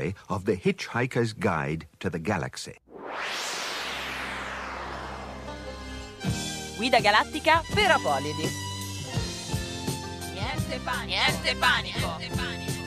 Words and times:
story 0.00 0.14
of 0.28 0.44
the 0.44 0.56
Hitchhiker's 0.56 1.32
Guide 1.32 1.86
to 2.00 2.10
the 2.10 2.18
Galaxy. 2.18 2.76
Guida 6.78 7.00
galattica 7.00 7.62
per 7.74 7.90
Apolidi. 7.90 8.48
Niente 10.32 10.80
panico. 10.82 11.06
Niente 11.06 11.54
panico. 11.60 12.18
Niente 12.18 12.36
panico. 12.36 12.79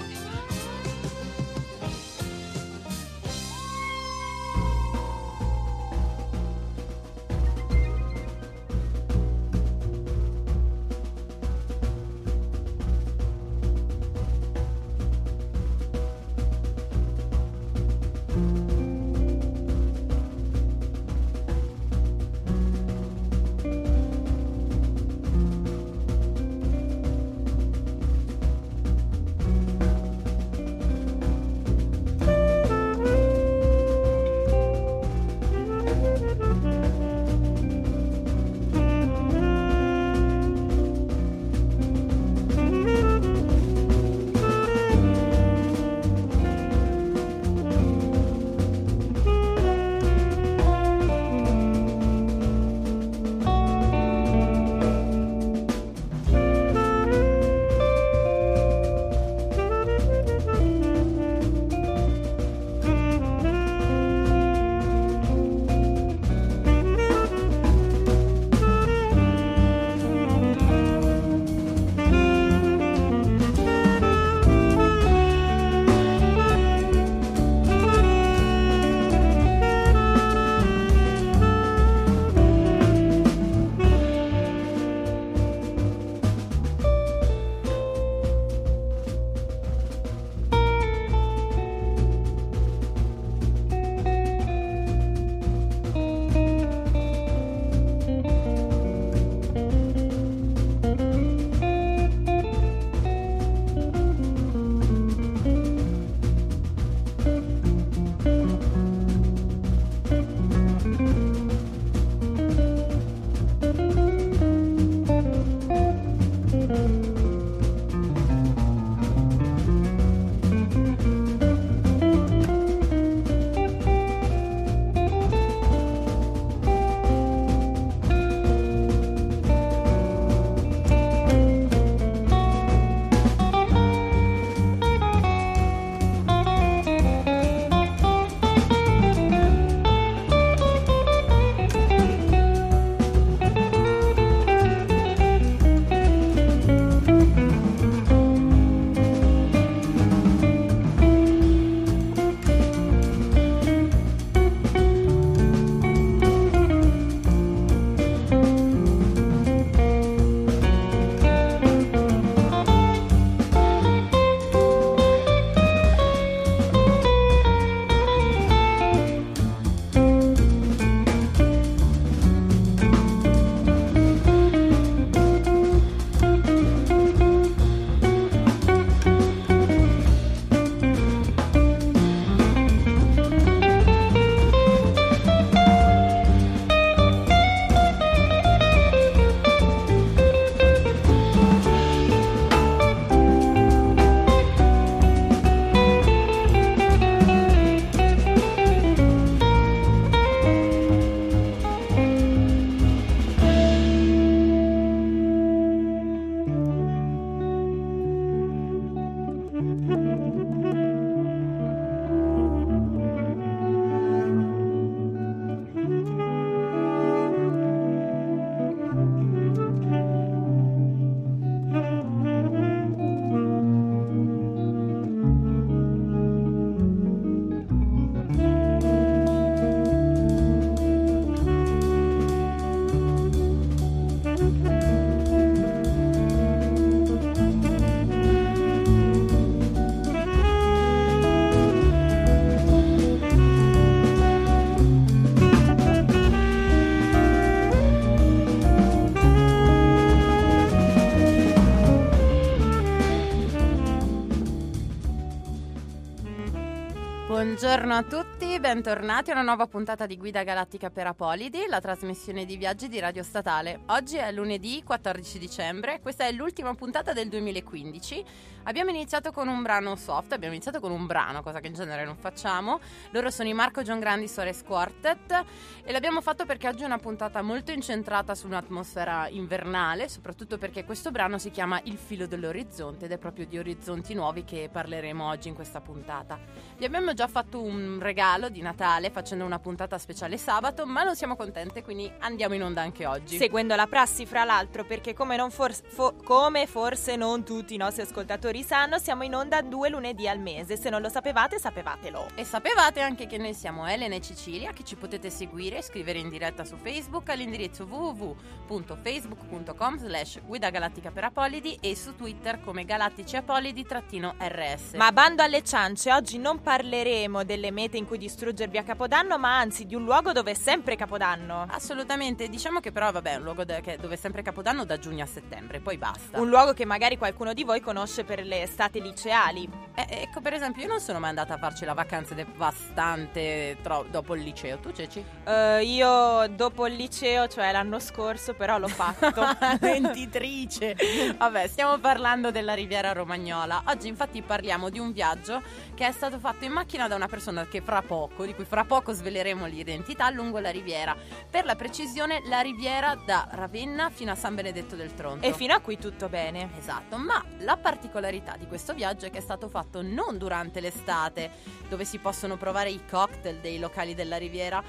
Buongiorno 257.63 257.95
a 257.95 258.03
tutti, 258.03 258.22
bentornati 258.63 259.29
a 259.29 259.33
una 259.33 259.43
nuova 259.43 259.67
puntata 259.67 260.05
di 260.05 260.15
Guida 260.15 260.43
Galattica 260.43 260.89
per 260.89 261.05
Apolidi, 261.05 261.65
la 261.67 261.81
trasmissione 261.81 262.45
di 262.45 262.55
viaggi 262.55 262.87
di 262.87 262.97
Radio 262.97 263.21
Statale. 263.21 263.81
Oggi 263.87 264.15
è 264.15 264.31
lunedì 264.31 264.81
14 264.85 265.37
dicembre, 265.37 265.99
questa 265.99 266.27
è 266.27 266.31
l'ultima 266.31 266.73
puntata 266.73 267.11
del 267.11 267.27
2015. 267.27 268.23
Abbiamo 268.65 268.91
iniziato 268.91 269.33
con 269.33 269.49
un 269.49 269.61
brano 269.61 269.97
soft, 269.97 270.31
abbiamo 270.31 270.53
iniziato 270.53 270.79
con 270.79 270.91
un 270.91 271.05
brano, 271.05 271.43
cosa 271.43 271.59
che 271.59 271.67
in 271.67 271.73
genere 271.73 272.05
non 272.05 272.15
facciamo. 272.15 272.79
Loro 273.11 273.29
sono 273.29 273.49
i 273.49 273.53
Marco 273.53 273.81
John 273.81 273.99
Grandi 273.99 274.29
Sores 274.29 274.63
Quartet 274.63 275.43
e 275.83 275.91
l'abbiamo 275.91 276.21
fatto 276.21 276.45
perché 276.45 276.69
oggi 276.69 276.83
è 276.83 276.85
una 276.85 276.99
puntata 276.99 277.41
molto 277.41 277.73
incentrata 277.73 278.33
su 278.33 278.47
un'atmosfera 278.47 279.27
invernale, 279.27 280.07
soprattutto 280.07 280.57
perché 280.57 280.85
questo 280.85 281.11
brano 281.11 281.37
si 281.37 281.51
chiama 281.51 281.81
Il 281.83 281.97
filo 281.97 282.27
dell'orizzonte 282.27 283.05
ed 283.05 283.11
è 283.11 283.17
proprio 283.17 283.45
di 283.45 283.57
orizzonti 283.57 284.13
nuovi 284.13 284.45
che 284.45 284.69
parleremo 284.71 285.27
oggi 285.27 285.49
in 285.49 285.55
questa 285.55 285.81
puntata. 285.81 286.39
Vi 286.77 286.85
abbiamo 286.85 287.13
già 287.13 287.27
fatto 287.27 287.61
un 287.61 287.99
regalo 287.99 288.51
di 288.53 288.61
Natale 288.61 289.09
facendo 289.09 289.43
una 289.43 289.59
puntata 289.59 289.97
speciale 289.97 290.37
sabato, 290.37 290.85
ma 290.85 291.03
non 291.03 291.17
siamo 291.17 291.35
contente, 291.35 291.83
quindi 291.83 292.09
andiamo 292.19 292.53
in 292.53 292.63
onda 292.63 292.81
anche 292.81 293.05
oggi. 293.05 293.35
Seguendo 293.35 293.75
la 293.75 293.87
prassi, 293.87 294.25
fra 294.25 294.45
l'altro, 294.45 294.85
perché 294.85 295.13
come, 295.13 295.37
for- 295.49 295.73
fo- 295.73 296.15
come 296.23 296.65
forse 296.67 297.17
non 297.17 297.43
tutti 297.43 297.73
i 297.73 297.77
nostri 297.77 298.03
ascoltatori 298.03 298.63
sanno, 298.63 298.99
siamo 298.99 299.23
in 299.23 299.35
onda 299.35 299.61
due 299.61 299.89
lunedì 299.89 300.29
al 300.29 300.39
mese. 300.39 300.77
Se 300.77 300.89
non 300.89 301.01
lo 301.01 301.09
sapevate, 301.09 301.59
sapevatelo. 301.59 302.27
E 302.35 302.45
sapevate 302.45 303.01
anche 303.01 303.27
che 303.27 303.37
noi 303.37 303.53
siamo 303.53 303.85
Elena 303.87 304.15
e 304.15 304.21
Cecilia, 304.21 304.71
che 304.71 304.83
ci 304.83 304.95
potete 304.95 305.29
seguire 305.29 305.79
e 305.79 305.81
scrivere 305.81 306.19
in 306.19 306.29
diretta 306.29 306.63
su 306.63 306.77
Facebook 306.77 307.27
all'indirizzo 307.29 307.83
www.facebook.com 307.83 309.97
slash 309.97 310.39
guida 310.45 310.69
galattica 310.69 311.11
per 311.11 311.25
Apolidi 311.25 311.77
e 311.81 311.93
su 311.95 312.15
Twitter 312.15 312.61
come 312.61 312.85
galattici 312.85 313.35
apolidi-rs. 313.35 314.93
Ma 314.93 315.11
bando 315.11 315.41
alle 315.41 315.63
ciance, 315.63 316.13
oggi 316.13 316.37
non 316.37 316.61
parleremo 316.61 317.43
delle 317.43 317.71
mete 317.71 317.97
in 317.97 318.05
cui 318.05 318.19
distruggervi 318.43 318.77
a 318.77 318.83
Capodanno, 318.83 319.37
ma 319.37 319.57
anzi 319.57 319.85
di 319.85 319.95
un 319.95 320.03
luogo 320.03 320.33
dove 320.33 320.51
è 320.51 320.53
sempre 320.53 320.97
Capodanno. 320.97 321.65
Assolutamente, 321.69 322.49
diciamo 322.49 322.81
che 322.81 322.91
però 322.91 323.11
vabbè 323.11 323.31
è 323.31 323.35
un 323.35 323.43
luogo 323.43 323.63
dove 323.63 324.09
è 324.09 324.15
sempre 324.17 324.41
Capodanno 324.41 324.83
da 324.83 324.99
giugno 324.99 325.23
a 325.23 325.27
settembre, 325.27 325.79
poi 325.79 325.97
basta. 325.97 326.39
Un 326.39 326.49
luogo 326.49 326.73
che 326.73 326.83
magari 326.83 327.17
qualcuno 327.17 327.53
di 327.53 327.63
voi 327.63 327.79
conosce 327.79 328.25
per 328.25 328.43
le 328.43 328.63
estate 328.63 328.99
liceali. 328.99 329.69
Eh, 329.95 330.05
ecco 330.09 330.41
per 330.41 330.53
esempio 330.53 330.81
io 330.81 330.89
non 330.89 330.99
sono 330.99 331.19
mai 331.19 331.29
andata 331.29 331.53
a 331.53 331.57
farci 331.57 331.85
la 331.85 331.93
vacanza 331.93 332.33
devastante 332.33 333.77
tro- 333.81 334.05
dopo 334.09 334.35
il 334.35 334.41
liceo, 334.41 334.79
tu 334.79 334.91
Ceci? 334.91 335.23
Uh, 335.45 335.81
io 335.81 336.47
dopo 336.49 336.87
il 336.87 336.95
liceo, 336.95 337.47
cioè 337.47 337.71
l'anno 337.71 337.99
scorso, 337.99 338.53
però 338.53 338.77
l'ho 338.77 338.87
fatto. 338.87 339.41
Ventitrice! 339.79 340.95
vabbè, 341.37 341.67
stiamo 341.67 341.97
parlando 341.99 342.51
della 342.51 342.73
Riviera 342.73 343.13
Romagnola. 343.13 343.83
Oggi 343.87 344.07
infatti 344.07 344.41
parliamo 344.41 344.89
di 344.89 344.99
un 344.99 345.11
viaggio 345.13 345.61
che 345.93 346.07
è 346.07 346.11
stato 346.11 346.39
fatto 346.39 346.65
in 346.65 346.71
macchina 346.71 347.07
da 347.07 347.15
una 347.15 347.27
persona 347.27 347.67
che 347.67 347.81
fra 347.81 348.01
poco, 348.01 348.32
di 348.41 348.55
cui 348.55 348.65
fra 348.65 348.83
poco 348.83 349.13
sveleremo 349.13 349.67
l'identità, 349.67 350.29
lungo 350.31 350.57
la 350.59 350.71
riviera. 350.71 351.15
Per 351.49 351.65
la 351.65 351.75
precisione, 351.75 352.41
la 352.45 352.61
riviera 352.61 353.15
da 353.15 353.47
Ravenna 353.51 354.09
fino 354.09 354.31
a 354.31 354.35
San 354.35 354.55
Benedetto 354.55 354.95
del 354.95 355.13
Tronto. 355.13 355.45
E 355.45 355.53
fino 355.53 355.75
a 355.75 355.79
qui 355.79 355.99
tutto 355.99 356.27
bene. 356.27 356.69
Esatto, 356.77 357.17
ma 357.17 357.43
la 357.59 357.77
particolarità 357.77 358.55
di 358.57 358.65
questo 358.65 358.93
viaggio 358.93 359.27
è 359.27 359.29
che 359.29 359.37
è 359.37 359.41
stato 359.41 359.69
fatto 359.69 360.01
non 360.01 360.37
durante 360.39 360.79
l'estate, 360.79 361.51
dove 361.87 362.03
si 362.03 362.17
possono 362.17 362.57
provare 362.57 362.89
i 362.89 363.01
cocktail 363.07 363.59
dei 363.59 363.77
locali 363.77 364.15
della 364.15 364.37
riviera, 364.37 364.83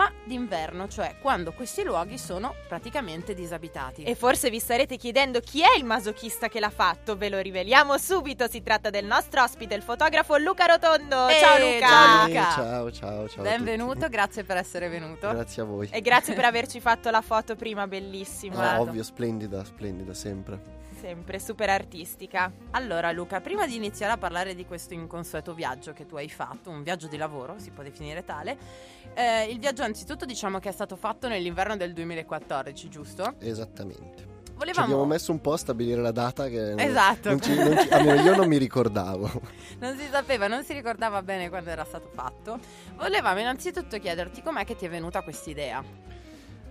ma 0.00 0.10
d'inverno, 0.24 0.88
cioè 0.88 1.16
quando 1.20 1.52
questi 1.52 1.82
luoghi 1.82 2.16
sono 2.16 2.54
praticamente 2.66 3.34
disabitati. 3.34 4.02
E 4.02 4.14
forse 4.14 4.48
vi 4.48 4.58
starete 4.58 4.96
chiedendo 4.96 5.40
chi 5.40 5.60
è 5.60 5.76
il 5.76 5.84
masochista 5.84 6.48
che 6.48 6.58
l'ha 6.58 6.70
fatto, 6.70 7.18
ve 7.18 7.28
lo 7.28 7.38
riveliamo 7.38 7.98
subito, 7.98 8.48
si 8.48 8.62
tratta 8.62 8.88
del 8.88 9.04
nostro 9.04 9.42
ospite, 9.42 9.74
il 9.74 9.82
fotografo 9.82 10.38
Luca 10.38 10.64
Rotondo. 10.64 11.28
Eeeh, 11.28 11.40
ciao 11.40 11.58
Luca! 11.58 11.86
Ciao 11.86 12.26
Luca! 12.26 12.50
ciao, 12.50 12.90
ciao, 12.92 13.28
ciao. 13.28 13.44
a 13.44 13.48
Benvenuto, 13.48 13.94
tutti. 13.98 14.08
grazie 14.08 14.42
per 14.42 14.56
essere 14.56 14.88
venuto. 14.88 15.28
Grazie 15.28 15.62
a 15.62 15.64
voi. 15.66 15.88
E 15.92 16.00
grazie 16.00 16.32
per 16.32 16.46
averci 16.46 16.80
fatto 16.80 17.10
la 17.10 17.20
foto 17.20 17.54
prima, 17.54 17.86
bellissima. 17.86 18.72
Ah, 18.72 18.80
ovvio, 18.80 19.02
splendida, 19.02 19.62
splendida, 19.64 20.14
sempre. 20.14 20.79
Sempre 21.00 21.38
super 21.38 21.70
artistica. 21.70 22.52
Allora 22.72 23.10
Luca, 23.10 23.40
prima 23.40 23.66
di 23.66 23.74
iniziare 23.74 24.12
a 24.12 24.18
parlare 24.18 24.54
di 24.54 24.66
questo 24.66 24.92
inconsueto 24.92 25.54
viaggio 25.54 25.92
che 25.92 26.04
tu 26.04 26.16
hai 26.16 26.28
fatto, 26.28 26.68
un 26.70 26.82
viaggio 26.82 27.06
di 27.06 27.16
lavoro, 27.16 27.54
si 27.58 27.70
può 27.70 27.82
definire 27.82 28.22
tale, 28.24 28.58
eh, 29.14 29.44
il 29.44 29.58
viaggio 29.58 29.82
anzitutto 29.82 30.26
diciamo 30.26 30.58
che 30.58 30.68
è 30.68 30.72
stato 30.72 30.96
fatto 30.96 31.26
nell'inverno 31.26 31.76
del 31.76 31.94
2014, 31.94 32.88
giusto? 32.90 33.34
Esattamente. 33.38 34.28
Ci 34.44 34.52
Volevamo... 34.66 34.84
abbiamo 34.88 35.06
messo 35.06 35.32
un 35.32 35.40
po' 35.40 35.54
a 35.54 35.56
stabilire 35.56 36.02
la 36.02 36.10
data 36.12 36.46
che 36.48 36.74
Esatto. 36.74 37.30
non 37.30 37.40
ci- 37.40 37.54
non 37.56 37.78
ci- 37.78 37.88
almeno 37.88 38.20
io 38.20 38.36
non 38.36 38.46
mi 38.46 38.58
ricordavo. 38.58 39.30
Non 39.80 39.96
si 39.96 40.06
sapeva, 40.10 40.46
non 40.48 40.62
si 40.64 40.74
ricordava 40.74 41.22
bene 41.22 41.48
quando 41.48 41.70
era 41.70 41.84
stato 41.84 42.10
fatto. 42.12 42.58
Volevamo 42.96 43.40
innanzitutto 43.40 43.98
chiederti 43.98 44.42
com'è 44.42 44.66
che 44.66 44.76
ti 44.76 44.84
è 44.84 44.90
venuta 44.90 45.22
questa 45.22 45.48
idea. 45.48 45.82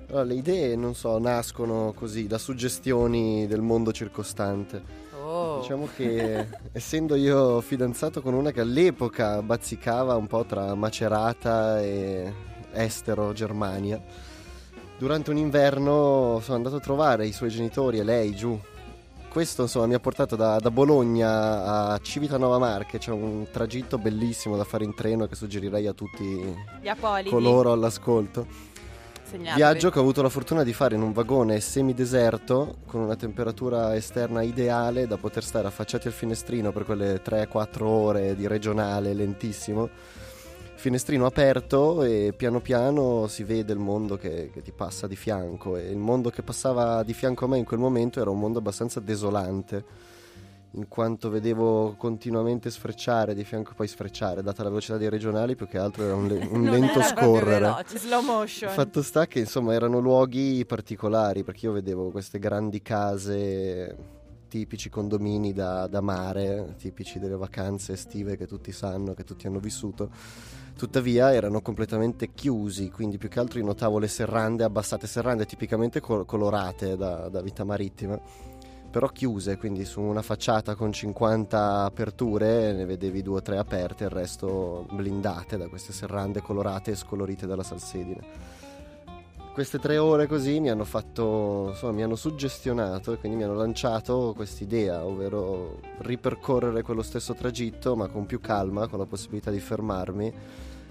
Allora, 0.10 0.24
le 0.24 0.34
idee, 0.34 0.76
non 0.76 0.96
so, 0.96 1.20
nascono 1.20 1.94
così 1.96 2.26
da 2.26 2.40
suggestioni 2.40 3.46
del 3.46 3.62
mondo 3.62 3.92
circostante. 3.92 4.82
Oh. 5.22 5.60
Diciamo 5.60 5.88
che 5.96 6.48
essendo 6.74 7.14
io 7.14 7.62
fidanzato 7.62 8.20
con 8.24 8.34
una 8.34 8.50
che 8.50 8.62
all'epoca 8.62 9.44
bazzicava 9.44 10.16
un 10.16 10.26
po' 10.26 10.46
tra 10.46 10.74
Macerata 10.74 11.80
e 11.80 12.34
Estero, 12.72 13.34
Germania, 13.34 14.02
durante 14.98 15.30
un 15.30 15.38
inverno 15.38 16.40
sono 16.42 16.58
andato 16.58 16.78
a 16.78 16.82
trovare 16.82 17.28
i 17.28 17.32
suoi 17.32 17.50
genitori 17.50 18.00
e 18.00 18.04
lei 18.04 18.36
giù. 18.36 18.60
Questo 19.30 19.62
insomma 19.62 19.86
mi 19.86 19.94
ha 19.94 20.00
portato 20.00 20.36
da, 20.36 20.58
da 20.58 20.72
Bologna 20.72 21.92
a 21.92 22.00
Civitanova 22.00 22.58
Marche, 22.58 22.98
c'è 22.98 23.12
un 23.12 23.46
tragitto 23.52 24.00
bellissimo 24.00 24.58
da 24.58 24.64
fare 24.64 24.86
in 24.86 24.96
treno 24.96 25.28
che 25.28 25.36
suggerirei 25.36 25.86
a 25.86 25.94
tutti 25.94 26.56
coloro 27.30 27.72
all'ascolto. 27.72 28.70
Segnatevi. 29.30 29.58
Viaggio 29.58 29.92
che 29.92 30.00
ho 30.00 30.02
avuto 30.02 30.24
la 30.24 30.30
fortuna 30.30 30.64
di 30.64 30.74
fare 30.74 30.96
in 30.96 31.04
un 31.04 31.14
vagone 31.14 31.60
semideserto 31.60 32.78
con 32.88 33.02
una 33.02 33.16
temperatura 33.16 33.96
esterna 33.96 34.42
ideale 34.42 35.06
da 35.06 35.18
poter 35.18 35.44
stare 35.44 35.68
affacciati 35.68 36.08
al 36.08 36.14
finestrino 36.14 36.72
per 36.72 36.84
quelle 36.84 37.22
3-4 37.22 37.84
ore 37.84 38.36
di 38.36 38.48
regionale 38.48 39.14
lentissimo. 39.14 39.88
Finestrino 40.74 41.28
aperto 41.28 42.02
e 42.02 42.34
piano 42.36 42.60
piano 42.60 43.28
si 43.28 43.44
vede 43.44 43.72
il 43.72 43.78
mondo 43.78 44.18
che, 44.18 44.50
che 44.52 44.64
ti 44.64 44.72
passa 44.72 45.06
di 45.06 45.16
fianco 45.16 45.78
e 45.78 45.92
il 45.92 45.98
mondo 45.98 46.32
che 46.32 46.42
passava 46.42 47.04
di 47.04 47.14
fianco 47.14 47.46
a 47.46 47.50
me 47.50 47.60
in 47.60 47.66
quel 47.66 47.80
momento 47.80 48.20
era 48.20 48.32
un 48.32 48.40
mondo 48.40 48.58
abbastanza 48.58 49.00
desolante 49.00 50.09
in 50.74 50.88
quanto 50.88 51.30
vedevo 51.30 51.96
continuamente 51.98 52.70
sfrecciare 52.70 53.34
di 53.34 53.44
fianco 53.44 53.74
poi 53.76 53.88
sfrecciare 53.88 54.44
data 54.44 54.62
la 54.62 54.70
velocità 54.70 54.98
dei 54.98 55.10
regionali 55.10 55.56
più 55.56 55.68
che 55.68 55.80
altro 55.80 56.04
era 56.04 56.16
un, 56.16 56.28
le- 56.28 56.48
un 56.52 56.64
lento 56.70 57.02
scorrere 57.02 57.60
veloce. 57.60 57.98
Slow 57.98 58.22
motion. 58.22 58.72
Fatto 58.72 59.02
sta 59.02 59.26
che 59.26 59.40
insomma 59.40 59.74
erano 59.74 60.00
luoghi 60.00 60.64
particolari 60.66 61.44
perché 61.44 61.66
io 61.66 61.72
vedevo 61.72 62.12
queste 62.12 62.38
grandi 62.38 62.82
case, 62.84 63.96
tipici 64.48 64.90
condomini 64.90 65.54
da, 65.54 65.88
da 65.88 66.02
mare, 66.02 66.76
tipici 66.78 67.18
delle 67.20 67.36
vacanze 67.36 67.94
estive 67.94 68.38
che 68.38 68.46
tutti 68.46 68.72
sanno, 68.72 69.14
che 69.14 69.24
tutti 69.24 69.48
hanno 69.48 69.60
vissuto. 69.60 70.10
Tuttavia 70.78 71.34
erano 71.34 71.62
completamente 71.62 72.32
chiusi, 72.34 72.90
quindi 72.90 73.18
più 73.18 73.28
che 73.28 73.40
altro 73.40 73.60
io 73.60 73.66
notavo 73.66 74.00
le 74.00 74.08
serrande 74.08 74.64
abbassate, 74.64 75.08
serrande 75.08 75.46
tipicamente 75.46 76.00
col- 76.00 76.26
colorate 76.26 76.96
da, 76.96 77.28
da 77.28 77.42
vita 77.42 77.66
marittima, 77.66 78.18
però 78.90 79.08
chiuse, 79.08 79.58
quindi 79.58 79.86
su 79.86 80.02
una 80.02 80.22
facciata 80.22 80.74
con 80.74 80.92
50 80.92 81.84
aperture 81.84 82.74
ne 82.74 82.86
vedevi 82.86 83.22
due 83.22 83.38
o 83.38 83.42
tre 83.42 83.58
aperte, 83.58 84.06
il 84.06 84.10
resto 84.10 84.88
blindate 84.92 85.58
da 85.58 85.68
queste 85.68 85.94
serrande 85.94 86.42
colorate 86.42 86.92
e 86.92 86.96
scolorite 86.96 87.46
dalla 87.46 87.64
salsedine. 87.64 88.58
Queste 89.54 89.78
tre 89.78 89.98
ore 89.98 90.26
così 90.26 90.60
mi 90.60 90.70
hanno 90.70 90.86
fatto, 90.86 91.68
insomma, 91.70 91.92
mi 91.92 92.04
hanno 92.04 92.16
suggestionato 92.16 93.12
e 93.12 93.18
quindi 93.18 93.38
mi 93.38 93.44
hanno 93.44 93.56
lanciato 93.56 94.34
quest'idea, 94.36 95.06
ovvero 95.06 95.80
ripercorrere 96.00 96.82
quello 96.82 97.02
stesso 97.02 97.34
tragitto 97.34 97.96
ma 97.96 98.08
con 98.08 98.26
più 98.26 98.40
calma, 98.40 98.88
con 98.88 99.00
la 99.00 99.06
possibilità 99.06 99.52
di 99.52 99.60
fermarmi 99.60 100.34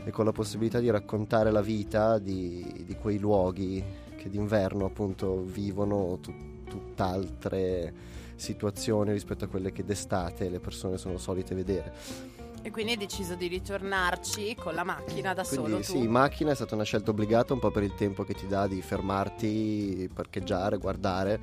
e 0.04 0.10
con 0.10 0.24
la 0.24 0.32
possibilità 0.32 0.80
di 0.80 0.90
raccontare 0.90 1.50
la 1.50 1.62
vita 1.62 2.18
di, 2.18 2.84
di 2.84 2.94
quei 2.96 3.18
luoghi 3.18 3.82
che 4.16 4.28
d'inverno 4.28 4.84
appunto 4.84 5.42
vivono 5.42 6.18
tu- 6.20 6.57
tutt'altre 6.68 7.92
situazioni 8.36 9.12
rispetto 9.12 9.44
a 9.44 9.48
quelle 9.48 9.72
che 9.72 9.84
d'estate 9.84 10.48
le 10.48 10.60
persone 10.60 10.96
sono 10.96 11.18
solite 11.18 11.54
vedere. 11.54 11.92
E 12.62 12.70
quindi 12.70 12.92
hai 12.92 12.98
deciso 12.98 13.34
di 13.34 13.46
ritornarci 13.46 14.54
con 14.54 14.74
la 14.74 14.84
macchina 14.84 15.32
da 15.32 15.42
Quindi 15.42 15.70
solo 15.70 15.82
sì, 15.82 15.92
tu. 15.92 15.98
in 16.04 16.10
macchina 16.10 16.50
è 16.50 16.54
stata 16.54 16.74
una 16.74 16.84
scelta 16.84 17.10
obbligata 17.10 17.52
un 17.52 17.60
po' 17.60 17.70
per 17.70 17.82
il 17.82 17.94
tempo 17.94 18.24
che 18.24 18.34
ti 18.34 18.46
dà 18.46 18.66
di 18.66 18.82
fermarti, 18.82 20.10
parcheggiare, 20.12 20.76
guardare 20.76 21.40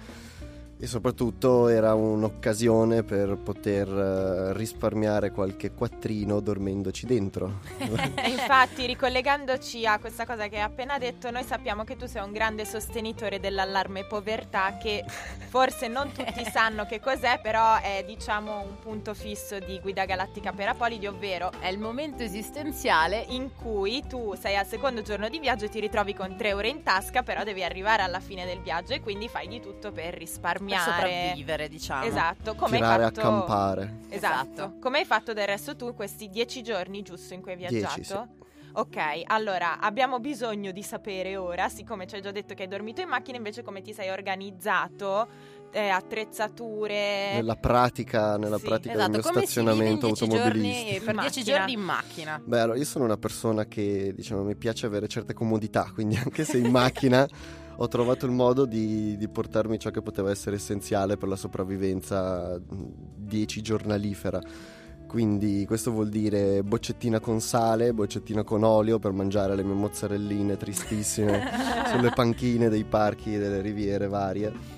E 0.85 0.87
soprattutto 0.87 1.67
era 1.67 1.95
un'occasione 1.95 3.01
per 3.01 3.37
poter 3.37 3.87
eh, 3.87 4.53
risparmiare 4.53 5.31
qualche 5.31 5.71
quattrino 5.71 6.39
dormendoci 6.39 7.07
dentro. 7.07 7.61
Infatti, 8.27 8.85
ricollegandoci 8.85 9.87
a 9.87 9.97
questa 9.97 10.27
cosa 10.27 10.47
che 10.47 10.57
hai 10.57 10.61
appena 10.61 10.99
detto, 10.99 11.31
noi 11.31 11.43
sappiamo 11.43 11.83
che 11.85 11.95
tu 11.95 12.05
sei 12.05 12.21
un 12.21 12.31
grande 12.31 12.65
sostenitore 12.65 13.39
dell'allarme 13.39 14.05
povertà, 14.05 14.77
che 14.79 15.03
forse 15.47 15.87
non 15.87 16.11
tutti 16.11 16.45
sanno 16.53 16.85
che 16.85 16.99
cos'è, 16.99 17.39
però 17.41 17.81
è 17.81 18.03
diciamo 18.05 18.59
un 18.59 18.77
punto 18.79 19.15
fisso 19.15 19.57
di 19.57 19.79
Guida 19.79 20.05
Galattica 20.05 20.51
per 20.51 20.67
Apolidi, 20.67 21.07
ovvero 21.07 21.51
È 21.57 21.67
il 21.67 21.79
momento 21.79 22.21
esistenziale 22.21 23.25
in 23.29 23.55
cui 23.55 24.03
tu 24.07 24.35
sei 24.39 24.55
al 24.55 24.67
secondo 24.67 25.01
giorno 25.01 25.29
di 25.29 25.39
viaggio 25.39 25.65
e 25.65 25.69
ti 25.69 25.79
ritrovi 25.79 26.13
con 26.13 26.35
tre 26.37 26.53
ore 26.53 26.67
in 26.67 26.83
tasca, 26.83 27.23
però 27.23 27.43
devi 27.43 27.63
arrivare 27.63 28.03
alla 28.03 28.19
fine 28.19 28.45
del 28.45 28.59
viaggio 28.59 28.93
e 28.93 29.01
quindi 29.01 29.27
fai 29.27 29.47
di 29.47 29.59
tutto 29.59 29.91
per 29.91 30.13
risparmiare. 30.13 30.73
Per 30.83 30.93
sopravvivere, 30.93 31.67
diciamo. 31.69 32.03
Esatto, 32.05 32.55
come 32.55 32.77
Tirare 32.77 33.03
hai 33.03 33.09
a 33.09 33.11
fatto... 33.13 33.21
campare. 33.21 33.97
Esatto. 34.09 34.51
Esatto. 34.51 34.79
Come 34.79 34.99
hai 34.99 35.05
fatto 35.05 35.33
del 35.33 35.47
resto 35.47 35.75
tu 35.75 35.93
questi 35.93 36.29
dieci 36.29 36.61
giorni 36.63 37.01
giusto 37.01 37.33
in 37.33 37.41
cui 37.41 37.51
hai 37.51 37.57
viaggiato? 37.57 37.95
Dieci, 37.95 38.03
sì. 38.03 38.43
Ok, 38.77 38.97
allora 39.27 39.79
abbiamo 39.79 40.19
bisogno 40.19 40.71
di 40.71 40.83
sapere 40.83 41.37
ora, 41.37 41.69
siccome 41.69 42.07
ci 42.07 42.15
hai 42.15 42.21
già 42.21 42.31
detto 42.31 42.53
che 42.53 42.63
hai 42.63 42.67
dormito 42.67 42.99
in 42.99 43.07
macchina, 43.07 43.37
invece 43.37 43.63
come 43.63 43.81
ti 43.81 43.93
sei 43.93 44.09
organizzato, 44.09 45.27
eh, 45.71 45.87
attrezzature. 45.87 47.31
Nella 47.35 47.55
pratica, 47.55 48.37
nella 48.37 48.57
Sì, 48.57 48.65
pratica 48.65 48.93
Esatto, 48.93 49.11
del 49.11 49.21
mio 49.23 49.31
stazionamento 49.31 50.07
automobilistico. 50.07 51.05
per 51.05 51.15
dieci 51.19 51.43
giorni 51.43 51.71
in 51.71 51.79
macchina. 51.79 52.41
Beh, 52.43 52.59
allora, 52.59 52.77
io 52.77 52.83
sono 52.85 53.05
una 53.05 53.17
persona 53.17 53.65
che, 53.65 54.13
diciamo, 54.13 54.43
mi 54.43 54.55
piace 54.55 54.85
avere 54.85 55.07
certe 55.07 55.33
comodità, 55.33 55.89
quindi 55.93 56.17
anche 56.17 56.43
se 56.43 56.57
in 56.57 56.69
macchina 56.69 57.25
ho 57.77 57.87
trovato 57.87 58.25
il 58.25 58.31
modo 58.31 58.65
di, 58.65 59.17
di 59.17 59.27
portarmi 59.27 59.77
ciò 59.79 59.91
che 59.91 60.01
poteva 60.01 60.29
essere 60.31 60.55
essenziale 60.55 61.17
per 61.17 61.27
la 61.27 61.35
sopravvivenza 61.35 62.57
mh, 62.57 62.85
dieci 63.15 63.61
giornalifera. 63.61 64.41
Quindi 65.07 65.65
questo 65.65 65.91
vuol 65.91 66.09
dire 66.09 66.63
boccettina 66.63 67.19
con 67.19 67.39
sale, 67.39 67.93
boccettina 67.93 68.43
con 68.43 68.63
olio 68.63 68.99
per 68.99 69.11
mangiare 69.11 69.55
le 69.55 69.63
mie 69.63 69.75
mozzarelline 69.75 70.57
tristissime 70.57 71.41
sulle 71.91 72.11
panchine 72.13 72.69
dei 72.69 72.83
parchi 72.83 73.35
e 73.35 73.39
delle 73.39 73.61
riviere 73.61 74.07
varie. 74.07 74.74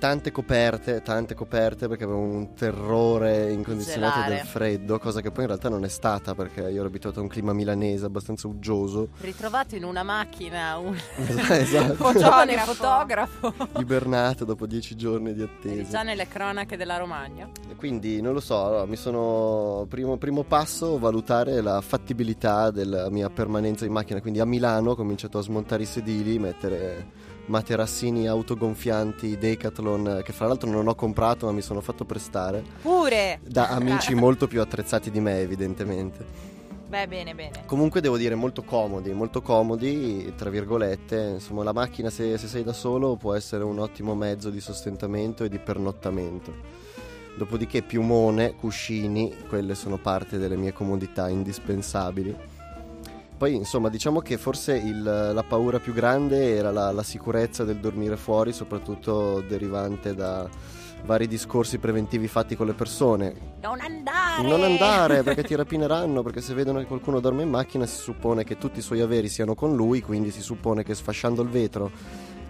Tante 0.00 0.32
coperte, 0.32 1.02
tante 1.02 1.34
coperte 1.34 1.86
perché 1.86 2.04
avevo 2.04 2.20
un 2.20 2.54
terrore 2.54 3.52
incondizionato 3.52 4.14
Gelare. 4.20 4.34
del 4.34 4.46
freddo, 4.46 4.98
cosa 4.98 5.20
che 5.20 5.30
poi 5.30 5.42
in 5.42 5.48
realtà 5.48 5.68
non 5.68 5.84
è 5.84 5.88
stata 5.88 6.34
perché 6.34 6.62
io 6.62 6.78
ero 6.78 6.86
abituato 6.86 7.18
a 7.20 7.22
un 7.22 7.28
clima 7.28 7.52
milanese 7.52 8.06
abbastanza 8.06 8.48
uggioso. 8.48 9.08
Ritrovato 9.20 9.76
in 9.76 9.84
una 9.84 10.02
macchina 10.02 10.78
un 10.78 10.96
esatto. 11.50 12.12
giovane 12.18 12.56
Fotografo. 12.64 13.52
fotografo. 13.52 13.78
Ibernato 13.78 14.46
dopo 14.46 14.64
dieci 14.66 14.96
giorni 14.96 15.34
di 15.34 15.42
Eri 15.42 15.50
attesa. 15.58 15.90
già 15.90 16.02
nelle 16.02 16.26
cronache 16.26 16.78
della 16.78 16.96
Romagna. 16.96 17.46
Quindi 17.76 18.22
non 18.22 18.32
lo 18.32 18.40
so, 18.40 18.64
allora, 18.64 18.86
mi 18.86 18.96
sono 18.96 19.84
primo, 19.86 20.16
primo 20.16 20.44
passo 20.44 20.98
valutare 20.98 21.60
la 21.60 21.82
fattibilità 21.82 22.70
della 22.70 23.10
mia 23.10 23.28
permanenza 23.28 23.84
in 23.84 23.92
macchina, 23.92 24.22
quindi 24.22 24.40
a 24.40 24.46
Milano 24.46 24.92
ho 24.92 24.96
cominciato 24.96 25.36
a 25.36 25.42
smontare 25.42 25.82
i 25.82 25.86
sedili, 25.86 26.38
mettere 26.38 27.28
materassini 27.50 28.28
autogonfianti 28.28 29.36
Decathlon 29.36 30.22
che 30.24 30.32
fra 30.32 30.46
l'altro 30.46 30.70
non 30.70 30.86
ho 30.86 30.94
comprato 30.94 31.46
ma 31.46 31.52
mi 31.52 31.60
sono 31.60 31.80
fatto 31.80 32.04
prestare 32.04 32.62
Pure. 32.80 33.40
da 33.42 33.68
amici 33.68 34.14
molto 34.16 34.46
più 34.46 34.60
attrezzati 34.60 35.10
di 35.10 35.20
me 35.20 35.40
evidentemente. 35.40 36.48
Beh, 36.90 37.06
bene, 37.06 37.34
bene. 37.36 37.62
Comunque 37.66 38.00
devo 38.00 38.16
dire 38.16 38.34
molto 38.34 38.64
comodi, 38.64 39.12
molto 39.12 39.42
comodi, 39.42 40.32
tra 40.36 40.50
virgolette, 40.50 41.34
insomma 41.34 41.62
la 41.62 41.72
macchina 41.72 42.10
se, 42.10 42.36
se 42.36 42.48
sei 42.48 42.64
da 42.64 42.72
solo 42.72 43.14
può 43.14 43.34
essere 43.34 43.62
un 43.62 43.78
ottimo 43.78 44.16
mezzo 44.16 44.50
di 44.50 44.60
sostentamento 44.60 45.44
e 45.44 45.48
di 45.48 45.58
pernottamento. 45.58 46.52
Dopodiché 47.36 47.82
piumone, 47.82 48.56
cuscini, 48.56 49.32
quelle 49.48 49.76
sono 49.76 49.98
parte 49.98 50.36
delle 50.36 50.56
mie 50.56 50.72
comodità 50.72 51.28
indispensabili. 51.28 52.36
Poi 53.40 53.54
insomma 53.54 53.88
diciamo 53.88 54.20
che 54.20 54.36
forse 54.36 54.76
il- 54.76 55.02
la 55.02 55.42
paura 55.48 55.78
più 55.78 55.94
grande 55.94 56.54
era 56.56 56.70
la, 56.70 56.92
la 56.92 57.02
sicurezza 57.02 57.64
del 57.64 57.78
dormire 57.78 58.18
fuori, 58.18 58.52
soprattutto 58.52 59.40
derivante 59.40 60.14
da 60.14 60.46
vari 61.06 61.26
discorsi 61.26 61.78
preventivi 61.78 62.28
fatti 62.28 62.54
con 62.54 62.66
le 62.66 62.74
persone, 62.74 63.34
Non 63.62 63.80
andare! 63.80 64.46
non 64.46 64.62
andare 64.62 65.22
perché 65.22 65.42
ti 65.42 65.54
rapineranno, 65.54 66.22
perché 66.22 66.42
se 66.42 66.52
vedono 66.52 66.80
che 66.80 66.84
qualcuno 66.84 67.18
dorme 67.18 67.42
in 67.44 67.48
macchina 67.48 67.86
si 67.86 67.96
suppone 68.02 68.44
che 68.44 68.58
tutti 68.58 68.80
i 68.80 68.82
suoi 68.82 69.00
averi 69.00 69.30
siano 69.30 69.54
con 69.54 69.74
lui, 69.74 70.02
quindi 70.02 70.30
si 70.30 70.42
suppone 70.42 70.82
che 70.84 70.94
sfasciando 70.94 71.40
il 71.40 71.48
vetro 71.48 71.90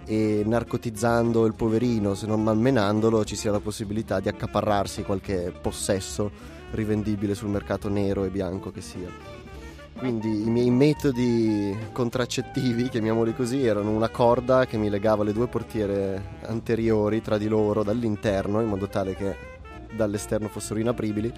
e 0.03 0.43
narcotizzando 0.45 1.45
il 1.45 1.53
poverino, 1.53 2.15
se 2.15 2.25
non 2.27 2.43
malmenandolo, 2.43 3.23
ci 3.23 3.37
sia 3.37 3.51
la 3.51 3.61
possibilità 3.61 4.19
di 4.19 4.27
accaparrarsi 4.27 5.03
qualche 5.03 5.53
possesso 5.61 6.29
rivendibile 6.71 7.33
sul 7.33 7.47
mercato 7.47 7.87
nero 7.87 8.25
e 8.25 8.29
bianco 8.29 8.71
che 8.71 8.81
sia. 8.81 9.40
Quindi 9.97 10.45
i 10.45 10.49
miei 10.49 10.71
metodi 10.71 11.77
contraccettivi, 11.91 12.89
chiamiamoli 12.89 13.35
così, 13.35 13.63
erano 13.65 13.91
una 13.91 14.09
corda 14.09 14.65
che 14.65 14.77
mi 14.77 14.89
legava 14.89 15.23
le 15.23 15.33
due 15.33 15.47
portiere 15.47 16.37
anteriori 16.45 17.21
tra 17.21 17.37
di 17.37 17.47
loro 17.47 17.83
dall'interno 17.83 18.61
in 18.61 18.67
modo 18.67 18.87
tale 18.87 19.15
che 19.15 19.35
dall'esterno 19.91 20.47
fossero 20.47 20.79
inapribili. 20.79 21.31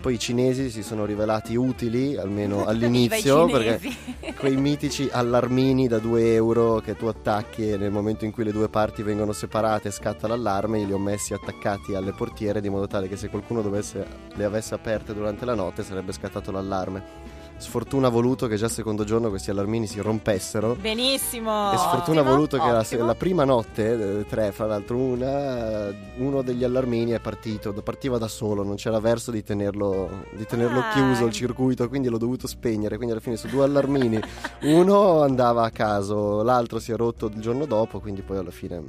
Poi 0.00 0.14
i 0.14 0.18
cinesi 0.18 0.70
si 0.70 0.84
sono 0.84 1.04
rivelati 1.04 1.56
utili, 1.56 2.16
almeno 2.16 2.64
all'inizio, 2.66 3.46
perché 3.46 3.80
quei 4.38 4.56
mitici 4.56 5.08
allarmini 5.10 5.88
da 5.88 5.98
2 5.98 6.34
euro 6.34 6.78
che 6.78 6.94
tu 6.94 7.06
attacchi 7.06 7.72
e 7.72 7.76
nel 7.76 7.90
momento 7.90 8.24
in 8.24 8.30
cui 8.30 8.44
le 8.44 8.52
due 8.52 8.68
parti 8.68 9.02
vengono 9.02 9.32
separate 9.32 9.90
scatta 9.90 10.28
l'allarme, 10.28 10.78
io 10.78 10.86
li 10.86 10.92
ho 10.92 10.98
messi 10.98 11.34
attaccati 11.34 11.96
alle 11.96 12.12
portiere 12.12 12.60
di 12.60 12.68
modo 12.68 12.86
tale 12.86 13.08
che 13.08 13.16
se 13.16 13.28
qualcuno 13.28 13.60
dovesse, 13.60 14.06
le 14.34 14.44
avesse 14.44 14.74
aperte 14.74 15.14
durante 15.14 15.44
la 15.44 15.54
notte 15.54 15.82
sarebbe 15.82 16.12
scattato 16.12 16.52
l'allarme. 16.52 17.27
Sfortuna 17.58 18.06
ha 18.06 18.10
voluto 18.10 18.46
che 18.46 18.56
già 18.56 18.66
il 18.66 18.70
secondo 18.70 19.02
giorno 19.04 19.28
questi 19.30 19.50
allarmini 19.50 19.86
si 19.88 20.00
rompessero. 20.00 20.76
Benissimo. 20.76 21.72
E 21.72 21.76
sfortuna 21.76 22.20
ha 22.20 22.22
Ottimo, 22.22 22.34
voluto 22.34 22.58
che 22.58 22.70
la, 22.70 23.04
la 23.04 23.14
prima 23.16 23.44
notte, 23.44 24.20
eh, 24.20 24.26
tre 24.26 24.52
fra 24.52 24.66
l'altro, 24.66 24.96
una, 24.96 25.92
uno 26.18 26.42
degli 26.42 26.62
allarmini 26.62 27.10
è 27.10 27.18
partito, 27.20 27.72
partiva 27.82 28.16
da 28.16 28.28
solo, 28.28 28.62
non 28.62 28.76
c'era 28.76 29.00
verso 29.00 29.30
di 29.32 29.42
tenerlo, 29.42 30.24
di 30.34 30.46
tenerlo 30.46 30.78
Ah. 30.80 30.92
chiuso 30.92 31.26
il 31.26 31.32
circuito, 31.32 31.88
quindi 31.88 32.08
l'ho 32.08 32.18
dovuto 32.18 32.46
spegnere. 32.46 32.94
Quindi 32.96 33.12
alla 33.12 33.22
fine 33.22 33.36
su 33.36 33.48
due 33.48 33.64
allarmini, 33.64 34.20
uno 34.62 35.22
andava 35.22 35.64
a 35.64 35.70
caso, 35.70 36.42
l'altro 36.42 36.78
si 36.78 36.92
è 36.92 36.96
rotto 36.96 37.26
il 37.26 37.40
giorno 37.40 37.64
dopo, 37.66 37.98
quindi 37.98 38.22
poi 38.22 38.36
alla 38.38 38.52
fine 38.52 38.80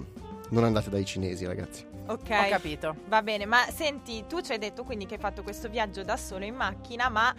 non 0.49 0.63
andate 0.63 0.89
dai 0.91 1.05
cinesi 1.05 1.45
ragazzi. 1.45 1.85
Ok. 2.07 2.29
Ho 2.29 2.49
capito. 2.49 2.95
Va 3.07 3.21
bene, 3.23 3.45
ma 3.45 3.65
senti, 3.73 4.25
tu 4.27 4.41
ci 4.41 4.51
hai 4.51 4.57
detto 4.59 4.83
quindi 4.83 5.05
che 5.05 5.15
hai 5.15 5.19
fatto 5.19 5.41
questo 5.43 5.69
viaggio 5.69 6.03
da 6.03 6.17
solo 6.17 6.43
in 6.45 6.55
macchina, 6.55 7.09
ma 7.09 7.33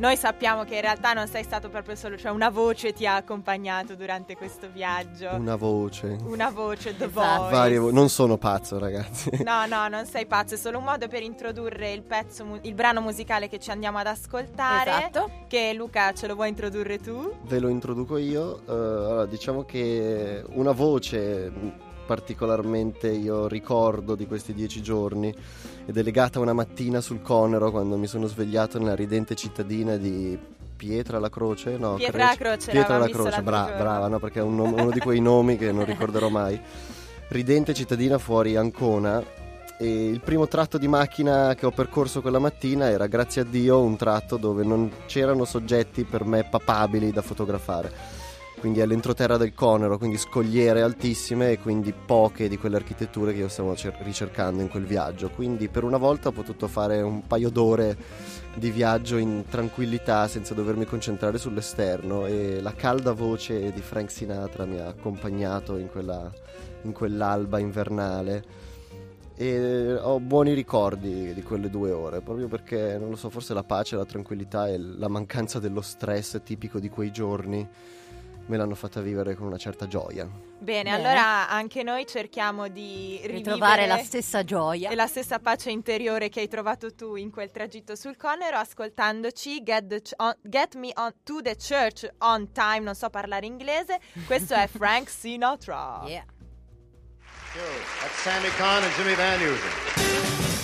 noi 0.00 0.16
sappiamo 0.16 0.64
che 0.64 0.76
in 0.76 0.80
realtà 0.80 1.12
non 1.12 1.28
sei 1.28 1.44
stato 1.44 1.68
proprio 1.68 1.94
solo, 1.94 2.16
cioè 2.16 2.30
una 2.32 2.48
voce 2.48 2.92
ti 2.94 3.06
ha 3.06 3.16
accompagnato 3.16 3.94
durante 3.94 4.34
questo 4.36 4.68
viaggio. 4.72 5.28
Una 5.34 5.56
voce. 5.56 6.16
Una 6.24 6.50
voce, 6.50 6.96
The 6.96 7.04
Esatto. 7.04 7.42
Voice. 7.42 7.54
Varie 7.56 7.78
vo- 7.78 7.92
non 7.92 8.08
sono 8.08 8.36
pazzo 8.38 8.78
ragazzi. 8.78 9.28
No, 9.50 9.66
no, 9.66 9.88
non 9.88 10.06
sei 10.06 10.26
pazzo, 10.26 10.54
è 10.54 10.56
solo 10.56 10.78
un 10.78 10.84
modo 10.84 11.06
per 11.08 11.22
introdurre 11.22 11.92
il 11.92 12.02
pezzo, 12.02 12.44
mu- 12.44 12.58
il 12.62 12.74
brano 12.74 13.00
musicale 13.00 13.48
che 13.48 13.58
ci 13.58 13.70
andiamo 13.70 13.98
ad 13.98 14.06
ascoltare. 14.06 14.90
Esatto. 14.90 15.30
Che 15.48 15.72
Luca 15.74 16.12
ce 16.14 16.26
lo 16.26 16.34
vuoi 16.34 16.48
introdurre 16.48 16.98
tu? 16.98 17.32
Ve 17.42 17.58
lo 17.58 17.68
introduco 17.68 18.16
io. 18.16 18.60
Eh, 18.66 18.72
allora, 18.72 19.26
diciamo 19.26 19.64
che 19.64 20.42
una 20.54 20.72
voce 20.72 21.52
particolarmente 22.10 23.08
io 23.08 23.46
ricordo 23.46 24.16
di 24.16 24.26
questi 24.26 24.52
dieci 24.52 24.82
giorni 24.82 25.32
ed 25.86 25.96
è 25.96 26.02
legata 26.02 26.40
a 26.40 26.42
una 26.42 26.52
mattina 26.52 27.00
sul 27.00 27.22
Conero 27.22 27.70
quando 27.70 27.96
mi 27.96 28.08
sono 28.08 28.26
svegliato 28.26 28.80
nella 28.80 28.96
ridente 28.96 29.36
cittadina 29.36 29.94
di 29.94 30.36
Pietra 30.74 31.20
la 31.20 31.30
Croce. 31.30 31.76
No, 31.76 31.94
Pietra 31.94 32.24
la 32.24 32.34
Crece- 32.34 32.42
Croce, 32.42 32.70
Pietra 32.72 32.98
la 32.98 33.08
Croce, 33.08 33.42
bra- 33.42 33.74
brava, 33.78 34.08
no, 34.08 34.18
perché 34.18 34.40
è 34.40 34.42
un 34.42 34.56
nom- 34.56 34.72
uno 34.72 34.90
di 34.90 34.98
quei 34.98 35.20
nomi 35.20 35.56
che 35.56 35.70
non 35.70 35.84
ricorderò 35.86 36.28
mai. 36.30 36.60
Ridente 37.28 37.74
cittadina 37.74 38.18
fuori 38.18 38.56
Ancona. 38.56 39.22
E 39.78 40.08
il 40.08 40.20
primo 40.20 40.48
tratto 40.48 40.78
di 40.78 40.88
macchina 40.88 41.54
che 41.54 41.64
ho 41.64 41.70
percorso 41.70 42.20
quella 42.22 42.40
mattina 42.40 42.90
era, 42.90 43.06
grazie 43.06 43.42
a 43.42 43.44
Dio, 43.44 43.80
un 43.80 43.96
tratto 43.96 44.36
dove 44.36 44.64
non 44.64 44.90
c'erano 45.06 45.44
soggetti 45.44 46.02
per 46.02 46.24
me 46.24 46.42
papabili 46.42 47.12
da 47.12 47.22
fotografare. 47.22 48.19
Quindi 48.60 48.80
è 48.80 48.86
l'entroterra 48.86 49.38
del 49.38 49.54
Conero, 49.54 49.96
quindi 49.96 50.18
scogliere 50.18 50.82
altissime 50.82 51.52
e 51.52 51.58
quindi 51.58 51.94
poche 51.94 52.46
di 52.46 52.58
quelle 52.58 52.76
architetture 52.76 53.32
che 53.32 53.38
io 53.38 53.48
stavo 53.48 53.74
cer- 53.74 54.02
ricercando 54.02 54.60
in 54.60 54.68
quel 54.68 54.84
viaggio. 54.84 55.30
Quindi 55.30 55.68
per 55.68 55.82
una 55.82 55.96
volta 55.96 56.28
ho 56.28 56.32
potuto 56.32 56.68
fare 56.68 57.00
un 57.00 57.26
paio 57.26 57.48
d'ore 57.48 57.96
di 58.54 58.70
viaggio 58.70 59.16
in 59.16 59.44
tranquillità 59.48 60.28
senza 60.28 60.52
dovermi 60.52 60.84
concentrare 60.84 61.38
sull'esterno 61.38 62.26
e 62.26 62.60
la 62.60 62.74
calda 62.74 63.12
voce 63.12 63.72
di 63.72 63.80
Frank 63.80 64.10
Sinatra 64.10 64.66
mi 64.66 64.78
ha 64.78 64.88
accompagnato 64.88 65.78
in, 65.78 65.88
quella, 65.88 66.30
in 66.82 66.92
quell'alba 66.92 67.58
invernale 67.58 68.44
e 69.36 69.94
ho 69.94 70.20
buoni 70.20 70.52
ricordi 70.52 71.32
di 71.32 71.42
quelle 71.42 71.70
due 71.70 71.92
ore 71.92 72.20
proprio 72.20 72.46
perché 72.46 72.98
non 72.98 73.08
lo 73.08 73.16
so 73.16 73.30
forse 73.30 73.54
la 73.54 73.62
pace 73.62 73.96
la 73.96 74.04
tranquillità 74.04 74.68
e 74.68 74.76
la 74.76 75.08
mancanza 75.08 75.58
dello 75.58 75.80
stress 75.80 76.42
tipico 76.44 76.78
di 76.78 76.90
quei 76.90 77.10
giorni 77.10 77.66
me 78.46 78.56
l'hanno 78.56 78.74
fatta 78.74 79.00
vivere 79.00 79.34
con 79.34 79.46
una 79.46 79.56
certa 79.58 79.86
gioia. 79.86 80.24
Bene, 80.24 80.90
Bene. 80.90 80.90
allora 80.90 81.48
anche 81.48 81.82
noi 81.82 82.06
cerchiamo 82.06 82.68
di 82.68 83.20
Ritrovare 83.24 83.86
la 83.86 83.98
stessa 83.98 84.44
gioia. 84.44 84.90
e 84.90 84.94
la 84.94 85.06
stessa 85.06 85.38
pace 85.38 85.70
interiore 85.70 86.28
che 86.28 86.40
hai 86.40 86.48
trovato 86.48 86.94
tu 86.94 87.14
in 87.14 87.30
quel 87.30 87.50
tragitto 87.50 87.94
sul 87.94 88.16
Conero 88.16 88.56
ascoltandoci 88.58 89.62
Get, 89.62 89.86
the 89.86 90.02
Ch- 90.02 90.14
on- 90.16 90.36
Get 90.42 90.74
Me 90.74 90.90
on 90.96 91.12
to 91.22 91.40
the 91.40 91.56
Church 91.56 92.08
on 92.18 92.50
Time, 92.52 92.80
non 92.80 92.94
so 92.94 93.08
parlare 93.08 93.46
inglese, 93.46 93.98
questo 94.26 94.54
è 94.54 94.66
Frank 94.72 95.08
Sinatra. 95.08 96.02
Yeah. 96.06 96.24
That's 97.52 98.20
Sammy 98.22 98.48
Kahn 98.56 98.82
and 98.82 98.92
Jimmy 98.94 99.14
Van 99.14 99.40
Heusen. 99.40 100.59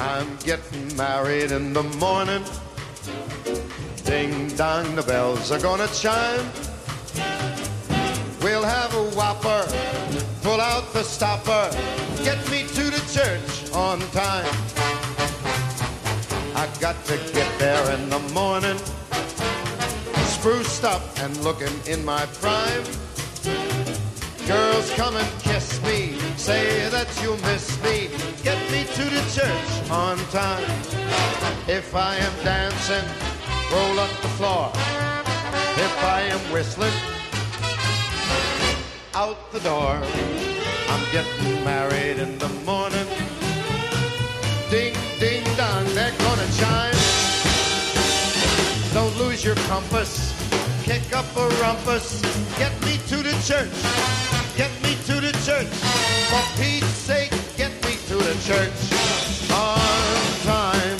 I'm 0.00 0.34
getting 0.38 0.96
married 0.96 1.52
in 1.52 1.74
the 1.74 1.82
morning. 1.82 2.42
Ding 4.04 4.48
dong, 4.56 4.94
the 4.96 5.02
bells 5.02 5.52
are 5.52 5.60
gonna 5.60 5.88
chime. 5.88 6.46
We'll 8.40 8.64
have 8.64 8.94
a 8.94 9.04
whopper, 9.10 9.62
pull 10.40 10.58
out 10.58 10.90
the 10.94 11.02
stopper, 11.02 11.70
get 12.24 12.38
me 12.50 12.62
to 12.68 12.84
the 12.84 13.02
church 13.12 13.70
on 13.74 14.00
time. 14.12 14.48
I 16.56 16.66
got 16.80 16.96
to 17.04 17.18
get 17.34 17.58
there 17.58 17.94
in 17.94 18.08
the 18.08 18.20
morning, 18.32 18.78
spruced 20.24 20.82
up 20.82 21.02
and 21.18 21.36
looking 21.44 21.76
in 21.86 22.02
my 22.06 22.24
prime. 22.40 22.84
Girls 24.46 24.90
come 24.94 25.16
and 25.16 25.42
kiss 25.42 25.78
me, 25.82 26.16
say 26.40 26.88
that 26.88 27.10
you 27.22 27.36
miss 27.48 27.66
me, 27.84 28.08
get 28.42 28.58
me 28.72 28.84
to 28.96 29.04
the 29.04 29.22
church 29.36 29.90
on 29.90 30.16
time. 30.32 30.64
If 31.68 31.94
I 31.94 32.16
am 32.16 32.34
dancing, 32.42 33.06
roll 33.70 33.98
up 34.00 34.10
the 34.22 34.32
floor. 34.38 34.72
If 35.86 35.94
I 36.02 36.20
am 36.34 36.40
whistling, 36.50 36.96
out 39.14 39.52
the 39.52 39.60
door. 39.60 40.00
I'm 40.92 41.04
getting 41.12 41.62
married 41.62 42.18
in 42.18 42.38
the 42.38 42.48
morning. 42.64 43.08
Ding, 44.70 44.94
ding, 45.20 45.44
dong, 45.58 45.84
they're 45.92 46.16
gonna 46.24 46.48
chime. 46.60 47.00
Don't 48.94 49.14
lose 49.18 49.44
your 49.44 49.56
compass. 49.68 50.32
Kick 50.84 51.04
up 51.12 51.28
a 51.36 51.46
rumpus. 51.60 52.22
Get 52.56 52.72
me 52.86 52.96
to 53.10 53.16
the 53.28 53.36
church. 53.44 53.76
Get 54.56 54.72
me 54.82 54.96
to 55.04 55.20
the 55.20 55.32
church. 55.44 55.99
For 56.30 56.62
Pete's 56.62 56.86
sake, 56.86 57.32
get 57.56 57.72
me 57.84 57.96
to 58.06 58.14
the 58.14 58.34
church 58.46 58.70
on 59.50 59.80
time. 60.44 60.98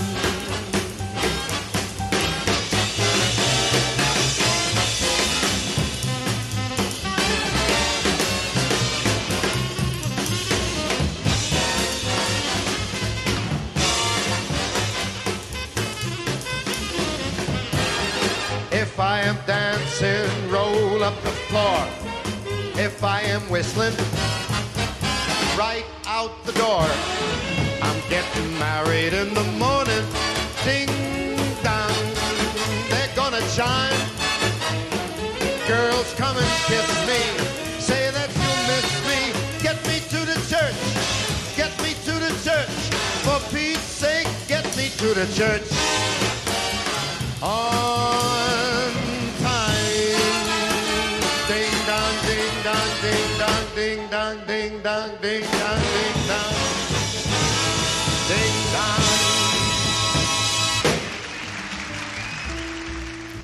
If 18.72 18.98
I 18.98 19.20
am 19.20 19.38
dancing, 19.46 20.50
roll 20.50 21.04
up 21.04 21.14
the 21.22 21.30
floor. 21.30 21.86
If 22.74 23.04
I 23.04 23.20
am 23.20 23.42
whistling, 23.42 23.94
right 25.60 25.84
out 26.06 26.32
the 26.46 26.52
door. 26.52 26.86
I'm 27.86 28.00
getting 28.08 28.48
married 28.58 29.12
in 29.12 29.28
the 29.34 29.46
morning. 29.64 30.04
Ding 30.64 30.88
dong, 31.62 32.00
they're 32.88 33.14
gonna 33.14 33.44
chime. 33.56 34.00
Girls 35.68 36.08
come 36.14 36.36
and 36.44 36.52
kiss 36.70 36.90
me, 37.10 37.22
say 37.78 38.04
that 38.16 38.30
you 38.42 38.52
miss 38.70 38.88
me. 39.10 39.20
Get 39.66 39.78
me 39.88 39.96
to 40.14 40.20
the 40.30 40.38
church, 40.52 40.80
get 41.60 41.72
me 41.84 41.92
to 42.06 42.14
the 42.24 42.32
church. 42.46 42.76
For 43.24 43.38
Pete's 43.52 43.90
sake, 44.04 44.28
get 44.48 44.64
me 44.78 44.86
to 45.00 45.08
the 45.20 45.26
church 45.38 45.68
on 47.42 47.79
ding 55.20 55.44
dong, 55.44 55.80
ding 55.80 56.26
dong, 56.26 56.56
ding 58.26 58.72
dong. 58.72 59.18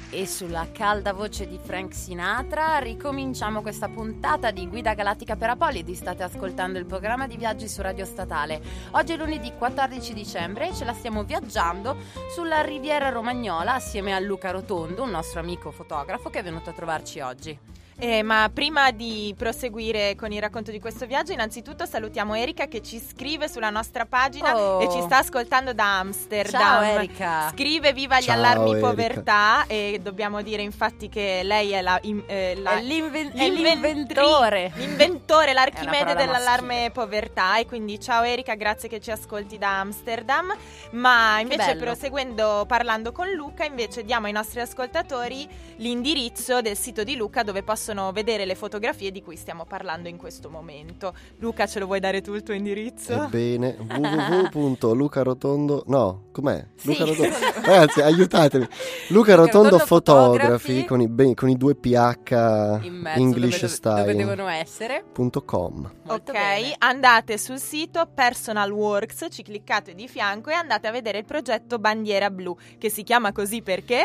E 0.08 0.26
sulla 0.26 0.68
calda 0.72 1.12
voce 1.12 1.46
di 1.46 1.58
Frank 1.62 1.92
Sinatra 1.92 2.78
ricominciamo 2.78 3.60
questa 3.60 3.88
puntata 3.90 4.50
di 4.50 4.66
Guida 4.66 4.94
Galattica 4.94 5.36
per 5.36 5.50
Apolidi. 5.50 5.94
State 5.94 6.22
ascoltando 6.22 6.78
il 6.78 6.86
programma 6.86 7.26
di 7.26 7.36
viaggi 7.36 7.68
su 7.68 7.82
Radio 7.82 8.06
Statale. 8.06 8.62
Oggi 8.92 9.12
è 9.12 9.16
lunedì 9.18 9.52
14 9.52 10.14
dicembre 10.14 10.70
e 10.70 10.74
ce 10.74 10.86
la 10.86 10.94
stiamo 10.94 11.24
viaggiando 11.24 11.96
sulla 12.34 12.62
Riviera 12.62 13.10
Romagnola 13.10 13.74
assieme 13.74 14.14
a 14.14 14.18
Luca 14.18 14.50
Rotondo, 14.50 15.02
un 15.02 15.10
nostro 15.10 15.40
amico 15.40 15.70
fotografo 15.70 16.30
che 16.30 16.38
è 16.38 16.42
venuto 16.42 16.70
a 16.70 16.72
trovarci 16.72 17.20
oggi. 17.20 17.75
Eh, 17.98 18.22
ma 18.22 18.50
prima 18.52 18.90
di 18.90 19.34
proseguire 19.38 20.14
con 20.16 20.30
il 20.30 20.38
racconto 20.38 20.70
di 20.70 20.78
questo 20.78 21.06
viaggio, 21.06 21.32
innanzitutto 21.32 21.86
salutiamo 21.86 22.34
Erika 22.34 22.66
che 22.66 22.82
ci 22.82 23.00
scrive 23.00 23.48
sulla 23.48 23.70
nostra 23.70 24.04
pagina 24.04 24.54
Oh. 24.54 24.82
e 24.82 24.90
ci 24.90 25.00
sta 25.00 25.18
ascoltando 25.18 25.72
da 25.72 26.00
Amsterdam. 26.00 26.60
Ciao 26.60 26.82
Erika! 26.82 27.48
Scrive 27.54 27.94
viva 27.94 28.18
gli 28.20 28.24
Ciao, 28.24 28.34
allarmi 28.36 28.72
Erika. 28.72 28.86
povertà 28.86 29.64
e 29.66 29.98
dobbiamo 30.02 30.42
dire 30.42 30.60
infatti 30.60 31.08
che 31.08 31.40
lei 31.42 31.70
è 31.70 31.80
la, 31.80 31.98
im- 32.02 32.22
eh, 32.26 32.54
la- 32.56 32.72
È 32.76 32.82
l'inven- 32.82 33.30
l'inventore. 33.32 34.72
l'inventore, 34.74 35.54
l'archimede 35.54 36.14
dell'allarme 36.14 36.90
povertà 36.92 37.56
e 37.58 37.64
quindi 37.64 37.98
ciao 37.98 38.24
Erika, 38.24 38.56
grazie 38.56 38.90
che 38.90 39.00
ci 39.00 39.10
ascolti 39.10 39.56
da 39.56 39.80
Amsterdam. 39.80 40.54
Ma 40.90 41.40
invece 41.40 41.76
proseguendo 41.76 42.66
parlando 42.68 43.10
con 43.12 43.30
Luca, 43.30 43.64
invece 43.64 44.04
diamo 44.04 44.26
ai 44.26 44.32
nostri 44.32 44.60
ascoltatori 44.60 45.48
l'indirizzo 45.76 46.60
del 46.60 46.76
sito 46.76 47.02
di 47.02 47.16
Luca 47.16 47.42
dove 47.42 47.62
possono 47.62 47.84
vedere 48.12 48.44
le 48.44 48.54
fotografie 48.54 49.10
di 49.10 49.22
cui 49.22 49.36
stiamo 49.36 49.64
parlando 49.64 50.08
in 50.08 50.16
questo 50.16 50.48
momento. 50.50 51.14
Luca, 51.38 51.66
ce 51.66 51.78
lo 51.78 51.86
vuoi 51.86 52.00
dare 52.00 52.20
tu 52.20 52.34
il 52.34 52.42
tuo 52.42 52.54
indirizzo? 52.54 53.24
Ebbene, 53.24 53.76
www.lucarotondo 54.52 55.84
No, 55.86 56.24
com'è? 56.32 56.64
Sì. 56.76 56.88
Luca 56.88 57.04
Rotondo. 57.04 57.36
Ragazzi, 57.66 58.00
aiutatemi. 58.00 58.66
Luca 59.08 59.34
Rotondo 59.34 59.78
Fotografi 59.78 60.84
con 60.84 61.00
i, 61.00 61.08
ben- 61.08 61.34
con 61.34 61.48
i 61.48 61.56
due 61.56 61.74
PH 61.74 62.80
In 62.82 62.94
mezzo 62.94 63.18
English 63.20 63.60
dove, 63.60 63.72
Style. 63.72 64.00
dove 64.00 64.14
devono 64.14 64.48
essere. 64.48 65.04
punto 65.12 65.42
com. 65.44 65.90
Molto 66.04 66.30
ok, 66.30 66.38
bene. 66.38 66.74
andate 66.78 67.38
sul 67.38 67.58
sito 67.58 68.08
Personal 68.14 68.70
Works, 68.70 69.26
ci 69.30 69.42
cliccate 69.42 69.94
di 69.94 70.08
fianco 70.08 70.50
e 70.50 70.54
andate 70.54 70.86
a 70.86 70.90
vedere 70.90 71.18
il 71.18 71.24
progetto 71.24 71.78
Bandiera 71.78 72.30
Blu, 72.30 72.56
che 72.78 72.88
si 72.90 73.02
chiama 73.02 73.32
così 73.32 73.62
perché? 73.62 74.02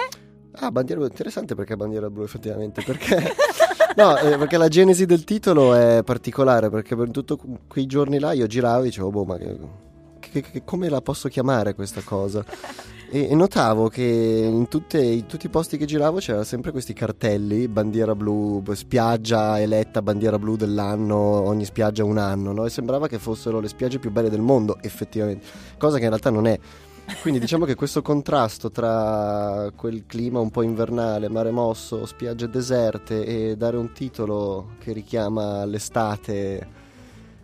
Ah, 0.54 0.70
bandiera 0.72 1.00
blu, 1.00 1.10
interessante 1.10 1.56
perché 1.56 1.76
bandiera 1.78 2.10
blu 2.10 2.24
effettivamente, 2.24 2.82
perché... 2.82 3.34
no, 3.96 4.18
eh, 4.18 4.38
perché 4.38 4.58
la 4.58 4.68
genesi 4.68 5.06
del 5.06 5.24
titolo 5.24 5.74
è 5.74 6.02
particolare, 6.04 6.70
perché 6.70 6.96
per 6.96 7.10
tutti 7.12 7.36
quei 7.68 7.86
giorni 7.86 8.20
là 8.20 8.32
io 8.34 8.48
giravo 8.48 8.82
e 8.82 8.86
dicevo, 8.86 9.10
boh, 9.10 9.24
ma 9.26 9.38
che, 9.38 9.58
che- 10.20 10.42
che- 10.42 10.64
come 10.64 10.90
la 10.90 11.02
posso 11.02 11.28
chiamare 11.30 11.74
questa 11.76 12.02
cosa? 12.04 12.44
E, 13.14 13.28
e 13.30 13.36
notavo 13.36 13.90
che 13.90 14.02
in, 14.04 14.70
tutte- 14.70 15.02
in 15.02 15.26
tutti 15.26 15.48
i 15.48 15.50
posti 15.50 15.76
che 15.78 15.84
giravo 15.86 16.20
c'erano 16.20 16.46
sempre 16.46 16.72
questi 16.72 16.94
cartelli, 16.94 17.68
bandiera 17.68 18.16
blu, 18.16 18.64
spiaggia 18.74 19.60
eletta 19.60 20.02
bandiera 20.02 20.40
blu 20.40 20.56
dell'anno, 20.56 21.16
ogni 21.18 21.66
spiaggia 21.66 22.06
un 22.06 22.18
anno, 22.18 22.54
no? 22.54 22.66
E 22.66 22.70
sembrava 22.70 23.08
che 23.08 23.20
fossero 23.20 23.60
le 23.60 23.68
spiagge 23.68 24.00
più 24.00 24.12
belle 24.12 24.30
del 24.30 24.40
mondo, 24.42 24.78
effettivamente, 24.82 25.46
cosa 25.78 25.98
che 25.98 26.04
in 26.04 26.10
realtà 26.10 26.30
non 26.30 26.48
è. 26.48 26.58
Quindi 27.20 27.40
diciamo 27.40 27.66
che 27.66 27.76
questo 27.76 28.02
contrasto 28.02 28.72
tra 28.72 29.72
quel 29.76 30.06
clima 30.08 30.40
un 30.40 30.50
po' 30.50 30.64
invernale, 30.64 31.30
mare 31.30 31.52
mosso, 31.52 32.06
spiagge 32.06 32.50
deserte 32.50 33.24
e 33.26 33.56
dare 33.56 33.78
un 33.78 33.92
titolo 33.92 34.72
che 34.80 34.92
richiama 34.92 35.66
l'estate 35.66 36.80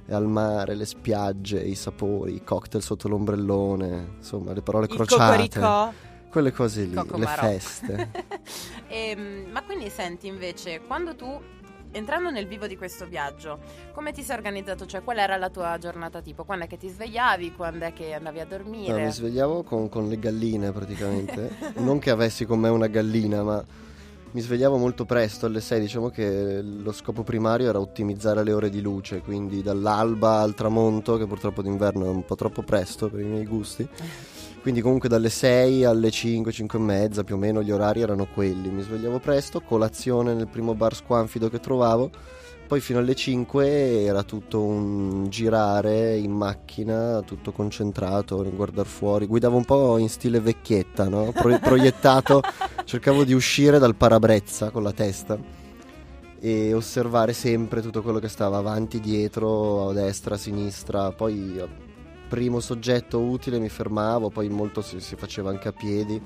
e 0.07 0.13
al 0.13 0.25
mare, 0.25 0.73
le 0.73 0.85
spiagge, 0.85 1.59
i 1.59 1.75
sapori, 1.75 2.35
i 2.35 2.43
cocktail 2.43 2.81
sotto 2.81 3.07
l'ombrellone, 3.07 4.15
insomma 4.17 4.53
le 4.53 4.61
parole 4.61 4.85
Il 4.85 4.95
crociate, 4.95 5.49
Cocoricò. 5.49 5.91
quelle 6.31 6.51
cose 6.51 6.83
lì, 6.85 6.93
Coco 6.93 7.17
le 7.17 7.25
feste. 7.27 8.09
Ehm, 8.89 9.49
ma 9.51 9.63
quindi 9.63 9.89
senti 9.89 10.27
invece, 10.27 10.79
quando 10.87 11.13
tu, 11.13 11.37
entrando 11.97 12.29
nel 12.31 12.47
vivo 12.47 12.67
di 12.67 12.77
questo 12.77 13.05
viaggio, 13.05 13.59
come 13.93 14.11
ti 14.11 14.21
sei 14.23 14.35
organizzato? 14.37 14.85
Cioè, 14.85 15.03
qual 15.03 15.17
era 15.17 15.35
la 15.37 15.49
tua 15.49 15.77
giornata 15.77 16.21
tipo? 16.21 16.43
Quando 16.45 16.65
è 16.65 16.67
che 16.67 16.77
ti 16.77 16.87
svegliavi? 16.89 17.53
Quando 17.53 17.85
è 17.85 17.93
che 17.93 18.13
andavi 18.13 18.39
a 18.39 18.43
No, 18.43 18.49
dormire? 18.49 19.03
mi 19.03 19.11
svegliavo 19.11 19.63
con, 19.63 19.89
con 19.89 20.07
le 20.07 20.17
galline 20.19 20.71
praticamente, 20.71 21.55
non 21.77 21.99
che 21.99 22.09
avessi 22.09 22.45
con 22.45 22.59
me 22.59 22.69
una 22.69 22.87
gallina, 22.87 23.43
ma 23.43 23.63
mi 24.29 24.41
svegliavo 24.41 24.77
molto 24.77 25.05
presto 25.05 25.45
alle 25.45 25.61
6, 25.61 25.79
diciamo 25.79 26.09
che 26.09 26.61
lo 26.61 26.91
scopo 26.91 27.23
primario 27.23 27.69
era 27.69 27.79
ottimizzare 27.79 28.43
le 28.43 28.51
ore 28.53 28.69
di 28.69 28.81
luce, 28.81 29.21
quindi 29.21 29.63
dall'alba 29.63 30.39
al 30.41 30.53
tramonto, 30.53 31.17
che 31.17 31.25
purtroppo 31.25 31.61
d'inverno 31.61 32.05
è 32.05 32.09
un 32.09 32.23
po' 32.25 32.35
troppo 32.35 32.61
presto 32.61 33.09
per 33.09 33.21
i 33.21 33.25
miei 33.25 33.45
gusti. 33.45 33.87
Quindi 34.61 34.81
comunque 34.81 35.07
dalle 35.07 35.29
6 35.29 35.85
alle 35.85 36.11
5, 36.11 36.51
5 36.51 36.77
e 36.77 36.81
mezza 36.81 37.23
più 37.23 37.35
o 37.35 37.37
meno 37.37 37.63
gli 37.63 37.71
orari 37.71 38.01
erano 38.01 38.27
quelli. 38.33 38.69
Mi 38.69 38.81
svegliavo 38.81 39.19
presto, 39.19 39.61
colazione 39.61 40.33
nel 40.33 40.47
primo 40.47 40.75
bar 40.75 40.93
squanfido 40.93 41.49
che 41.49 41.59
trovavo, 41.59 42.09
poi 42.67 42.81
fino 42.81 42.99
alle 42.99 43.15
5 43.15 44.03
era 44.03 44.23
tutto 44.23 44.61
un 44.61 45.29
girare 45.29 46.17
in 46.17 46.31
macchina, 46.31 47.21
tutto 47.21 47.53
concentrato, 47.53 48.43
guardare 48.53 48.89
fuori. 48.89 49.25
Guidavo 49.25 49.55
un 49.55 49.63
po' 49.63 49.97
in 49.97 50.09
stile 50.09 50.41
vecchietta, 50.41 51.07
no? 51.07 51.31
Pro- 51.31 51.59
proiettato, 51.63 52.41
cercavo 52.83 53.23
di 53.23 53.31
uscire 53.31 53.79
dal 53.79 53.95
parabrezza 53.95 54.69
con 54.69 54.83
la 54.83 54.91
testa 54.91 55.39
e 56.39 56.73
osservare 56.73 57.31
sempre 57.31 57.81
tutto 57.81 58.01
quello 58.01 58.19
che 58.19 58.27
stava 58.27 58.57
avanti, 58.57 58.99
dietro, 58.99 59.89
a 59.89 59.93
destra, 59.93 60.35
a 60.35 60.37
sinistra. 60.37 61.11
Poi 61.13 61.61
primo 62.27 62.59
soggetto 62.59 63.19
utile 63.19 63.59
mi 63.59 63.69
fermavo, 63.69 64.29
poi 64.29 64.49
molto 64.49 64.81
si, 64.81 64.99
si 64.99 65.15
faceva 65.15 65.49
anche 65.49 65.67
a 65.67 65.73
piedi. 65.73 66.21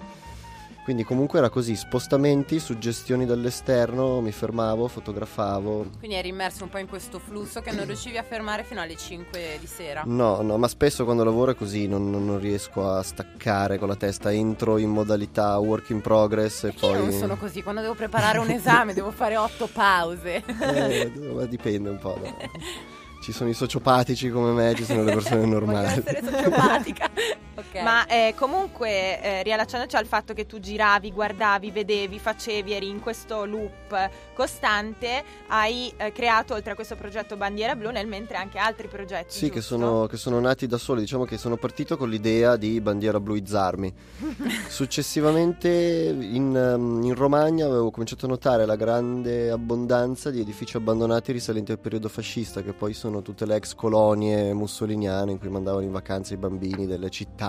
Quindi 0.84 1.04
comunque 1.04 1.38
era 1.38 1.50
così, 1.50 1.76
spostamenti, 1.76 2.60
suggestioni 2.60 3.28
dall'esterno, 3.28 4.20
mi 4.20 4.32
fermavo, 4.32 4.88
fotografavo. 4.88 5.86
Quindi 6.00 6.16
eri 6.18 6.30
immerso 6.30 6.64
un 6.64 6.70
po' 6.72 6.80
in 6.80 6.88
questo 6.88 7.20
flusso 7.20 7.62
che 7.62 7.72
non 7.72 7.86
riuscivi 7.86 8.18
a 8.18 8.24
fermare 8.24 8.64
fino 8.64 8.82
alle 8.82 8.98
5 8.98 9.58
di 9.60 9.68
sera. 9.68 10.02
No, 10.08 10.42
no, 10.42 10.58
ma 10.58 10.68
spesso 10.68 11.04
quando 11.06 11.24
lavoro 11.24 11.52
è 11.52 11.56
così, 11.56 11.86
non, 11.88 12.10
non- 12.10 12.40
riesco 12.40 12.90
a 12.90 13.04
staccare 13.04 13.78
con 13.78 13.90
la 13.90 13.96
testa, 13.96 14.34
entro 14.34 14.80
in 14.80 14.90
modalità 14.90 15.56
work 15.60 15.92
in 15.92 16.02
progress 16.02 16.64
e 16.64 16.72
Perché 16.72 16.86
io 16.88 16.92
poi... 16.94 17.02
non 17.04 17.12
sono 17.12 17.38
così, 17.38 17.62
quando 17.62 17.82
devo 17.82 17.94
preparare 17.94 18.40
un 18.40 18.50
esame 18.50 18.96
devo 18.96 19.12
fare 19.12 19.38
otto 19.38 19.70
pause. 19.72 20.44
Eh, 20.72 21.12
ma 21.32 21.46
dipende 21.46 21.90
un 21.90 22.00
po'. 22.00 22.18
da- 22.20 22.34
Ci 23.22 23.32
sono 23.32 23.50
i 23.50 23.54
sociopatici 23.54 24.30
come 24.30 24.52
me, 24.52 24.74
ci 24.76 24.84
sono 24.84 25.04
le 25.04 25.14
persone 25.14 25.42
Voglio 25.46 25.52
normali. 25.60 25.86
essere 25.88 26.22
sociopatica. 26.24 27.10
Ok. 27.56 27.82
Ma 27.82 28.06
eh, 28.06 28.34
comunque, 28.38 29.22
eh, 29.22 29.44
riallacciandoci 29.44 29.96
al 29.96 30.06
fatto 30.06 30.34
che 30.34 30.46
tu 30.46 30.60
giravi, 30.60 31.12
guardavi, 31.12 31.72
vedevi, 31.72 32.20
facevi, 32.20 32.74
eri 32.74 32.88
in 32.88 33.00
questo 33.00 33.46
loop 33.46 34.10
costante, 34.34 35.24
hai 35.48 35.92
eh, 35.98 36.12
creato 36.12 36.54
oltre 36.54 36.72
a 36.72 36.76
questo 36.76 36.96
progetto 36.96 37.36
Bandiera 37.36 37.76
Blu 37.76 37.90
nel 37.90 38.08
mentre 38.08 38.38
anche 38.38 38.58
altri 38.58 38.88
progetti. 38.88 39.38
Sì, 39.38 39.50
che 39.50 39.62
sono, 39.62 40.08
che 40.08 40.18
sono 40.18 40.40
nati 40.40 40.68
da 40.68 40.78
soli, 40.78 41.02
diciamo 41.02 41.26
che 41.26 41.38
sono 41.38 41.58
partito 41.58 41.98
con 41.98 42.10
l'idea 42.10 42.56
di 42.56 42.80
bandiera 42.82 43.20
bluizzarmi. 43.20 43.94
Successivamente 44.70 45.70
in, 45.70 46.56
um, 46.56 47.04
in 47.04 47.16
Romagna 47.16 47.66
avevo 47.66 47.92
cominciato 47.92 48.26
a 48.26 48.30
notare 48.30 48.66
la 48.66 48.76
grande 48.76 49.50
abbondanza 49.50 50.30
di 50.30 50.40
edifici 50.40 50.78
abbandonati 50.78 51.32
risalenti 51.32 51.72
al 51.72 51.80
periodo 51.80 52.10
fascista, 52.10 52.62
che 52.62 52.74
poi 52.74 52.94
sono 52.94 53.22
tutte 53.22 53.46
le 53.46 53.56
ex 53.56 53.76
colonie 53.76 54.54
mussoliniane 54.54 55.32
in 55.32 55.40
cui 55.40 55.50
mandavano 55.50 55.84
in 55.84 55.92
vacanza 55.92 56.34
i 56.34 56.38
bambini 56.38 56.86
delle 56.86 57.10
città 57.10 57.41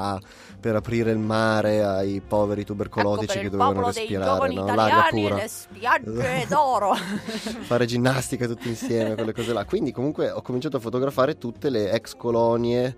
per 0.61 0.77
aprire 0.77 1.11
il 1.11 1.19
mare 1.19 1.83
ai 1.83 2.23
poveri 2.27 2.65
tubercolotici 2.65 3.39
ecco, 3.39 3.43
che 3.43 3.51
dovevano 3.51 3.87
respirare, 3.87 4.55
no? 4.55 4.75
l'aria 4.75 5.07
pura. 5.11 5.35
le 5.35 5.49
spiagge 5.49 6.47
d'oro. 6.49 6.95
fare 6.95 7.85
ginnastica 7.85 8.47
tutti 8.47 8.69
insieme, 8.69 9.15
quelle 9.15 9.33
cose 9.33 9.53
là. 9.53 9.65
Quindi 9.65 9.93
comunque 9.93 10.31
ho 10.31 10.41
cominciato 10.41 10.77
a 10.77 10.81
fotografare 10.81 11.37
tutte 11.37 11.69
le 11.69 11.91
ex 11.91 12.15
colonie 12.17 12.97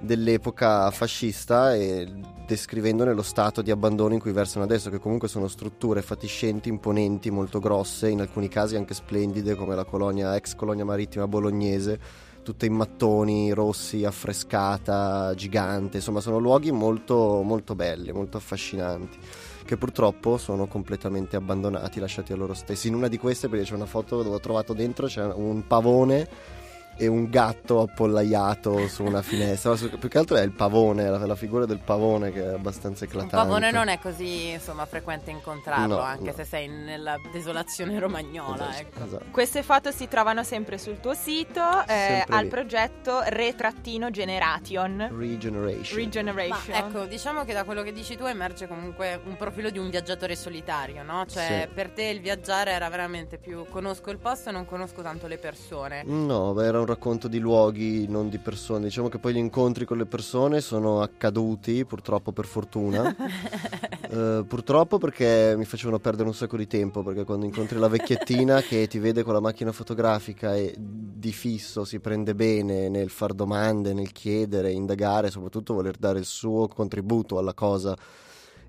dell'epoca 0.00 0.90
fascista 0.90 1.74
e 1.74 2.08
descrivendone 2.46 3.12
lo 3.12 3.22
stato 3.22 3.62
di 3.62 3.70
abbandono 3.70 4.14
in 4.14 4.20
cui 4.20 4.32
versano 4.32 4.64
adesso, 4.64 4.90
che 4.90 4.98
comunque 4.98 5.28
sono 5.28 5.46
strutture 5.46 6.02
fatiscenti, 6.02 6.68
imponenti, 6.68 7.30
molto 7.30 7.60
grosse, 7.60 8.08
in 8.08 8.20
alcuni 8.20 8.48
casi 8.48 8.76
anche 8.76 8.94
splendide 8.94 9.54
come 9.54 9.76
la 9.76 9.84
colonia, 9.84 10.34
ex 10.34 10.56
colonia 10.56 10.84
marittima 10.84 11.28
bolognese, 11.28 12.00
tutte 12.42 12.66
in 12.66 12.74
mattoni 12.74 13.52
rossi, 13.52 14.04
affrescata, 14.04 15.34
gigante, 15.34 15.98
insomma 15.98 16.20
sono 16.20 16.38
luoghi 16.38 16.70
molto, 16.70 17.42
molto 17.42 17.74
belli, 17.74 18.12
molto 18.12 18.36
affascinanti 18.36 19.18
che 19.64 19.76
purtroppo 19.76 20.36
sono 20.36 20.66
completamente 20.66 21.36
abbandonati, 21.36 22.00
lasciati 22.00 22.32
a 22.32 22.36
loro 22.36 22.54
stessi. 22.54 22.88
In 22.88 22.94
una 22.94 23.06
di 23.06 23.18
queste, 23.18 23.48
perché 23.48 23.64
c'è 23.64 23.74
una 23.74 23.86
foto 23.86 24.22
dove 24.22 24.34
ho 24.34 24.40
trovato 24.40 24.72
dentro 24.72 25.06
c'è 25.06 25.24
un 25.24 25.64
pavone 25.64 26.58
e 27.00 27.06
un 27.06 27.30
gatto 27.30 27.80
appollaiato 27.80 28.86
su 28.88 29.02
una 29.04 29.22
finestra. 29.22 29.74
Su- 29.74 29.88
più 29.98 30.08
che 30.08 30.18
altro 30.18 30.36
è 30.36 30.42
il 30.42 30.52
pavone, 30.52 31.08
la, 31.08 31.24
la 31.24 31.34
figura 31.34 31.64
del 31.64 31.78
pavone 31.78 32.30
che 32.30 32.42
è 32.44 32.52
abbastanza 32.54 33.04
eclatante. 33.06 33.34
pavone 33.36 33.70
non 33.70 33.88
è 33.88 33.98
così 33.98 34.50
insomma 34.50 34.84
frequente 34.84 35.30
incontrarlo, 35.30 35.96
No, 35.96 36.00
anche 36.02 36.24
no. 36.30 36.32
se 36.32 36.44
sei 36.44 36.68
nella 36.68 37.16
desolazione 37.32 37.98
romagnola. 37.98 38.68
Esatto, 38.68 38.80
ecco. 38.80 39.04
esatto. 39.04 39.24
Queste 39.30 39.62
foto 39.62 39.90
si 39.90 40.08
trovano 40.08 40.44
sempre 40.44 40.76
sul 40.76 41.00
tuo 41.00 41.14
sito, 41.14 41.62
eh, 41.86 42.22
al 42.28 42.42
lì. 42.44 42.48
progetto 42.50 43.20
Re-Generation. 43.24 45.08
Regeneration. 45.16 45.96
Ma 45.98 46.04
Regeneration. 46.04 46.74
ecco, 46.76 47.04
diciamo 47.06 47.44
che 47.44 47.52
da 47.52 47.64
quello 47.64 47.82
che 47.82 47.92
dici 47.92 48.16
tu 48.16 48.24
emerge 48.24 48.66
comunque 48.68 49.20
un 49.24 49.36
profilo 49.36 49.70
di 49.70 49.78
un 49.78 49.88
viaggiatore 49.90 50.36
solitario, 50.36 51.02
no? 51.02 51.24
Cioè, 51.26 51.66
Sì. 51.68 51.74
per 51.74 51.90
te 51.90 52.04
il 52.04 52.20
viaggiare 52.20 52.72
era 52.72 52.88
veramente 52.88 53.38
più 53.38 53.64
conosco 53.70 54.10
il 54.10 54.18
posto 54.18 54.50
e 54.50 54.52
non 54.52 54.66
conosco 54.66 55.02
tanto 55.02 55.26
le 55.26 55.38
persone. 55.38 56.02
No, 56.04 56.52
beh, 56.52 56.66
era 56.66 56.78
un 56.78 56.86
racconto 56.90 57.28
di 57.28 57.38
luoghi, 57.38 58.06
non 58.06 58.28
di 58.28 58.38
persone. 58.38 58.84
Diciamo 58.84 59.08
che 59.08 59.18
poi 59.18 59.32
gli 59.32 59.38
incontri 59.38 59.84
con 59.84 59.96
le 59.96 60.06
persone 60.06 60.60
sono 60.60 61.00
accaduti, 61.00 61.84
purtroppo 61.84 62.32
per 62.32 62.46
fortuna. 62.46 63.16
Eh, 64.10 64.44
purtroppo 64.44 64.98
perché 64.98 65.54
mi 65.56 65.64
facevano 65.64 66.00
perdere 66.00 66.26
un 66.26 66.34
sacco 66.34 66.56
di 66.56 66.66
tempo, 66.66 67.04
perché 67.04 67.22
quando 67.22 67.46
incontri 67.46 67.78
la 67.78 67.86
vecchiettina 67.86 68.60
che 68.60 68.88
ti 68.88 68.98
vede 68.98 69.22
con 69.22 69.34
la 69.34 69.40
macchina 69.40 69.70
fotografica 69.70 70.56
e 70.56 70.74
di 70.76 71.30
fisso 71.30 71.84
si 71.84 72.00
prende 72.00 72.34
bene 72.34 72.88
nel 72.88 73.08
far 73.08 73.34
domande, 73.34 73.92
nel 73.92 74.10
chiedere, 74.10 74.72
indagare, 74.72 75.30
soprattutto 75.30 75.74
voler 75.74 75.96
dare 75.96 76.18
il 76.18 76.24
suo 76.24 76.66
contributo 76.66 77.38
alla 77.38 77.54
cosa 77.54 77.96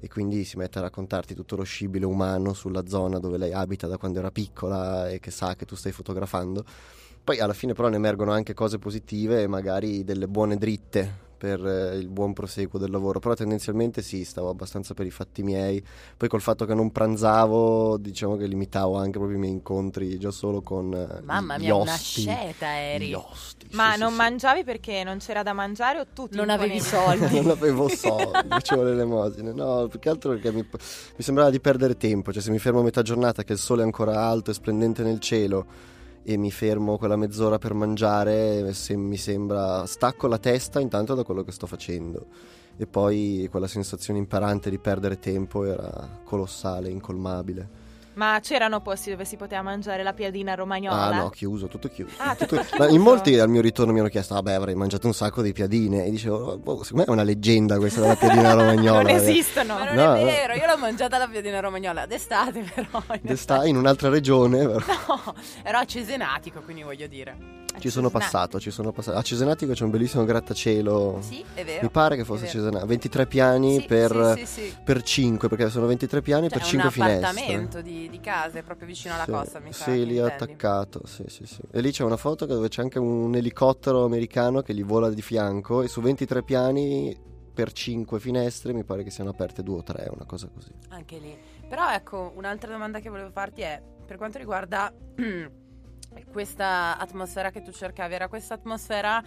e 0.03 0.07
quindi 0.07 0.43
si 0.45 0.57
mette 0.57 0.79
a 0.79 0.81
raccontarti 0.81 1.35
tutto 1.35 1.55
lo 1.55 1.63
scibile 1.63 2.05
umano 2.05 2.53
sulla 2.53 2.87
zona 2.87 3.19
dove 3.19 3.37
lei 3.37 3.53
abita 3.53 3.85
da 3.85 3.97
quando 3.97 4.17
era 4.17 4.31
piccola 4.31 5.07
e 5.07 5.19
che 5.19 5.29
sa 5.29 5.55
che 5.55 5.65
tu 5.65 5.75
stai 5.75 5.91
fotografando. 5.91 6.65
Poi 7.23 7.39
alla 7.39 7.53
fine 7.53 7.73
però 7.73 7.87
ne 7.89 7.97
emergono 7.97 8.31
anche 8.31 8.53
cose 8.53 8.79
positive 8.79 9.41
e 9.41 9.47
magari 9.47 10.03
delle 10.03 10.27
buone 10.27 10.57
dritte 10.57 11.29
per 11.41 11.65
eh, 11.65 11.97
il 11.97 12.07
buon 12.07 12.33
proseguo 12.33 12.77
del 12.77 12.91
lavoro, 12.91 13.17
però 13.17 13.33
tendenzialmente 13.33 14.03
sì, 14.03 14.23
stavo 14.25 14.49
abbastanza 14.49 14.93
per 14.93 15.07
i 15.07 15.09
fatti 15.09 15.41
miei. 15.41 15.83
Poi 16.15 16.29
col 16.29 16.39
fatto 16.39 16.65
che 16.65 16.75
non 16.75 16.91
pranzavo, 16.91 17.97
diciamo 17.97 18.35
che 18.37 18.45
limitavo 18.45 18.95
anche 18.95 19.17
proprio 19.17 19.37
i 19.37 19.39
miei 19.39 19.53
incontri 19.53 20.19
già 20.19 20.29
solo 20.29 20.61
con 20.61 20.93
eh, 20.93 21.21
Mamma 21.23 21.57
gli 21.57 21.61
mia, 21.63 21.73
una 21.73 21.93
osti. 21.93 22.21
sceta 22.21 22.77
eri. 22.77 23.07
Gli 23.07 23.13
osti. 23.13 23.65
Ma 23.71 23.93
sì, 23.93 23.99
non 24.01 24.09
sì, 24.09 24.15
sì. 24.15 24.21
mangiavi 24.21 24.63
perché 24.63 25.03
non 25.03 25.17
c'era 25.17 25.41
da 25.41 25.53
mangiare 25.53 25.99
o 25.99 26.05
tu 26.13 26.27
ti 26.27 26.37
Non 26.37 26.51
avevi 26.51 26.79
soldi. 26.79 27.33
non 27.41 27.49
avevo 27.49 27.87
soldi, 27.87 28.47
facevo 28.47 28.83
l'elemosina. 28.83 29.51
No, 29.51 29.87
più 29.87 29.97
che 29.97 30.09
altro 30.09 30.33
perché 30.33 30.51
mi, 30.51 30.61
mi 30.61 31.23
sembrava 31.23 31.49
di 31.49 31.59
perdere 31.59 31.97
tempo. 31.97 32.31
Cioè, 32.31 32.43
se 32.43 32.51
mi 32.51 32.59
fermo 32.59 32.81
a 32.81 32.83
metà 32.83 33.01
giornata 33.01 33.43
che 33.43 33.53
il 33.53 33.59
sole 33.59 33.81
è 33.81 33.85
ancora 33.85 34.27
alto 34.27 34.51
e 34.51 34.53
splendente 34.53 35.01
nel 35.01 35.19
cielo 35.19 35.89
e 36.23 36.37
mi 36.37 36.51
fermo 36.51 36.97
quella 36.97 37.15
mezz'ora 37.15 37.57
per 37.57 37.73
mangiare, 37.73 38.73
se 38.73 38.95
mi 38.95 39.17
sembra 39.17 39.85
stacco 39.85 40.27
la 40.27 40.37
testa 40.37 40.79
intanto 40.79 41.15
da 41.15 41.23
quello 41.23 41.43
che 41.43 41.51
sto 41.51 41.67
facendo. 41.67 42.27
E 42.77 42.87
poi 42.87 43.47
quella 43.51 43.67
sensazione 43.67 44.19
imperante 44.19 44.69
di 44.69 44.79
perdere 44.79 45.19
tempo 45.19 45.65
era 45.65 46.19
colossale, 46.23 46.89
incolmabile. 46.89 47.80
Ma 48.13 48.39
c'erano 48.41 48.81
posti 48.81 49.09
dove 49.09 49.23
si 49.23 49.37
poteva 49.37 49.61
mangiare 49.61 50.03
la 50.03 50.11
piadina 50.13 50.53
romagnola? 50.53 51.01
Ah 51.01 51.15
no, 51.15 51.29
chiuso, 51.29 51.67
tutto 51.67 51.87
chiuso. 51.87 52.13
Ah, 52.17 52.35
Tutto- 52.35 52.57
tutto 52.57 52.67
Ma 52.77 52.85
chiuso. 52.85 52.93
in 52.95 53.01
molti 53.01 53.39
al 53.39 53.49
mio 53.49 53.61
ritorno 53.61 53.93
mi 53.93 53.99
hanno 53.99 54.09
chiesto, 54.09 54.33
vabbè 54.33 54.51
avrei 54.51 54.75
mangiato 54.75 55.07
un 55.07 55.13
sacco 55.13 55.41
di 55.41 55.53
piadine. 55.53 56.05
E 56.05 56.11
dicevo, 56.11 56.57
boh, 56.57 56.83
secondo 56.83 57.03
me 57.03 57.03
è 57.05 57.09
una 57.09 57.23
leggenda 57.23 57.77
questa 57.77 58.01
della 58.01 58.15
piadina 58.15 58.51
romagnola. 58.53 59.01
non 59.03 59.09
eh. 59.11 59.13
esistono. 59.15 59.75
Ma 59.75 59.85
non 59.85 59.95
No, 59.95 60.15
è 60.15 60.19
no. 60.19 60.25
vero, 60.25 60.53
io 60.55 60.65
l'ho 60.65 60.77
mangiata 60.77 61.17
la 61.17 61.27
piadina 61.27 61.59
romagnola 61.61 62.05
d'estate 62.05 62.69
però. 62.75 63.01
in 63.23 63.37
Sta 63.37 63.65
in 63.65 63.77
un'altra 63.77 64.09
regione, 64.09 64.67
però. 64.67 64.79
No, 65.07 65.33
ero 65.63 65.77
a 65.77 65.85
Cesenatico, 65.85 66.61
quindi 66.61 66.83
voglio 66.83 67.07
dire. 67.07 67.59
Ci 67.81 67.89
sono 67.89 68.09
passato, 68.09 68.59
ci 68.59 68.71
sono 68.71 68.91
passato. 68.91 69.17
A 69.17 69.21
Cesenatico 69.21 69.73
c'è 69.73 69.83
un 69.83 69.89
bellissimo 69.89 70.23
grattacielo. 70.23 71.17
Sì, 71.21 71.43
è 71.53 71.65
vero. 71.65 71.79
Mi 71.81 71.89
pare 71.89 72.15
che 72.15 72.21
è 72.21 72.25
fosse. 72.25 72.47
Cesenatico. 72.47 72.85
23 72.85 73.25
piani 73.25 73.79
Sì, 73.79 73.85
per, 73.85 74.33
sì, 74.37 74.45
sì, 74.45 74.61
sì. 74.69 74.75
per 74.83 75.01
5, 75.01 75.47
perché 75.49 75.69
sono 75.69 75.87
23 75.87 76.21
piani 76.21 76.47
Cioè, 76.49 76.57
per 76.59 76.67
5 76.67 76.85
un 76.87 76.93
finestre. 76.93 77.27
appartamento 77.27 77.81
di, 77.81 78.09
di 78.09 78.19
case 78.19 78.61
proprio 78.63 78.87
vicino 78.87 79.15
alla 79.15 79.25
costa, 79.25 79.59
mi 79.59 79.73
sa. 79.73 79.85
Sì, 79.85 79.91
lì 80.05 80.15
intendi. 80.17 80.19
attaccato. 80.21 81.01
Sì, 81.05 81.23
sì, 81.27 81.45
sì. 81.45 81.61
E 81.71 81.81
lì 81.81 81.91
c'è 81.91 82.03
una 82.03 82.17
foto 82.17 82.45
dove 82.45 82.67
c'è 82.67 82.81
anche 82.81 82.99
un 82.99 83.33
elicottero 83.35 84.05
americano 84.05 84.61
che 84.61 84.73
gli 84.73 84.83
vola 84.83 85.09
di 85.09 85.21
fianco. 85.21 85.81
E 85.81 85.87
su 85.87 86.01
23 86.01 86.43
piani 86.43 87.17
per 87.53 87.71
5 87.73 88.19
finestre 88.19 88.73
mi 88.73 88.83
pare 88.83 89.03
che 89.03 89.09
siano 89.09 89.31
aperte 89.31 89.63
2 89.63 89.77
o 89.77 89.83
3, 89.83 90.07
una 90.13 90.25
cosa 90.25 90.47
così. 90.53 90.71
Anche 90.89 91.17
lì. 91.17 91.37
Però 91.67 91.89
ecco, 91.91 92.31
un'altra 92.35 92.71
domanda 92.71 92.99
che 92.99 93.09
volevo 93.09 93.29
farti 93.31 93.61
è, 93.61 93.81
per 94.05 94.17
quanto 94.17 94.37
riguarda 94.37 94.91
questa 96.31 96.97
atmosfera 96.97 97.51
che 97.51 97.61
tu 97.61 97.71
cercavi, 97.71 98.13
era 98.13 98.27
questa 98.27 98.53
atmosfera 98.55 99.21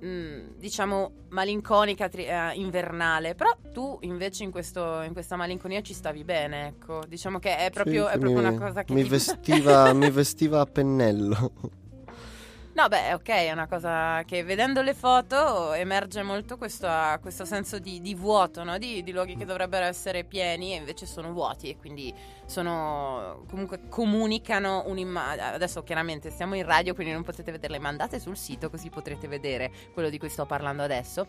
mh, 0.00 0.56
diciamo 0.58 1.12
malinconica 1.30 2.08
tri- 2.08 2.26
eh, 2.26 2.52
invernale, 2.54 3.34
però 3.34 3.50
tu 3.72 3.98
invece 4.02 4.44
in, 4.44 4.50
questo, 4.50 5.02
in 5.02 5.12
questa 5.12 5.36
malinconia 5.36 5.80
ci 5.80 5.94
stavi 5.94 6.24
bene, 6.24 6.66
ecco. 6.68 7.00
Diciamo 7.06 7.38
che 7.38 7.56
è 7.56 7.70
proprio, 7.70 8.06
Sì, 8.08 8.14
è 8.14 8.18
proprio 8.18 8.42
mi, 8.42 8.48
una 8.48 8.58
cosa 8.58 8.84
che 8.84 8.92
mi 8.94 9.02
ti- 9.02 9.08
vestiva, 9.08 9.92
mi 9.92 10.10
vestiva 10.10 10.60
a 10.60 10.66
pennello. 10.66 11.52
No, 12.74 12.88
beh, 12.88 13.12
ok, 13.12 13.28
è 13.28 13.52
una 13.52 13.66
cosa 13.66 14.22
che 14.24 14.42
vedendo 14.44 14.80
le 14.80 14.94
foto 14.94 15.74
emerge 15.74 16.22
molto 16.22 16.56
questo, 16.56 16.88
questo 17.20 17.44
senso 17.44 17.78
di, 17.78 18.00
di 18.00 18.14
vuoto, 18.14 18.64
no? 18.64 18.78
di, 18.78 19.02
di 19.02 19.12
luoghi 19.12 19.36
che 19.36 19.44
dovrebbero 19.44 19.84
essere 19.84 20.24
pieni 20.24 20.72
e 20.72 20.76
invece 20.76 21.04
sono 21.04 21.32
vuoti 21.32 21.68
e 21.68 21.76
quindi 21.76 22.14
sono 22.46 23.44
comunque 23.50 23.88
comunicano 23.90 24.84
un'immagine. 24.86 25.52
Adesso 25.52 25.82
chiaramente 25.82 26.30
stiamo 26.30 26.54
in 26.54 26.64
radio, 26.64 26.94
quindi 26.94 27.12
non 27.12 27.22
potete 27.24 27.52
vederle, 27.52 27.78
ma 27.78 27.90
andate 27.90 28.18
sul 28.18 28.38
sito 28.38 28.70
così 28.70 28.88
potrete 28.88 29.28
vedere 29.28 29.70
quello 29.92 30.08
di 30.08 30.16
cui 30.16 30.30
sto 30.30 30.46
parlando 30.46 30.82
adesso. 30.82 31.26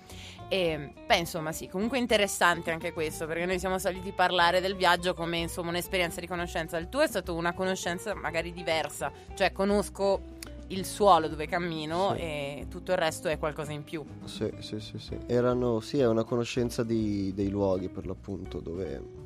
E 0.47 0.93
beh, 1.05 1.17
insomma, 1.17 1.51
sì, 1.51 1.67
comunque 1.67 1.97
interessante 1.97 2.71
anche 2.71 2.93
questo, 2.93 3.27
perché 3.27 3.45
noi 3.45 3.59
siamo 3.59 3.77
soliti 3.79 4.13
parlare 4.13 4.61
del 4.61 4.77
viaggio 4.77 5.13
come 5.13 5.39
insomma 5.39 5.71
un'esperienza 5.71 6.21
di 6.21 6.27
conoscenza. 6.27 6.77
Il 6.77 6.87
tuo 6.87 7.01
è 7.01 7.07
stato 7.07 7.35
una 7.35 7.51
conoscenza 7.51 8.15
magari 8.15 8.53
diversa, 8.53 9.11
cioè 9.33 9.51
conosco 9.51 10.32
il 10.67 10.85
suolo 10.85 11.27
dove 11.27 11.45
cammino 11.47 12.13
Sì. 12.15 12.21
e 12.21 12.65
tutto 12.69 12.91
il 12.91 12.97
resto 12.97 13.27
è 13.27 13.37
qualcosa 13.37 13.71
in 13.71 13.83
più. 13.83 14.03
Sì, 14.25 14.51
sì, 14.59 14.79
sì, 14.79 14.97
sì. 14.97 15.17
Erano, 15.27 15.79
sì, 15.79 15.99
è 15.99 16.07
una 16.07 16.23
conoscenza 16.23 16.83
di- 16.83 17.33
dei 17.35 17.49
luoghi 17.49 17.89
per 17.89 18.05
l'appunto, 18.07 18.59
dove 18.59 19.21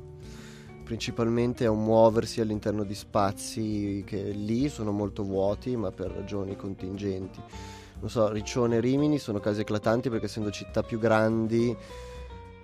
principalmente 0.84 1.64
è 1.64 1.68
un 1.68 1.84
muoversi 1.84 2.40
all'interno 2.40 2.82
di 2.82 2.94
spazi 2.94 4.02
che 4.06 4.22
lì 4.30 4.68
sono 4.68 4.90
molto 4.90 5.22
vuoti, 5.22 5.76
ma 5.76 5.90
per 5.92 6.10
ragioni 6.10 6.56
contingenti. 6.56 7.40
Non 8.00 8.08
so, 8.08 8.30
Riccione 8.30 8.76
e 8.76 8.80
Rimini 8.80 9.18
sono 9.18 9.38
casi 9.40 9.60
eclatanti 9.60 10.08
perché 10.08 10.26
essendo 10.26 10.50
città 10.50 10.82
più 10.82 10.98
grandi, 10.98 11.76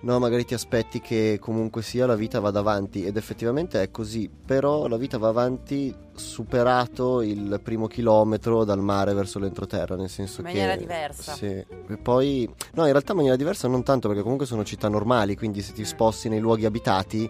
no, 0.01 0.19
magari 0.19 0.45
ti 0.45 0.53
aspetti 0.53 1.01
che 1.01 1.37
comunque 1.39 1.81
sia 1.81 2.05
la 2.05 2.15
vita 2.15 2.39
vada 2.39 2.59
avanti 2.59 3.05
ed 3.05 3.17
effettivamente 3.17 3.81
è 3.81 3.91
così, 3.91 4.29
però 4.29 4.87
la 4.87 4.97
vita 4.97 5.17
va 5.17 5.29
avanti 5.29 5.93
superato 6.13 7.21
il 7.21 7.59
primo 7.63 7.87
chilometro 7.87 8.63
dal 8.63 8.81
mare 8.81 9.13
verso 9.13 9.39
l'entroterra, 9.39 9.95
nel 9.95 10.09
senso 10.09 10.41
In 10.41 10.47
che... 10.47 10.53
maniera 10.53 10.75
diversa. 10.75 11.33
Sì, 11.33 11.45
e 11.47 11.97
poi... 12.01 12.47
No, 12.73 12.85
in 12.85 12.91
realtà 12.91 13.11
in 13.11 13.17
maniera 13.17 13.37
diversa 13.37 13.67
non 13.67 13.83
tanto 13.83 14.07
perché 14.07 14.21
comunque 14.23 14.45
sono 14.45 14.63
città 14.63 14.87
normali, 14.89 15.35
quindi 15.35 15.61
se 15.61 15.73
ti 15.73 15.85
sposti 15.85 16.29
nei 16.29 16.39
luoghi 16.39 16.65
abitati 16.65 17.29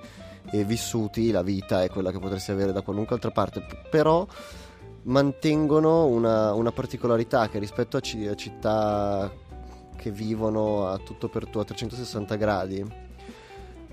e 0.52 0.64
vissuti, 0.64 1.32
la 1.32 1.42
vita 1.42 1.84
è 1.84 1.90
quella 1.90 2.12
che 2.12 2.20
potresti 2.20 2.52
avere 2.52 2.72
da 2.72 2.82
qualunque 2.82 3.16
altra 3.16 3.32
parte, 3.32 3.66
però 3.90 4.28
mantengono 5.04 6.06
una, 6.06 6.54
una 6.54 6.72
particolarità 6.72 7.48
che 7.50 7.60
rispetto 7.60 7.98
a, 7.98 8.00
ci- 8.00 8.28
a 8.28 8.36
città 8.36 9.32
che 9.96 10.12
vivono 10.12 10.88
a 10.88 10.98
tutto 10.98 11.30
per 11.30 11.48
tu 11.48 11.60
a 11.60 11.64
360 11.64 12.36
gradi, 12.36 12.86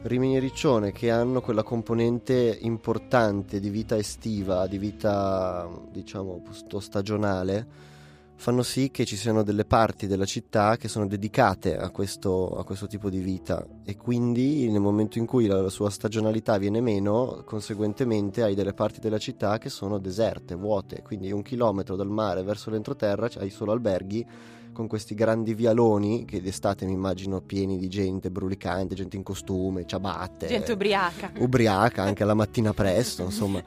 Rimini 0.02 0.36
e 0.36 0.40
Riccione 0.40 0.90
che 0.90 1.12
hanno 1.12 1.40
quella 1.40 1.62
componente 1.62 2.58
importante 2.62 3.60
di 3.60 3.70
vita 3.70 3.96
estiva, 3.96 4.66
di 4.66 4.76
vita 4.76 5.68
diciamo 5.92 6.42
stagionale, 6.80 7.90
fanno 8.34 8.64
sì 8.64 8.90
che 8.90 9.04
ci 9.04 9.14
siano 9.14 9.44
delle 9.44 9.64
parti 9.64 10.08
della 10.08 10.24
città 10.24 10.76
che 10.76 10.88
sono 10.88 11.06
dedicate 11.06 11.76
a 11.76 11.90
questo, 11.90 12.58
a 12.58 12.64
questo 12.64 12.88
tipo 12.88 13.10
di 13.10 13.20
vita. 13.20 13.64
E 13.84 13.96
quindi 13.96 14.68
nel 14.68 14.80
momento 14.80 15.18
in 15.18 15.26
cui 15.26 15.46
la, 15.46 15.62
la 15.62 15.68
sua 15.68 15.88
stagionalità 15.88 16.58
viene 16.58 16.80
meno, 16.80 17.44
conseguentemente 17.44 18.42
hai 18.42 18.56
delle 18.56 18.74
parti 18.74 18.98
della 18.98 19.18
città 19.18 19.58
che 19.58 19.68
sono 19.68 19.98
deserte, 19.98 20.56
vuote, 20.56 21.02
quindi 21.02 21.30
un 21.30 21.42
chilometro 21.42 21.94
dal 21.94 22.10
mare 22.10 22.42
verso 22.42 22.70
l'entroterra 22.70 23.30
hai 23.36 23.50
solo 23.50 23.70
alberghi 23.70 24.26
con 24.72 24.86
questi 24.86 25.14
grandi 25.14 25.54
vialoni 25.54 26.24
che 26.24 26.40
d'estate 26.40 26.86
mi 26.86 26.92
immagino 26.92 27.40
pieni 27.40 27.76
di 27.76 27.88
gente 27.88 28.30
brulicante, 28.30 28.94
gente 28.94 29.16
in 29.16 29.22
costume, 29.22 29.86
ciabatte. 29.86 30.46
Gente 30.46 30.72
ubriaca. 30.72 31.30
Ubriaca 31.38 32.02
anche 32.02 32.24
la 32.24 32.34
mattina 32.34 32.72
presto, 32.72 33.22
insomma. 33.24 33.62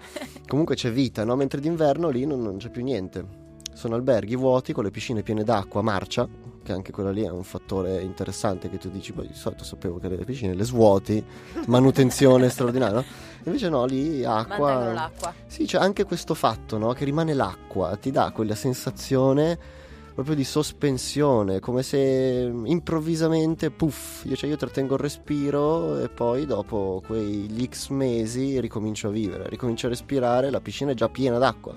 Comunque 0.48 0.76
c'è 0.76 0.91
vita, 0.91 1.24
no? 1.24 1.36
Mentre 1.36 1.62
d'inverno 1.62 2.10
lì 2.10 2.26
non, 2.26 2.41
non 2.41 2.58
c'è 2.58 2.70
più 2.70 2.84
niente. 2.84 3.44
Sono 3.74 3.96
alberghi 3.96 4.36
vuoti 4.36 4.74
con 4.74 4.84
le 4.84 4.91
piscine 4.91 5.22
piene 5.22 5.44
d'acqua, 5.44 5.82
marcia, 5.82 6.28
che 6.63 6.72
anche 6.72 6.91
quella 6.91 7.12
lì 7.12 7.22
è 7.22 7.30
un 7.30 7.44
fattore 7.44 8.02
interessante 8.02 8.70
che 8.70 8.78
tu 8.78 8.89
dici, 8.89 9.12
poi 9.12 9.28
di 9.28 9.36
solito 9.36 9.63
sapevo 9.63 10.00
che 10.00 10.08
le 10.08 10.24
piscine 10.24 10.56
le 10.56 10.63
svuoti, 10.63 11.24
manutenzione 11.68 12.50
straordinaria, 12.50 12.96
no? 12.96 13.06
Invece 13.44 13.70
no, 13.70 13.86
lì 13.86 14.24
acqua... 14.24 14.58
Mantengono 14.58 14.94
l'acqua. 14.94 15.34
Sì, 15.46 15.65
c'è 15.65 15.78
anche 15.78 16.06
questo 16.06 16.34
fatto, 16.34 16.78
no? 16.78 16.94
Che 16.94 17.06
rimane 17.06 17.34
l'acqua, 17.34 17.96
ti 17.98 18.10
dà 18.12 18.32
quella 18.32 18.56
sensazione 18.56 19.84
proprio 20.15 20.34
di 20.34 20.45
sospensione, 20.45 21.60
come 21.60 21.84
se 21.84 22.49
improvvisamente, 22.63 23.69
puff, 23.69 24.23
io, 24.23 24.38
cioè 24.38 24.49
io 24.49 24.56
trattengo 24.56 24.93
il 24.93 25.01
respiro 25.01 25.99
e 25.99 26.08
poi 26.08 26.45
dopo 26.45 27.04
quegli 27.06 27.67
X 27.69 27.89
mesi 27.89 28.62
ricomincio 28.62 29.10
a 29.10 29.12
vivere, 29.12 29.49
ricomincio 29.49 29.88
a 29.88 29.89
respirare, 29.89 30.49
la 30.49 30.62
piscina 30.62 30.91
è 30.91 30.93
già 30.93 31.10
piena 31.10 31.38
d'acqua, 31.38 31.75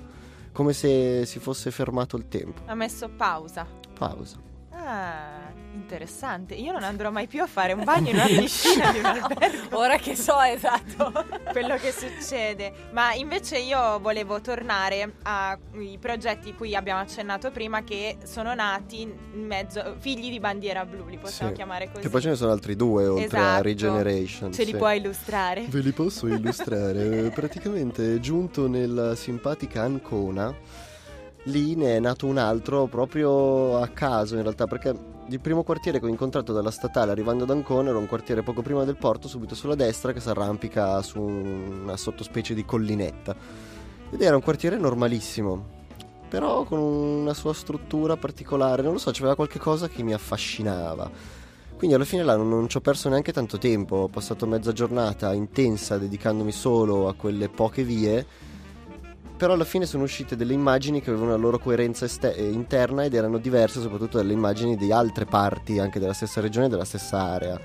come 0.53 0.73
se 0.73 1.27
si 1.27 1.41
fosse 1.41 1.73
fermato 1.73 2.17
il 2.17 2.29
tempo. 2.29 2.63
Ha 2.67 2.77
messo 2.77 3.09
pausa. 3.09 3.67
Pausa. 3.93 4.37
Ah, 4.71 5.48
interessante. 5.79 6.55
Io 6.55 6.73
non 6.73 6.83
andrò 6.83 7.11
mai 7.11 7.27
più 7.27 7.43
a 7.43 7.47
fare 7.47 7.73
un 7.73 7.85
bagno 7.85 8.11
in 8.11 8.17
una 8.17 8.27
piscina 8.39 8.93
di 8.93 8.99
un 8.99 9.05
albergo. 9.05 9.79
Ora 9.79 9.97
che 9.97 10.15
so 10.17 10.41
esatto. 10.41 11.13
quello 11.53 11.77
che 11.77 11.93
succede. 11.93 12.73
Ma 12.93 13.15
invece 13.15 13.59
io 13.59 13.99
volevo 14.01 14.41
tornare 14.41 15.15
ai 15.23 15.97
progetti 16.01 16.55
cui 16.55 16.75
abbiamo 16.75 17.01
accennato 17.01 17.51
prima 17.51 17.83
che 17.85 18.19
sono 18.25 18.55
nati 18.55 19.03
in 19.03 19.15
mezzo 19.47 19.97
figli 19.99 20.31
di 20.31 20.41
bandiera 20.41 20.85
blu, 20.85 21.07
li 21.07 21.19
possiamo 21.19 21.51
Sì. 21.51 21.57
chiamare 21.57 21.87
così. 21.91 22.01
Che 22.03 22.09
poi 22.09 22.21
ce 22.21 22.29
ne 22.31 22.35
sono 22.37 22.53
altri 22.53 22.77
due 22.77 23.07
oltre 23.07 23.39
a 23.39 23.43
Esatto. 23.43 23.63
Regeneration. 23.63 24.53
Ce 24.53 24.65
li 24.65 24.73
sì. 24.73 24.77
puoi 24.77 24.99
illustrare? 24.99 25.65
Ve 25.69 25.81
li 25.81 25.93
posso 25.93 26.27
illustrare. 26.29 27.31
Praticamente 27.35 28.17
è 28.17 28.19
giunto 28.19 28.67
nella 28.69 29.15
simpatica 29.15 29.83
Ancona. 29.83 30.55
Lì 31.45 31.77
ne 31.77 31.97
è 31.97 32.01
nato 32.01 32.27
un 32.27 32.37
altro 32.37 32.87
proprio 32.87 33.81
a 33.81 33.87
caso 33.89 34.35
in 34.37 34.43
realtà 34.43 34.67
perché 34.67 34.93
il 35.31 35.41
primo 35.41 35.63
quartiere 35.63 35.99
che 35.99 36.07
ho 36.07 36.09
incontrato 36.09 36.53
dalla 36.53 36.71
statale 36.71 37.11
arrivando 37.11 37.45
ad 37.45 37.51
Ancona 37.51 37.91
era 37.91 37.99
un 37.99 38.07
quartiere 38.07 38.43
poco 38.43 38.63
prima 38.63 38.85
del 38.85 38.97
porto, 38.97 39.29
subito 39.29 39.55
sulla 39.55 39.75
destra, 39.75 40.13
che 40.13 40.21
si 40.21 40.29
arrampica 40.29 41.03
su 41.03 41.21
una 41.21 41.97
sottospecie 41.97 42.55
di 42.55 42.65
collinetta. 42.65 43.37
Ed 44.11 44.23
era 44.23 44.37
un 44.37 44.43
quartiere 44.43 44.79
normalissimo, 44.79 45.77
però 46.29 46.65
con 46.65 46.79
una 46.79 47.35
sua 47.35 47.53
struttura 47.53 48.17
particolare, 48.17 48.81
non 48.81 48.93
lo 48.93 48.99
so, 48.99 49.11
c'era 49.11 49.35
qualche 49.35 49.59
cosa 49.59 49.89
che 49.89 50.03
mi 50.03 50.15
affascinava. 50.15 51.11
Quindi 51.77 51.95
alla 51.95 52.07
fine 52.07 52.23
là 52.23 52.35
non, 52.35 52.49
non 52.49 52.69
ci 52.69 52.79
ho 52.79 52.81
perso 52.81 53.11
neanche 53.11 53.33
tanto 53.33 53.59
tempo, 53.59 53.97
ho 53.97 54.09
passato 54.09 54.47
mezza 54.47 54.73
giornata 54.73 55.35
intensa 55.35 55.99
dedicandomi 55.99 56.51
solo 56.51 57.07
a 57.07 57.15
quelle 57.15 57.49
poche 57.49 57.85
vie, 57.85 58.27
però 59.39 59.53
alla 59.53 59.65
fine 59.65 59.87
sono 59.87 60.03
uscite 60.03 60.35
delle 60.35 60.53
immagini 60.53 61.01
che 61.01 61.11
avevano 61.11 61.31
la 61.31 61.37
loro 61.37 61.61
coerenza 61.61 62.05
este- 62.05 62.35
eh, 62.35 62.51
interna 62.51 63.05
ed 63.05 63.15
erano 63.15 63.39
diverse 63.39 63.81
soprattutto 63.81 64.17
dalle 64.19 64.33
immagini 64.33 64.77
di 64.77 64.91
altre 64.91 65.27
parti 65.27 65.79
anche 65.79 66.01
della 66.01 66.13
stessa 66.13 66.41
regione 66.41 66.67
e 66.67 66.69
della 66.69 66.85
stessa 66.85 67.23
area. 67.23 67.59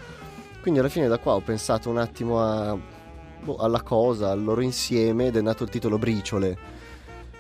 Quindi 0.62 0.80
alla 0.80 0.90
fine 0.90 1.08
da 1.08 1.18
qua 1.18 1.34
ho 1.34 1.42
pensato 1.42 1.90
un 1.90 1.98
attimo 1.98 2.40
a- 2.40 2.78
boh, 3.44 3.58
alla 3.58 3.82
cosa, 3.82 4.30
al 4.30 4.44
loro 4.44 4.62
insieme 4.62 5.28
ed 5.28 5.36
è 5.36 5.42
nato 5.42 5.64
il 5.64 5.70
titolo 5.70 5.98
Briciole. 5.98 6.58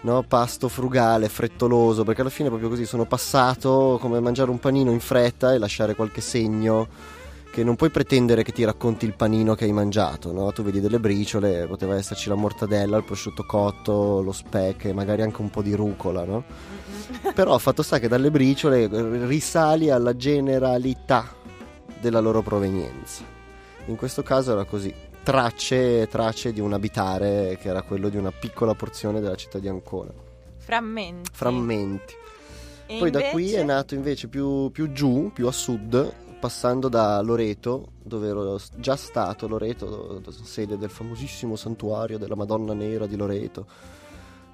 No, 0.02 0.24
pasto 0.28 0.68
frugale, 0.68 1.30
frettoloso, 1.30 2.04
perché 2.04 2.22
alla 2.22 2.30
fine 2.30 2.50
proprio 2.50 2.70
così, 2.70 2.86
sono 2.86 3.06
passato 3.06 3.98
come 4.02 4.20
mangiare 4.20 4.50
un 4.50 4.60
panino 4.60 4.92
in 4.92 5.00
fretta 5.00 5.54
e 5.54 5.60
lasciare 5.60 5.96
qualche 5.96 6.20
segno 6.22 6.88
che 7.54 7.64
non 7.64 7.76
puoi 7.76 7.92
pretendere 7.92 8.42
che 8.42 8.52
ti 8.52 8.64
racconti 8.64 9.06
il 9.06 9.14
panino 9.14 9.54
che 9.54 9.66
hai 9.66 9.72
mangiato, 9.72 10.34
no? 10.34 10.52
Tu 10.52 10.64
vedi 10.64 10.80
delle 10.80 11.00
briciole, 11.00 11.68
poteva 11.68 11.96
esserci 11.96 12.28
la 12.28 12.34
mortadella, 12.34 12.98
il 12.98 13.04
prosciutto 13.04 13.46
cotto, 13.46 14.24
lo 14.24 14.32
speck 14.32 14.86
e 14.86 14.94
magari 14.94 15.22
anche 15.22 15.40
un 15.40 15.52
po' 15.52 15.62
di 15.62 15.76
rucola, 15.76 16.24
no? 16.24 16.44
Però 17.36 17.56
fatto 17.60 17.84
sta 17.84 18.00
che 18.00 18.08
dalle 18.08 18.32
briciole 18.32 18.88
risali 19.28 19.92
alla 19.92 20.16
generalità 20.16 21.32
della 22.02 22.20
loro 22.22 22.42
provenienza. 22.42 23.22
In 23.86 23.98
questo 23.98 24.24
caso 24.24 24.54
era 24.54 24.64
così, 24.64 24.92
tracce, 25.22 26.08
tracce 26.08 26.54
di 26.54 26.60
un 26.60 26.74
abitare 26.74 27.60
che 27.62 27.70
era 27.70 27.84
quello 27.84 28.10
di 28.10 28.18
una 28.18 28.32
piccola 28.32 28.74
porzione 28.74 29.22
della 29.22 29.36
città 29.36 29.60
di 29.60 29.68
Ancona, 29.68 30.12
Frammenti. 30.58 31.30
frammenti. 31.32 32.14
E 32.88 32.98
Poi 32.98 33.12
da 33.12 33.22
qui 33.30 33.44
invece- 33.44 33.62
è 33.62 33.64
nato 33.64 33.94
invece 33.94 34.28
più, 34.28 34.72
più 34.72 34.92
giù, 34.92 35.30
più 35.32 35.46
a 35.48 35.52
sud, 35.52 36.14
passando 36.44 36.90
da 36.90 37.22
Loreto, 37.22 37.92
dove 38.04 38.28
ero 38.28 38.60
già 38.76 38.98
stato, 38.98 39.48
Loreto, 39.48 40.22
sede 40.44 40.78
del 40.78 40.90
famosissimo 40.90 41.56
santuario 41.56 42.18
della 42.18 42.36
Madonna 42.36 42.74
Nera 42.74 43.08
di 43.08 43.16
Loreto, 43.16 43.66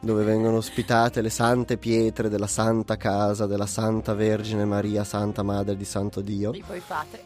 dove 0.02 0.24
vengono 0.24 0.58
ospitate 0.58 1.20
le 1.22 1.30
sante 1.30 1.78
pietre 1.78 2.30
della 2.30 2.48
Santa 2.48 2.96
Casa 2.96 3.48
della 3.48 3.66
Santa 3.66 4.14
Vergine 4.14 4.64
Maria, 4.64 5.04
Santa 5.04 5.44
Madre 5.44 5.76
di 5.76 5.84
Santo 5.84 6.22
Dio, 6.22 6.54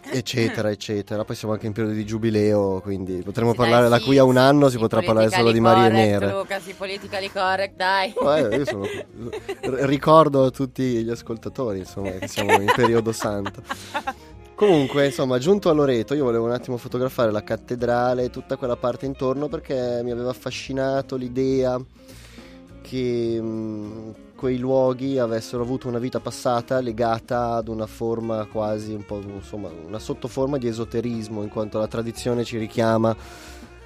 eccetera, 0.10 0.72
eccetera. 0.72 1.24
Poi 1.24 1.36
siamo 1.36 1.54
anche 1.54 1.68
in 1.68 1.74
periodo 1.74 1.94
di 1.96 2.06
giubileo, 2.06 2.80
quindi 2.82 3.22
potremo 3.22 3.52
Sì, 3.52 3.58
parlare 3.58 3.90
dai, 3.90 4.00
da 4.00 4.06
qui 4.06 4.18
a 4.18 4.24
un 4.24 4.38
anno, 4.38 4.70
si 4.70 4.78
potrà 4.80 5.02
parlare 5.02 5.30
solo 5.30 5.52
di 5.52 5.60
Marie 5.60 5.90
correct, 5.90 6.22
Nere. 6.22 6.32
Luca, 6.32 6.60
sì, 6.60 6.74
politically 6.74 7.30
correct, 7.30 7.76
dai. 7.76 8.14
Eh, 8.34 8.56
io 8.56 8.66
sono- 8.66 8.88
ricordo 9.86 10.46
a 10.46 10.50
tutti 10.50 11.04
gli 11.04 11.10
ascoltatori 11.12 11.80
insomma, 11.80 12.12
che 12.12 12.28
siamo 12.28 12.54
in 12.54 12.72
periodo 12.76 13.12
santo. 13.12 13.62
Comunque, 14.56 15.08
insomma, 15.08 15.40
giunto 15.40 15.70
a 15.70 15.74
Loreto, 15.74 16.14
io 16.14 16.24
volevo 16.24 16.46
un 16.46 16.52
attimo 16.52 16.78
fotografare 16.78 17.32
la 17.32 17.44
cattedrale 17.44 18.26
e 18.26 18.30
tutta 18.30 18.56
quella 18.56 18.76
parte 18.76 19.06
intorno 19.08 19.48
perché 19.48 20.02
mi 20.04 20.12
aveva 20.12 20.30
affascinato 20.30 21.16
l'idea 21.16 21.82
che 22.82 23.42
mh, 23.42 24.14
quei 24.36 24.60
luoghi 24.60 25.18
avessero 25.18 25.64
avuto 25.64 25.88
una 25.88 25.98
vita 25.98 26.20
passata 26.20 26.80
legata 26.82 27.56
ad 27.56 27.68
una 27.68 27.88
forma 27.88 28.46
quasi 28.46 28.94
un 28.94 29.04
po', 29.06 29.22
insomma, 29.26 29.70
una 29.88 30.00
sottoforma 30.00 30.58
di 30.58 30.68
esoterismo, 30.68 31.42
in 31.42 31.50
quanto 31.50 31.80
la 31.80 31.88
tradizione 31.88 32.44
ci 32.44 32.58
richiama 32.58 33.16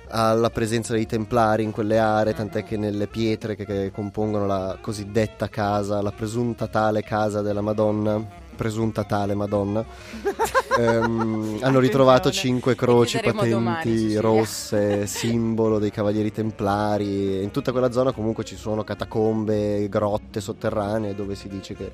alla 0.09 0.49
presenza 0.49 0.93
dei 0.93 1.05
templari 1.05 1.63
in 1.63 1.71
quelle 1.71 1.97
aree, 1.97 2.33
tant'è 2.33 2.63
che 2.63 2.75
nelle 2.75 3.07
pietre 3.07 3.55
che, 3.55 3.65
che 3.65 3.91
compongono 3.91 4.45
la 4.45 4.77
cosiddetta 4.81 5.47
casa, 5.47 6.01
la 6.01 6.11
presunta 6.11 6.67
tale 6.67 7.03
casa 7.03 7.41
della 7.41 7.61
Madonna, 7.61 8.45
presunta 8.57 9.05
tale 9.05 9.35
Madonna, 9.35 9.85
ehm, 10.77 11.59
hanno 11.61 11.79
ritrovato 11.79 12.29
cinque 12.29 12.75
croci 12.75 13.19
patenti 13.19 13.49
domani, 13.49 14.15
rosse, 14.17 15.07
simbolo 15.07 15.79
dei 15.79 15.91
cavalieri 15.91 16.33
templari. 16.33 17.41
In 17.41 17.51
tutta 17.51 17.71
quella 17.71 17.91
zona 17.91 18.11
comunque 18.11 18.43
ci 18.43 18.57
sono 18.57 18.83
catacombe, 18.83 19.87
grotte 19.87 20.41
sotterranee 20.41 21.15
dove 21.15 21.35
si 21.35 21.47
dice 21.47 21.73
che 21.73 21.89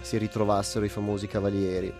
si 0.00 0.18
ritrovassero 0.18 0.84
i 0.84 0.88
famosi 0.88 1.28
cavalieri. 1.28 1.94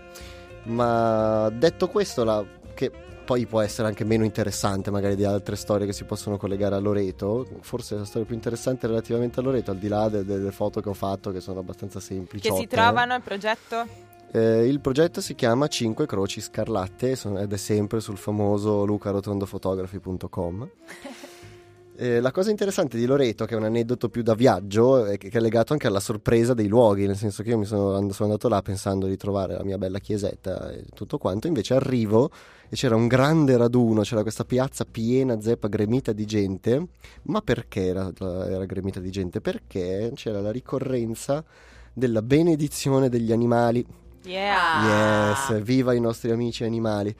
Ma 0.63 1.49
detto 1.49 1.87
questo, 1.87 2.25
la, 2.25 2.43
che 2.73 2.91
poi 3.27 3.45
può 3.45 3.59
essere 3.59 3.89
anche 3.89 4.05
meno 4.05 4.23
interessante 4.23 4.89
magari 4.89 5.17
di 5.17 5.25
altre 5.25 5.57
storie 5.57 5.85
che 5.85 5.91
si 5.91 6.05
possono 6.05 6.37
collegare 6.37 6.75
a 6.75 6.79
Loreto, 6.79 7.45
forse 7.59 7.95
la 7.95 8.05
storia 8.05 8.25
più 8.25 8.35
interessante 8.35 8.87
relativamente 8.87 9.41
a 9.41 9.43
Loreto, 9.43 9.71
al 9.71 9.77
di 9.77 9.89
là 9.89 10.07
de- 10.07 10.23
delle 10.23 10.51
foto 10.53 10.79
che 10.79 10.87
ho 10.87 10.93
fatto 10.93 11.31
che 11.33 11.41
sono 11.41 11.59
abbastanza 11.59 11.99
semplici. 11.99 12.47
Che 12.47 12.55
si 12.55 12.67
trovano 12.67 13.15
il 13.15 13.21
progetto? 13.21 14.05
Eh, 14.31 14.67
il 14.67 14.81
progetto 14.81 15.21
si 15.21 15.35
chiama 15.35 15.67
5 15.67 16.05
Croci 16.05 16.41
Scarlatte 16.41 17.15
sono- 17.15 17.39
ed 17.39 17.51
è 17.53 17.57
sempre 17.57 17.99
sul 18.01 18.17
famoso 18.17 18.85
lucarotondofotografi.com. 18.85 20.69
Eh, 21.99 22.19
la 22.19 22.29
cosa 22.29 22.51
interessante 22.51 22.95
di 22.95 23.07
Loreto, 23.07 23.45
che 23.45 23.55
è 23.55 23.57
un 23.57 23.63
aneddoto 23.63 24.07
più 24.09 24.21
da 24.21 24.35
viaggio, 24.35 25.03
è 25.05 25.17
che, 25.17 25.29
è 25.29 25.39
legato 25.39 25.73
anche 25.73 25.87
alla 25.87 25.99
sorpresa 25.99 26.53
dei 26.53 26.67
luoghi, 26.67 27.07
nel 27.07 27.15
senso 27.15 27.41
che 27.41 27.49
io 27.49 27.57
mi 27.57 27.65
sono, 27.65 27.95
and- 27.95 28.11
sono 28.11 28.29
andato 28.29 28.47
là 28.47 28.61
pensando 28.61 29.07
di 29.07 29.17
trovare 29.17 29.55
la 29.55 29.63
mia 29.63 29.79
bella 29.79 29.97
chiesetta 29.97 30.69
e 30.73 30.85
tutto 30.93 31.17
quanto, 31.17 31.47
invece 31.47 31.73
arrivo 31.73 32.29
e 32.69 32.75
c'era 32.75 32.95
un 32.95 33.07
grande 33.07 33.57
raduno, 33.57 34.01
c'era 34.01 34.21
questa 34.21 34.45
piazza 34.45 34.85
piena, 34.85 35.41
zeppa, 35.41 35.67
gremita 35.69 36.11
di 36.11 36.25
gente. 36.25 36.87
Ma 37.23 37.41
perché 37.41 37.87
era, 37.87 38.11
era 38.15 38.65
gremita 38.65 38.99
di 38.99 39.09
gente? 39.09 39.41
Perché 39.41 40.11
c'era 40.13 40.39
la 40.39 40.51
ricorrenza 40.51 41.43
della 41.93 42.21
benedizione 42.21 43.09
degli 43.09 43.31
animali 43.31 43.83
Yeah. 44.27 45.29
Yes, 45.49 45.61
viva 45.61 45.93
i 45.93 45.99
nostri 45.99 46.31
amici 46.31 46.63
animali. 46.63 47.15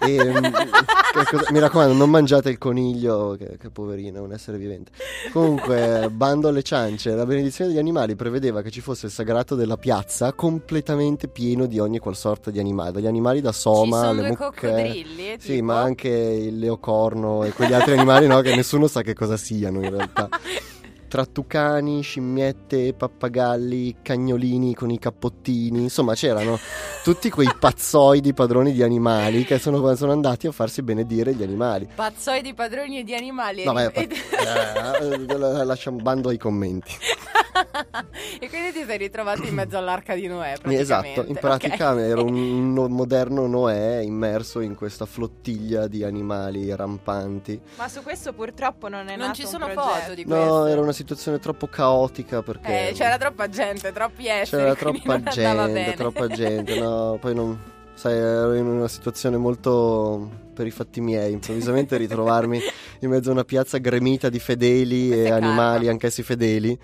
E, 0.00 0.24
mm, 0.24 0.42
che 0.42 1.24
cosa- 1.30 1.52
mi 1.52 1.60
raccomando, 1.60 1.94
non 1.94 2.10
mangiate 2.10 2.50
il 2.50 2.58
coniglio, 2.58 3.36
che, 3.38 3.56
che 3.58 3.70
poverino, 3.70 4.18
è 4.18 4.20
un 4.20 4.32
essere 4.32 4.58
vivente. 4.58 4.90
Comunque, 5.32 6.08
bando 6.10 6.48
alle 6.48 6.64
ciance, 6.64 7.10
la 7.14 7.24
benedizione 7.24 7.70
degli 7.70 7.78
animali 7.78 8.16
prevedeva 8.16 8.60
che 8.60 8.72
ci 8.72 8.80
fosse 8.80 9.06
il 9.06 9.12
sagrato 9.12 9.54
della 9.54 9.76
piazza 9.76 10.32
completamente 10.32 11.28
pieno 11.28 11.66
di 11.66 11.78
ogni 11.78 12.00
qual 12.00 12.16
sorta 12.16 12.50
di 12.50 12.58
animale, 12.58 12.90
dagli 12.90 13.06
animali 13.06 13.40
da 13.40 13.52
Ci 13.52 13.60
soma, 13.60 13.98
sono 14.00 14.12
le 14.14 14.16
due 14.18 14.28
mucche. 14.30 14.44
coccodrilli, 14.68 15.36
Sì, 15.38 15.52
tipo? 15.52 15.64
ma 15.66 15.80
anche 15.80 16.08
il 16.08 16.58
leocorno 16.58 17.44
e 17.44 17.50
quegli 17.52 17.72
altri 17.72 17.92
animali 17.92 18.26
no, 18.26 18.40
che 18.40 18.54
nessuno 18.56 18.88
sa 18.88 19.02
che 19.02 19.14
cosa 19.14 19.36
siano 19.36 19.80
in 19.80 19.90
realtà. 19.90 20.28
Tra 21.14 21.26
tucani, 21.26 22.02
scimmiette, 22.02 22.92
pappagalli, 22.92 23.98
cagnolini 24.02 24.74
con 24.74 24.90
i 24.90 24.98
cappottini, 24.98 25.82
insomma 25.82 26.14
c'erano 26.14 26.58
tutti 27.04 27.30
quei 27.30 27.46
pazzoidi 27.56 28.34
padroni 28.34 28.72
di 28.72 28.82
animali 28.82 29.44
che 29.44 29.60
sono, 29.60 29.94
sono 29.94 30.10
andati 30.10 30.48
a 30.48 30.50
farsi 30.50 30.82
benedire 30.82 31.32
gli 31.32 31.44
animali. 31.44 31.88
Pazzoidi 31.94 32.52
padroni 32.52 33.04
di 33.04 33.14
animali. 33.14 33.62
No, 33.62 33.74
ma 33.74 33.92
e, 33.92 34.08
eh, 34.10 35.64
lasciamo 35.64 35.98
bando 35.98 36.30
ai 36.30 36.36
commenti. 36.36 36.90
e 38.40 38.48
quindi 38.48 38.72
ti 38.72 38.84
sei 38.84 38.98
ritrovato 38.98 39.44
in 39.44 39.54
mezzo 39.54 39.76
all'arca 39.78 40.14
di 40.14 40.26
Noè, 40.26 40.54
Esatto, 40.64 41.24
in 41.28 41.36
pratica 41.36 41.96
ero 42.00 42.24
un 42.24 42.72
no- 42.72 42.88
moderno 42.88 43.46
Noè 43.46 44.00
immerso 44.00 44.58
in 44.58 44.74
questa 44.74 45.06
flottiglia 45.06 45.86
di 45.86 46.02
animali 46.02 46.74
rampanti. 46.74 47.60
Ma 47.76 47.88
su 47.88 48.02
questo 48.02 48.32
purtroppo 48.32 48.88
non 48.88 49.06
è 49.06 49.16
Non 49.16 49.28
nato 49.28 49.34
ci 49.34 49.42
un 49.42 49.48
sono 49.48 49.66
progetto. 49.66 49.94
foto 49.94 50.14
di 50.14 50.24
questo. 50.24 50.44
No, 50.44 50.66
era 50.66 50.80
una 50.80 50.86
situazione 50.86 51.03
troppo 51.04 51.66
caotica 51.66 52.42
perché 52.42 52.88
Eh, 52.88 52.92
c'era 52.92 53.16
troppa 53.18 53.48
gente, 53.48 53.92
troppi 53.92 54.26
esseri. 54.26 54.62
c'era 54.62 54.74
troppa 54.74 55.20
gente, 55.22 55.94
troppa 55.96 56.28
gente, 56.28 56.78
no, 56.80 57.18
poi 57.20 57.34
non 57.34 57.58
sai, 57.94 58.16
ero 58.16 58.54
in 58.54 58.66
una 58.66 58.88
situazione 58.88 59.36
molto 59.36 60.42
per 60.54 60.66
i 60.66 60.70
fatti 60.70 61.00
miei, 61.00 61.32
improvvisamente 61.32 61.96
ritrovarmi 61.96 62.60
in 63.00 63.10
mezzo 63.10 63.28
a 63.30 63.32
una 63.32 63.44
piazza 63.44 63.78
gremita 63.78 64.28
di 64.28 64.38
fedeli 64.38 65.08
Questo 65.08 65.26
e 65.26 65.30
animali 65.30 65.88
anch'essi 65.88 66.22
fedeli. 66.22 66.78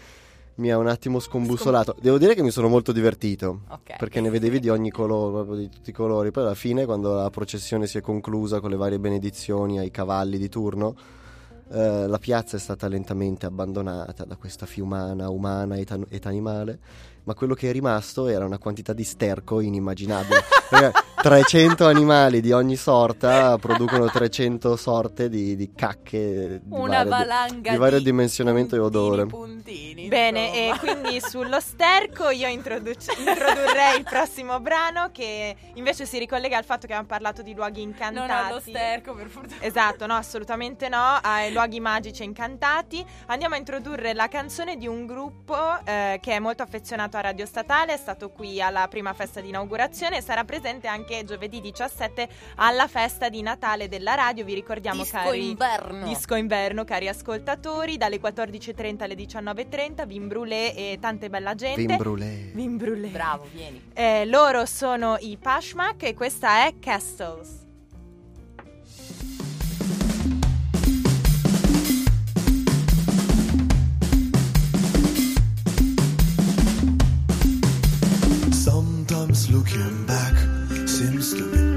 Mi 0.57 0.71
ha 0.71 0.77
un 0.77 0.89
attimo 0.89 1.21
scombussolato. 1.21 1.97
Devo 2.03 2.19
dire 2.19 2.35
che 2.35 2.43
mi 2.43 2.51
sono 2.51 2.69
molto 2.69 2.93
divertito. 2.93 3.61
Ok. 3.71 3.97
Perché 3.97 4.21
ne 4.21 4.29
vedevi 4.29 4.61
di 4.61 4.69
ogni 4.69 4.91
colore, 4.91 5.33
proprio 5.33 5.57
di 5.57 5.71
tutti 5.71 5.89
i 5.89 5.93
colori. 5.95 6.31
Poi 6.33 6.43
alla 6.43 6.55
fine, 6.55 6.85
quando 6.85 7.15
la 7.15 7.31
processione 7.31 7.87
si 7.87 7.97
è 7.97 8.03
conclusa 8.03 8.61
con 8.61 8.69
le 8.69 8.77
varie 8.77 8.99
benedizioni 8.99 9.79
ai 9.79 9.91
cavalli 9.91 10.37
di 10.37 10.51
turno, 10.51 10.95
eh, 11.73 12.07
la 12.07 12.19
piazza 12.19 12.57
è 12.57 12.61
stata 12.61 12.89
lentamente 12.89 13.47
abbandonata 13.47 14.25
da 14.25 14.37
questa 14.37 14.67
fiumana 14.67 15.31
umana 15.31 15.77
et, 15.77 16.07
et 16.09 16.27
animale. 16.27 16.79
Ma 17.25 17.35
quello 17.35 17.55
che 17.55 17.69
è 17.69 17.73
rimasto 17.73 18.27
era 18.27 18.45
una 18.45 18.59
quantità 18.59 18.93
di 18.93 19.05
sterco 19.05 19.61
inimmaginabile. 19.61 20.41
Perché 21.23 21.43
300 21.43 21.87
animali 21.87 22.41
di 22.41 22.53
ogni 22.53 22.77
sorta 22.77 23.57
producono 23.59 24.09
300 24.09 24.77
sorte 24.77 25.29
di, 25.29 25.55
di 25.55 25.73
cacche 25.75 26.61
di 26.63 26.75
Una 26.75 27.05
vario- 27.05 27.11
valanga 27.11 27.71
di 27.73 27.77
vario 27.77 27.99
di 27.99 28.05
dimensionamento 28.05 28.75
e 28.75 28.79
puntini, 28.79 29.03
odore. 29.05 29.27
puntini, 29.27 30.09
Bene, 30.09 30.53
e 30.55 30.79
quindi 30.79 31.21
sullo 31.21 31.61
sterco 31.61 32.31
io 32.31 32.49
introduc- 32.49 33.19
introdurrei 33.19 33.99
il 33.99 34.05
prossimo 34.05 34.61
brano 34.61 35.11
che 35.13 35.55
invece 35.75 36.07
si 36.07 36.19
ricollega 36.19 36.57
al 36.57 36.65
fatto 36.65 36.87
che 36.87 36.93
abbiamo 36.95 37.07
parlato 37.07 37.43
di 37.43 37.55
luoghi 37.55 37.83
incantati. 37.83 38.27
Non 38.27 38.31
allo 38.31 38.61
sterco, 38.61 39.15
per 39.15 39.29
fortuna. 39.29 39.57
Esatto, 39.61 40.07
no, 40.07 40.15
assolutamente 40.15 40.89
no, 40.89 41.19
ai 41.21 41.53
luoghi 41.53 41.81
magici 41.81 42.23
e 42.23 42.25
incantati. 42.25 43.05
Andiamo 43.27 43.57
a 43.57 43.59
introdurre 43.59 44.15
la 44.15 44.29
canzone 44.29 44.77
di 44.77 44.87
un 44.87 45.05
gruppo 45.07 45.57
eh, 45.85 46.19
che 46.23 46.33
è 46.33 46.39
molto 46.39 46.63
affezionato 46.63 47.17
a 47.19 47.21
Radio 47.21 47.45
Statale, 47.45 47.93
è 47.93 47.99
stato 47.99 48.31
qui 48.31 48.63
alla 48.63 48.89
prima 48.89 49.13
festa 49.13 49.41
di 49.41 49.49
inaugurazione 49.49 50.17
e 50.17 50.23
sarà 50.23 50.45
presente 50.45 50.89
anche 50.89 51.09
giovedì 51.25 51.61
17 51.61 52.29
alla 52.57 52.87
festa 52.87 53.29
di 53.29 53.43
Natale 53.43 53.89
della 53.89 54.15
radio. 54.15 54.45
Vi 54.45 54.55
ricordiamo 54.55 55.03
Disco 55.03 55.17
cari 55.17 55.51
inverno. 55.51 56.07
Disco 56.07 56.35
inverno, 56.35 56.85
cari 56.85 57.09
ascoltatori, 57.09 57.97
dalle 57.97 58.21
14.30 58.21 59.03
alle 59.03 59.15
19.30, 59.15 60.07
Vin 60.07 60.29
Brûlé 60.29 60.75
e 60.75 60.99
tante 61.01 61.29
bella 61.29 61.55
gente. 61.55 61.85
Vin 61.87 61.97
brûlé. 61.97 62.51
Vin 62.53 62.77
Brûlé. 62.77 63.09
Bravo, 63.09 63.47
vieni. 63.53 63.83
Eh, 63.93 64.25
loro 64.27 64.65
sono 64.67 65.17
i 65.21 65.37
Pashmak 65.37 66.03
e 66.05 66.15
questa 66.15 66.67
è 66.67 66.75
Castles. 66.79 67.59
Sometimes 78.51 79.49
looking 79.49 80.07
back 80.07 80.50
seems 81.01 81.33
be 81.33 81.70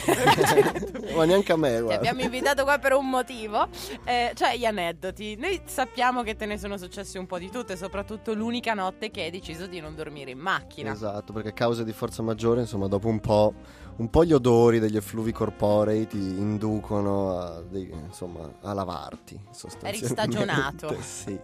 Ma 1.16 1.26
neanche 1.26 1.52
a 1.52 1.58
me, 1.58 1.76
Ti 1.76 1.82
guarda. 1.82 1.96
abbiamo 1.96 2.22
invitato 2.22 2.64
qua 2.64 2.78
per 2.78 2.94
un 2.94 3.10
motivo, 3.10 3.68
eh, 4.06 4.32
cioè 4.36 4.56
gli 4.58 4.66
aneddoti. 4.66 5.36
Noi 5.36 5.62
sappiamo 5.66 6.24
che 6.24 6.36
te 6.36 6.46
ne 6.46 6.58
sono 6.58 6.78
successi 6.78 7.18
un 7.18 7.26
po' 7.26 7.38
di 7.38 7.50
tutte, 7.50 7.76
soprattutto 7.76 8.34
l'unica 8.34 8.74
notte 8.74 9.12
che 9.12 9.24
hai 9.24 9.32
deciso 9.32 9.68
di 9.68 9.80
non 9.80 9.96
dormire 9.96 10.32
in 10.32 10.40
macchina. 10.40 10.92
Esatto, 10.92 11.34
perché 11.34 11.50
a 11.50 11.54
causa 11.54 11.84
di 11.84 11.92
forza 11.92 12.22
maggiore, 12.22 12.62
insomma, 12.62 12.88
dopo 12.88 13.08
un 13.08 13.20
po', 13.20 13.54
un 14.00 14.10
po' 14.10 14.24
gli 14.24 14.32
odori 14.32 14.80
degli 14.80 14.96
effluvi 14.96 15.34
corporei 15.34 16.08
ti 16.08 16.18
inducono 16.18 17.38
a, 17.38 17.62
insomma, 17.72 18.50
a 18.62 18.74
lavarti. 18.74 19.40
sostanzialmente. 19.52 20.08
stagionato. 20.08 20.96
sì. 21.04 21.38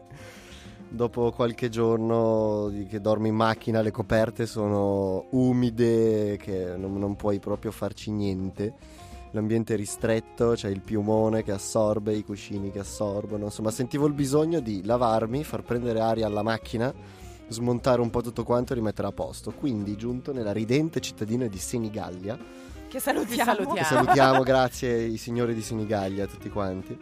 Dopo 0.87 1.31
qualche 1.31 1.67
giorno 1.67 2.71
che 2.87 3.01
dormi 3.01 3.27
in 3.27 3.35
macchina, 3.35 3.81
le 3.81 3.91
coperte 3.91 4.45
sono 4.45 5.25
umide, 5.31 6.37
che 6.37 6.77
non, 6.77 6.97
non 6.97 7.17
puoi 7.17 7.39
proprio 7.39 7.71
farci 7.71 8.11
niente. 8.11 8.73
L'ambiente 9.31 9.73
è 9.73 9.77
ristretto, 9.77 10.51
c'è 10.51 10.69
il 10.69 10.79
piumone 10.79 11.43
che 11.43 11.51
assorbe, 11.51 12.13
i 12.13 12.23
cuscini 12.23 12.71
che 12.71 12.79
assorbono. 12.79 13.45
Insomma, 13.45 13.71
sentivo 13.71 14.05
il 14.05 14.13
bisogno 14.13 14.61
di 14.61 14.81
lavarmi, 14.85 15.43
far 15.43 15.63
prendere 15.63 15.99
aria 15.99 16.27
alla 16.27 16.43
macchina 16.43 16.93
smontare 17.47 18.01
un 18.01 18.09
po' 18.09 18.21
tutto 18.21 18.43
quanto 18.43 18.73
e 18.73 18.75
rimettere 18.75 19.07
a 19.07 19.11
posto. 19.11 19.51
Quindi 19.51 19.95
giunto 19.95 20.33
nella 20.33 20.51
ridente 20.51 20.99
cittadina 20.99 21.47
di 21.47 21.57
Senigallia, 21.57 22.37
che 22.87 22.99
salutiamo. 22.99 23.35
Ti 23.35 23.43
salutiamo. 23.43 23.73
che 23.73 23.83
salutiamo 23.83 24.43
grazie 24.43 24.93
ai 24.93 25.17
signori 25.17 25.53
di 25.53 25.61
Senigallia, 25.61 26.27
tutti 26.27 26.49
quanti. 26.49 26.97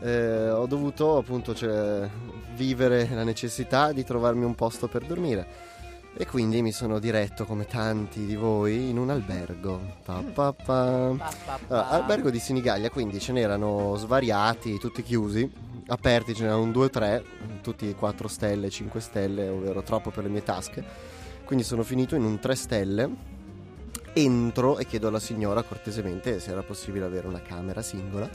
eh, 0.00 0.50
ho 0.50 0.66
dovuto 0.66 1.16
appunto 1.16 1.54
cioè, 1.54 2.08
vivere 2.54 3.08
la 3.12 3.24
necessità 3.24 3.92
di 3.92 4.04
trovarmi 4.04 4.44
un 4.44 4.54
posto 4.54 4.88
per 4.88 5.04
dormire. 5.04 5.74
E 6.18 6.26
quindi 6.26 6.62
mi 6.62 6.72
sono 6.72 6.98
diretto, 6.98 7.44
come 7.44 7.66
tanti 7.66 8.24
di 8.24 8.36
voi, 8.36 8.88
in 8.88 8.96
un 8.96 9.10
albergo. 9.10 9.78
Pa, 10.02 10.22
pa, 10.32 10.50
pa. 10.52 11.14
Pa, 11.14 11.14
pa, 11.44 11.58
pa. 11.66 11.74
Allora, 11.74 11.88
albergo 11.90 12.30
di 12.30 12.38
Senigallia, 12.38 12.88
quindi 12.88 13.20
ce 13.20 13.32
n'erano 13.32 13.96
svariati, 13.96 14.78
tutti 14.78 15.02
chiusi, 15.02 15.50
aperti 15.88 16.34
ce 16.34 16.42
n'erano 16.42 16.62
un 16.62 16.72
2 16.72 16.84
o 16.84 16.90
3, 16.90 17.24
tutti 17.62 17.94
4 17.94 18.28
stelle, 18.28 18.70
5 18.70 19.00
stelle, 19.00 19.48
ovvero 19.48 19.82
troppo 19.82 20.10
per 20.10 20.24
le 20.24 20.30
mie 20.30 20.42
tasche. 20.42 20.84
Quindi 21.44 21.64
sono 21.64 21.82
finito 21.82 22.16
in 22.16 22.24
un 22.24 22.38
3 22.38 22.54
stelle, 22.54 23.10
entro 24.12 24.78
e 24.78 24.86
chiedo 24.86 25.08
alla 25.08 25.20
signora 25.20 25.62
cortesemente 25.62 26.40
se 26.40 26.50
era 26.50 26.62
possibile 26.62 27.04
avere 27.04 27.26
una 27.26 27.42
camera 27.42 27.82
singola 27.82 28.28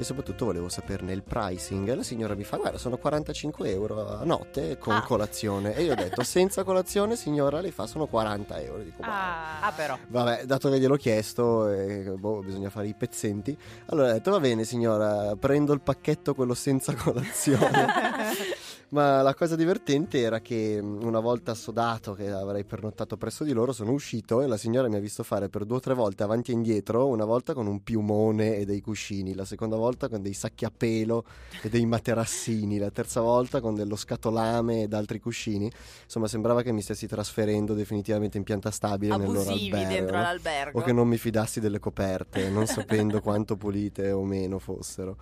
e 0.00 0.04
soprattutto 0.04 0.46
volevo 0.46 0.68
saperne 0.70 1.12
il 1.12 1.22
pricing. 1.22 1.92
La 1.94 2.02
signora 2.02 2.34
mi 2.34 2.44
fa, 2.44 2.56
guarda, 2.56 2.78
sono 2.78 2.96
45 2.96 3.70
euro 3.70 4.08
a 4.18 4.24
notte 4.24 4.78
con 4.78 4.94
Ah. 4.94 5.02
colazione. 5.02 5.74
E 5.76 5.82
io 5.82 5.92
ho 5.92 5.94
detto, 5.94 6.22
senza 6.24 6.64
colazione 6.64 7.16
signora, 7.16 7.60
lei 7.60 7.70
fa 7.70 7.86
sono 7.86 8.06
40 8.06 8.58
euro. 8.60 8.82
Dico, 8.82 9.02
"Ma 9.02 9.58
Ah, 9.60 9.66
Ah, 9.66 9.72
però. 9.72 9.98
Vabbè, 10.08 10.44
dato 10.44 10.70
che 10.70 10.78
gliel'ho 10.80 10.96
chiesto, 10.96 11.68
eh, 11.68 12.14
boh, 12.16 12.40
bisogna 12.40 12.70
fare 12.70 12.86
i 12.88 12.94
pezzenti. 12.94 13.56
Allora 13.86 14.08
ho 14.08 14.12
detto, 14.12 14.30
va 14.30 14.40
bene 14.40 14.64
signora, 14.64 15.36
prendo 15.36 15.72
il 15.74 15.80
pacchetto 15.82 16.34
quello 16.34 16.54
senza 16.54 16.94
colazione. 16.94 17.68
Ma 18.90 19.22
la 19.22 19.34
cosa 19.34 19.54
divertente 19.54 20.18
era 20.20 20.40
che 20.40 20.80
una 20.82 21.20
volta 21.20 21.54
sodato 21.54 22.12
che 22.14 22.28
avrei 22.28 22.64
pernottato 22.64 23.16
presso 23.16 23.44
di 23.44 23.52
loro, 23.52 23.72
sono 23.72 23.92
uscito 23.92 24.42
e 24.42 24.48
la 24.48 24.56
signora 24.56 24.88
mi 24.88 24.96
ha 24.96 25.00
visto 25.00 25.22
fare 25.22 25.48
per 25.48 25.64
due 25.64 25.76
o 25.76 25.80
tre 25.80 25.94
volte 25.94 26.24
avanti 26.24 26.50
e 26.50 26.54
indietro, 26.54 27.06
una 27.06 27.24
volta 27.24 27.54
con 27.54 27.68
un 27.68 27.84
piumone 27.84 28.56
e 28.56 28.64
dei 28.64 28.80
cuscini, 28.80 29.34
la 29.34 29.44
seconda 29.44 29.76
volta 29.76 30.08
con 30.08 30.22
dei 30.22 30.32
sacchi 30.32 30.64
a 30.64 30.72
pelo 30.76 31.24
e 31.62 31.68
dei 31.68 31.86
materassini, 31.86 32.78
la 32.78 32.90
terza 32.90 33.20
volta 33.20 33.60
con 33.60 33.76
dello 33.76 33.94
scatolame 33.94 34.82
ed 34.82 34.92
altri 34.92 35.20
cuscini. 35.20 35.70
Insomma, 36.02 36.26
sembrava 36.26 36.62
che 36.62 36.72
mi 36.72 36.82
stessi 36.82 37.06
trasferendo 37.06 37.74
definitivamente 37.74 38.38
in 38.38 38.42
pianta 38.42 38.72
stabile 38.72 39.16
nel 39.16 39.28
loro 39.28 39.50
Abusivi 39.50 39.76
albergo. 39.76 40.10
no? 40.10 40.22
l'albergo. 40.22 40.78
o 40.80 40.82
che 40.82 40.92
non 40.92 41.06
mi 41.06 41.16
fidassi 41.16 41.60
delle 41.60 41.78
coperte, 41.78 42.48
non 42.50 42.66
sapendo 42.66 43.20
quanto 43.20 43.56
pulite 43.56 44.10
o 44.10 44.24
meno 44.24 44.58
fossero. 44.58 45.16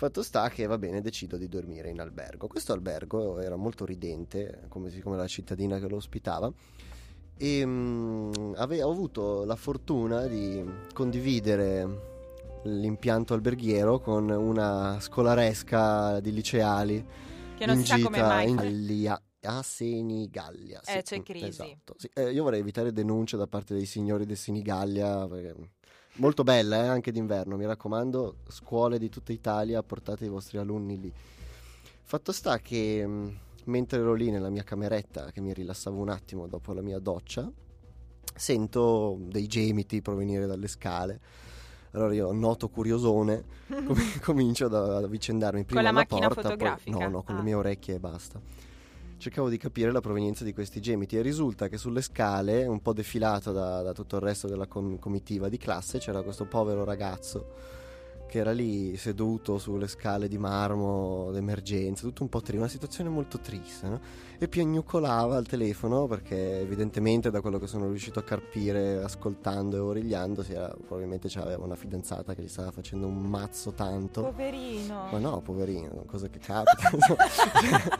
Fatto 0.00 0.22
sta 0.22 0.48
che 0.48 0.64
va 0.64 0.78
bene, 0.78 1.02
decido 1.02 1.36
di 1.36 1.46
dormire 1.46 1.90
in 1.90 2.00
albergo. 2.00 2.46
Questo 2.46 2.72
albergo 2.72 3.38
era 3.38 3.56
molto 3.56 3.84
ridente, 3.84 4.62
come, 4.68 4.98
come 5.00 5.18
la 5.18 5.26
cittadina 5.26 5.78
che 5.78 5.88
lo 5.88 5.96
ospitava. 5.96 6.50
E 7.36 7.66
mm, 7.66 8.54
ave- 8.56 8.82
ho 8.82 8.90
avuto 8.90 9.44
la 9.44 9.56
fortuna 9.56 10.24
di 10.24 10.64
condividere 10.94 12.62
l'impianto 12.62 13.34
alberghiero 13.34 14.00
con 14.00 14.30
una 14.30 14.98
scolaresca 15.00 16.18
di 16.20 16.32
liceali 16.32 17.06
che 17.58 17.66
non 17.66 17.76
in 17.76 17.82
si 17.82 17.88
sa 17.88 17.98
come 18.00 18.16
gita 18.16 18.26
mai. 18.26 18.48
in 18.48 18.56
Gallia- 18.56 19.22
a 19.42 19.62
Senigallia. 19.62 20.80
Eh, 20.82 21.02
c'è 21.02 21.22
crisi. 21.22 21.46
Esatto. 21.46 21.94
Sì, 21.98 22.08
eh, 22.14 22.30
io 22.30 22.42
vorrei 22.42 22.60
evitare 22.60 22.90
denunce 22.90 23.36
da 23.36 23.46
parte 23.46 23.74
dei 23.74 23.84
signori 23.84 24.24
del 24.24 24.38
Senigallia. 24.38 25.28
Perché... 25.28 25.54
Molto 26.20 26.42
bella, 26.44 26.84
eh, 26.84 26.86
anche 26.88 27.12
d'inverno. 27.12 27.56
Mi 27.56 27.64
raccomando, 27.64 28.36
scuole 28.48 28.98
di 28.98 29.08
tutta 29.08 29.32
Italia, 29.32 29.82
portate 29.82 30.26
i 30.26 30.28
vostri 30.28 30.58
alunni 30.58 31.00
lì. 31.00 31.10
Fatto 32.02 32.30
sta 32.32 32.58
che 32.58 33.06
mh, 33.06 33.38
mentre 33.64 34.00
ero 34.00 34.12
lì 34.12 34.30
nella 34.30 34.50
mia 34.50 34.62
cameretta, 34.62 35.30
che 35.32 35.40
mi 35.40 35.54
rilassavo 35.54 35.98
un 35.98 36.10
attimo 36.10 36.46
dopo 36.46 36.74
la 36.74 36.82
mia 36.82 36.98
doccia, 36.98 37.50
sento 38.34 39.16
dei 39.22 39.46
gemiti 39.46 40.02
provenire 40.02 40.44
dalle 40.46 40.68
scale. 40.68 41.20
Allora 41.92 42.12
io, 42.12 42.30
noto 42.32 42.68
curiosone, 42.68 43.42
com- 43.86 44.20
comincio 44.20 44.66
ad 44.66 44.74
avvicendarmi 44.74 45.64
prima 45.64 45.80
la 45.80 45.88
alla 45.88 45.98
macchina 46.00 46.26
porta, 46.28 46.42
poi- 46.42 46.50
fotografica? 46.50 46.98
no, 46.98 47.08
no, 47.08 47.22
con 47.22 47.34
le 47.36 47.40
Ah. 47.40 47.44
mie 47.44 47.54
orecchie 47.54 47.94
e 47.94 47.98
basta. 47.98 48.38
Cercavo 49.20 49.50
di 49.50 49.58
capire 49.58 49.92
la 49.92 50.00
provenienza 50.00 50.44
di 50.44 50.54
questi 50.54 50.80
gemiti 50.80 51.18
e 51.18 51.20
risulta 51.20 51.68
che 51.68 51.76
sulle 51.76 52.00
scale, 52.00 52.64
un 52.64 52.80
po' 52.80 52.94
defilato 52.94 53.52
da, 53.52 53.82
da 53.82 53.92
tutto 53.92 54.16
il 54.16 54.22
resto 54.22 54.48
della 54.48 54.66
com- 54.66 54.98
comitiva 54.98 55.50
di 55.50 55.58
classe, 55.58 55.98
c'era 55.98 56.22
questo 56.22 56.46
povero 56.46 56.84
ragazzo 56.84 57.78
che 58.26 58.38
era 58.38 58.52
lì 58.52 58.96
seduto 58.96 59.58
sulle 59.58 59.88
scale 59.88 60.28
di 60.28 60.38
marmo 60.38 61.30
d'emergenza, 61.32 62.02
tutto 62.06 62.22
un 62.22 62.28
po' 62.28 62.38
triste, 62.38 62.56
una 62.58 62.68
situazione 62.68 63.10
molto 63.10 63.40
triste, 63.40 63.88
no? 63.88 64.00
E 64.38 64.46
piagnucolava 64.46 65.36
al 65.36 65.46
telefono 65.46 66.06
perché 66.06 66.60
evidentemente 66.60 67.30
da 67.30 67.40
quello 67.40 67.58
che 67.58 67.66
sono 67.66 67.88
riuscito 67.88 68.20
a 68.20 68.22
carpire 68.22 69.02
ascoltando 69.02 69.76
e 69.76 69.80
origliando, 69.80 70.42
si 70.44 70.52
era- 70.52 70.74
probabilmente 70.74 71.28
aveva 71.40 71.64
una 71.64 71.74
fidanzata 71.74 72.34
che 72.34 72.42
gli 72.42 72.48
stava 72.48 72.70
facendo 72.70 73.06
un 73.08 73.20
mazzo 73.20 73.72
tanto. 73.72 74.22
Poverino. 74.22 75.08
Ma 75.10 75.18
no, 75.18 75.40
poverino, 75.40 76.04
cosa 76.06 76.28
che 76.28 76.38
capita. 76.38 77.98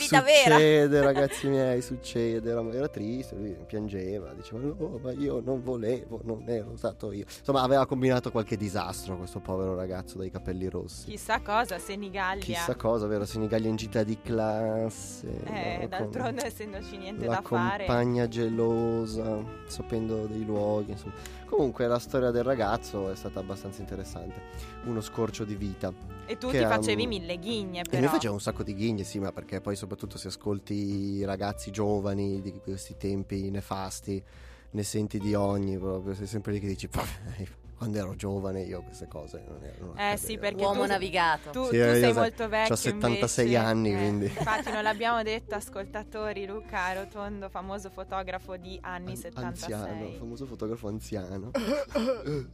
vita 0.00 0.22
vera. 0.22 0.54
succede, 0.54 1.02
ragazzi 1.02 1.48
miei, 1.48 1.82
succede. 1.82 2.50
Era, 2.50 2.88
triste, 2.88 3.34
lui 3.34 3.56
piangeva, 3.66 4.32
diceva: 4.32 4.60
No, 4.60 4.98
ma 5.02 5.12
io 5.12 5.40
non 5.44 5.62
volevo, 5.62 6.20
non 6.24 6.44
ero 6.48 6.76
stato 6.76 7.12
io. 7.12 7.24
Insomma, 7.38 7.62
aveva 7.62 7.86
combinato 7.86 8.30
qualche 8.30 8.56
disastro 8.56 9.16
questo 9.16 9.40
povero 9.40 9.74
ragazzo 9.74 10.18
dai 10.18 10.30
capelli 10.30 10.68
rossi. 10.68 11.10
Chissà 11.10 11.40
cosa, 11.40 11.78
Senigallia. 11.78 12.42
Chissà 12.42 12.74
cosa, 12.74 13.06
vero? 13.06 13.24
Senigallia 13.24 13.68
in 13.68 13.76
gita 13.76 14.02
di 14.02 14.18
classe. 14.20 15.28
Eh, 15.44 15.78
no? 15.82 15.88
d'altronde 15.88 16.46
essendoci 16.46 16.96
niente 16.96 17.26
la 17.26 17.34
da 17.36 17.42
fare. 17.42 17.84
compagna 17.84 18.28
gelosa, 18.28 19.42
sapendo 19.66 20.26
dei 20.26 20.44
luoghi. 20.44 20.92
Insomma. 20.92 21.14
Comunque, 21.50 21.88
la 21.88 21.98
storia 21.98 22.30
del 22.30 22.44
ragazzo 22.44 23.10
è 23.10 23.16
stata 23.16 23.40
abbastanza 23.40 23.80
interessante. 23.80 24.40
Uno 24.84 25.00
scorcio 25.00 25.44
di 25.44 25.56
vita. 25.56 25.92
E 26.26 26.38
tu 26.38 26.48
ti 26.48 26.58
facevi 26.58 27.08
mille 27.08 27.38
ghigne, 27.40 27.80
E 27.80 27.82
però. 27.82 28.02
noi 28.02 28.08
facciamo 28.08 28.34
un 28.34 28.40
sacco 28.40 28.62
di 28.62 28.72
ghigne, 28.72 29.02
sì, 29.02 29.18
ma 29.18 29.32
perché 29.32 29.60
poi 29.60 29.74
soprattutto 29.74 30.16
se 30.16 30.28
ascolti 30.28 30.74
i 30.74 31.24
ragazzi 31.24 31.72
giovani 31.72 32.40
di 32.40 32.52
questi 32.62 32.96
tempi 32.96 33.50
nefasti, 33.50 34.22
ne 34.70 34.82
senti 34.84 35.18
di 35.18 35.34
ogni 35.34 35.76
proprio, 35.76 36.14
sei 36.14 36.28
sempre 36.28 36.52
lì 36.52 36.60
che 36.60 36.68
dici 36.68 36.86
"Pah, 36.86 37.02
eh, 37.36 37.48
quando 37.80 37.96
ero 37.96 38.14
giovane 38.14 38.60
io 38.60 38.82
queste 38.82 39.08
cose 39.08 39.42
non 39.48 39.64
erano 39.64 39.94
Eh 39.96 40.18
sì, 40.18 40.36
perché 40.36 40.62
Uomo 40.62 40.82
tu, 40.82 40.88
navigato. 40.88 41.48
tu, 41.50 41.62
Sì, 41.64 41.70
tu 41.70 41.76
sei 41.76 42.00
sai, 42.02 42.12
molto 42.12 42.46
vecchio 42.46 42.74
c'ho 42.74 42.76
76 42.80 43.44
invece. 43.46 43.64
anni, 43.64 43.90
Eh, 43.92 43.96
quindi. 43.96 44.24
Infatti 44.26 44.70
non 44.70 44.82
l'abbiamo 44.82 45.22
detto, 45.22 45.54
ascoltatori, 45.54 46.44
Luca 46.44 46.92
Rotondo, 46.92 47.48
famoso 47.48 47.88
fotografo 47.88 48.58
di 48.58 48.78
anni 48.82 49.12
An- 49.12 49.16
76. 49.16 49.72
Anziano, 49.72 50.10
famoso 50.18 50.44
fotografo 50.44 50.88
anziano. 50.88 51.52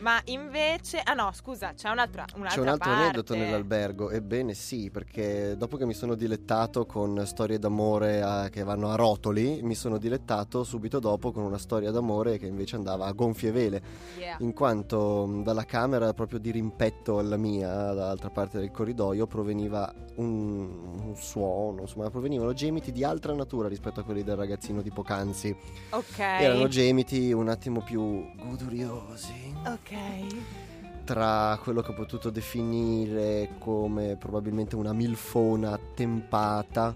Ma 0.00 0.18
invece, 0.24 0.98
ah 1.04 1.12
no, 1.14 1.30
scusa, 1.34 1.72
c'è 1.74 1.90
un'altra, 1.90 2.24
un'altra 2.36 2.54
C'è 2.54 2.60
un 2.60 2.68
altro 2.68 2.88
parte. 2.90 3.02
aneddoto 3.04 3.34
nell'albergo, 3.34 4.10
ebbene 4.10 4.54
sì, 4.54 4.90
perché 4.90 5.56
dopo 5.58 5.76
che 5.76 5.84
mi 5.86 5.92
sono 5.94 6.14
dilettato 6.14 6.86
con 6.86 7.22
storie 7.26 7.58
d'amore 7.58 8.22
a- 8.22 8.48
che 8.48 8.62
vanno 8.62 8.90
a 8.90 8.94
rotoli, 8.96 9.60
mi 9.62 9.74
sono 9.74 9.98
dilettato 9.98 10.64
subito 10.64 10.98
dopo 11.00 11.32
con 11.32 11.42
una 11.44 11.58
storia 11.58 11.90
d'amore 11.90 12.38
che 12.38 12.46
invece 12.46 12.76
andava 12.76 13.04
a 13.06 13.12
gonfie 13.12 13.50
vele, 13.52 13.82
Yeah. 14.18 14.36
in 14.40 14.52
quanto 14.54 15.42
dalla 15.42 15.64
camera 15.64 16.14
proprio 16.14 16.38
di 16.38 16.50
rimpetto 16.50 17.18
alla 17.18 17.36
mia, 17.36 17.68
dall'altra 17.68 18.30
parte 18.30 18.58
del 18.58 18.70
corridoio, 18.70 19.26
proveniva 19.26 19.92
un, 20.16 20.96
un 21.02 21.16
suono, 21.16 21.82
insomma, 21.82 22.08
provenivano 22.08 22.52
gemiti 22.54 22.92
di 22.92 23.04
altra 23.04 23.34
natura 23.34 23.68
rispetto 23.68 24.00
a 24.00 24.04
quelli 24.04 24.22
del 24.22 24.36
ragazzino 24.36 24.80
di 24.80 24.90
poc'anzi. 24.90 25.54
Ok. 25.90 26.18
Erano 26.18 26.68
gemiti 26.68 27.32
un 27.32 27.48
attimo 27.48 27.82
più 27.82 28.24
goduriosi 28.36 29.54
Ok. 29.66 31.04
tra 31.04 31.58
quello 31.62 31.82
che 31.82 31.90
ho 31.90 31.94
potuto 31.94 32.30
definire 32.30 33.50
come 33.58 34.16
probabilmente 34.16 34.76
una 34.76 34.92
milfona 34.92 35.72
attempata 35.72 36.94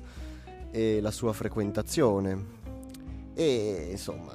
e 0.70 1.00
la 1.00 1.10
sua 1.10 1.32
frequentazione. 1.32 2.56
E 3.34 3.88
insomma, 3.90 4.32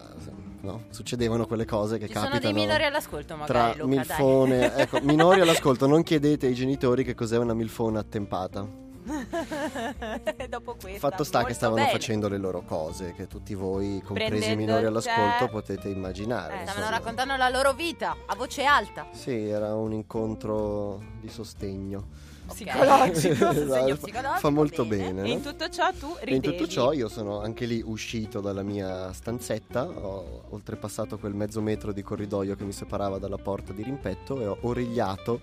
no, 0.63 0.85
succedevano 0.89 1.45
quelle 1.45 1.65
cose 1.65 1.97
che 1.97 2.07
Ci 2.07 2.13
sono 2.13 2.25
capitano 2.25 2.53
dei 2.53 2.61
minori 2.63 2.83
all'ascolto 2.85 3.37
tra 3.45 3.59
magari, 3.59 3.79
Luca, 3.79 3.95
milfone. 3.95 4.75
ecco, 4.75 4.99
minori 5.01 5.41
all'ascolto, 5.41 5.87
non 5.87 6.03
chiedete 6.03 6.47
ai 6.47 6.53
genitori 6.53 7.03
che 7.03 7.13
cos'è 7.13 7.37
una 7.37 7.53
milfona 7.53 7.99
attempata. 7.99 8.81
Dopo 10.47 10.75
questa. 10.79 11.09
Fatto 11.09 11.25
sta 11.25 11.43
che 11.43 11.53
stavano 11.53 11.81
bene. 11.81 11.91
facendo 11.91 12.29
le 12.29 12.37
loro 12.37 12.61
cose, 12.61 13.13
che 13.13 13.27
tutti 13.27 13.53
voi, 13.53 14.01
compresi 14.03 14.51
i 14.51 14.55
minori 14.55 14.85
all'ascolto, 14.85 15.45
tè. 15.45 15.51
potete 15.51 15.89
immaginare. 15.89 16.53
Eh, 16.53 16.63
dai. 16.63 16.67
Stavano 16.67 16.89
raccontando 16.89 17.35
la 17.35 17.49
loro 17.49 17.73
vita 17.73 18.15
a 18.25 18.35
voce 18.35 18.63
alta. 18.63 19.07
Sì, 19.11 19.49
era 19.49 19.75
un 19.75 19.91
incontro 19.91 21.01
di 21.19 21.27
sostegno. 21.27 22.22
Psicologico. 22.53 23.35
Fa- 23.35 23.51
psicologico, 23.95 24.37
Fa 24.39 24.49
molto 24.49 24.85
bene. 24.85 25.03
bene. 25.13 25.19
E 25.21 25.27
no? 25.27 25.33
in 25.33 25.41
tutto 25.41 25.69
ciò 25.69 25.91
tu 25.91 26.15
E 26.19 26.25
ridevi. 26.25 26.35
in 26.35 26.41
tutto 26.57 26.67
ciò 26.69 26.91
io 26.93 27.07
sono 27.09 27.41
anche 27.41 27.65
lì 27.65 27.81
uscito 27.85 28.39
dalla 28.41 28.63
mia 28.63 29.11
stanzetta, 29.13 29.85
ho 29.87 30.43
oltrepassato 30.49 31.17
quel 31.17 31.33
mezzo 31.33 31.61
metro 31.61 31.91
di 31.91 32.01
corridoio 32.01 32.55
che 32.55 32.63
mi 32.63 32.71
separava 32.71 33.17
dalla 33.17 33.37
porta 33.37 33.73
di 33.73 33.83
rimpetto 33.83 34.39
e 34.39 34.45
ho 34.47 34.57
origliato 34.61 35.41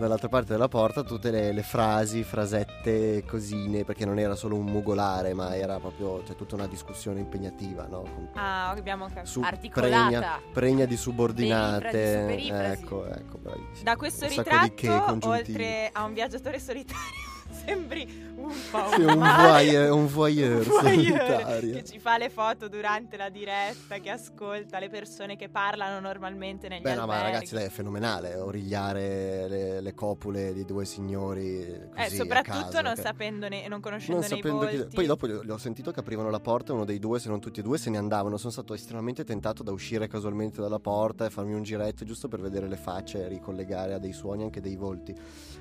dall'altra 0.00 0.28
parte 0.28 0.52
della 0.52 0.68
porta 0.68 1.02
tutte 1.02 1.30
le, 1.30 1.52
le 1.52 1.62
frasi, 1.62 2.24
frasette, 2.24 3.24
cosine, 3.24 3.84
perché 3.84 4.04
non 4.04 4.18
era 4.18 4.34
solo 4.34 4.56
un 4.56 4.64
mugolare, 4.64 5.32
ma 5.34 5.54
era 5.56 5.78
proprio 5.78 6.24
cioè, 6.24 6.34
tutta 6.34 6.56
una 6.56 6.66
discussione 6.66 7.20
impegnativa, 7.20 7.86
no? 7.86 8.02
Con- 8.02 8.28
Ah, 8.34 8.70
abbiamo 8.70 9.06
capito. 9.06 9.26
su- 9.26 9.40
Articolata. 9.42 9.98
Pregna, 10.08 10.40
pregna 10.52 10.84
di 10.86 10.96
subordinate. 10.96 12.24
Perifrasi. 12.26 12.82
Ecco, 12.82 13.06
ecco, 13.06 13.38
bravissimo. 13.38 13.82
Da 13.84 13.96
questo 13.96 14.24
Un 14.24 14.30
che 14.30 14.36
ritratto, 14.36 15.04
congiuntivi. 15.04 15.52
oltre 15.52 15.90
a 15.92 16.04
un 16.04 16.12
viaggiatore 16.14 16.58
solitario, 16.58 17.04
sembri 17.50 18.28
un 18.36 18.52
po' 18.70 18.88
Sì, 18.94 19.02
un 19.02 19.18
voyeur, 19.18 19.90
un 19.92 20.06
voyeur 20.06 20.64
Voyeur, 20.66 21.18
solitario. 21.18 21.74
che 21.74 21.84
ci 21.84 21.98
fa 21.98 22.16
le 22.16 22.30
foto 22.30 22.68
durante 22.68 23.16
la 23.16 23.28
diretta, 23.28 23.98
che 23.98 24.10
ascolta 24.10 24.78
le 24.78 24.88
persone 24.88 25.36
che 25.36 25.48
parlano 25.48 26.00
normalmente 26.00 26.68
negli 26.68 26.82
Beh, 26.82 26.94
no, 26.94 27.06
ma 27.06 27.20
ragazzi, 27.22 27.54
lei 27.54 27.66
è 27.66 27.68
fenomenale. 27.68 28.36
Origliare 28.36 29.48
le, 29.48 29.80
le 29.80 29.94
copule 29.94 30.52
di 30.54 30.64
due 30.64 30.84
signori. 30.84 31.66
Così, 31.94 32.14
Eh, 32.14 32.16
soprattutto 32.16 32.56
a 32.58 32.62
caso, 32.62 32.80
non 32.80 32.94
che- 32.94 33.02
sapendone 33.02 33.60
non 33.62 33.68
non 33.70 33.80
conoscendone 33.80 34.26
sapendo 34.26 34.68
i 34.68 34.76
volti. 34.76 34.94
Poi 34.94 35.06
dopo 35.06 35.26
li 35.26 35.32
ho, 35.32 35.42
li 35.42 35.50
ho 35.50 35.58
sentito 35.58 35.90
che 35.90 36.00
aprivano 36.00 36.28
la 36.30 36.40
porta 36.40 36.72
e 36.72 36.74
uno 36.74 36.84
dei 36.84 36.98
due, 36.98 37.18
se 37.18 37.28
non 37.28 37.40
tutti 37.40 37.60
e 37.60 37.62
due, 37.62 37.78
se 37.78 37.88
ne 37.90 37.98
andavano. 37.98 38.36
Sono 38.36 38.52
stato 38.52 38.74
estremamente 38.74 39.24
tentato 39.24 39.62
da 39.62 39.72
uscire 39.72 40.06
casualmente 40.08 40.60
dalla 40.60 40.78
porta 40.78 41.24
e 41.26 41.30
farmi 41.30 41.54
un 41.54 41.62
giretto 41.62 42.04
giusto 42.04 42.28
per 42.28 42.40
vedere 42.40 42.68
le 42.68 42.76
facce 42.76 43.24
e 43.24 43.28
ricollegare 43.28 43.94
a 43.94 43.98
dei 43.98 44.12
suoni 44.12 44.42
anche 44.44 44.60
dei 44.60 44.76
volti. 44.76 45.14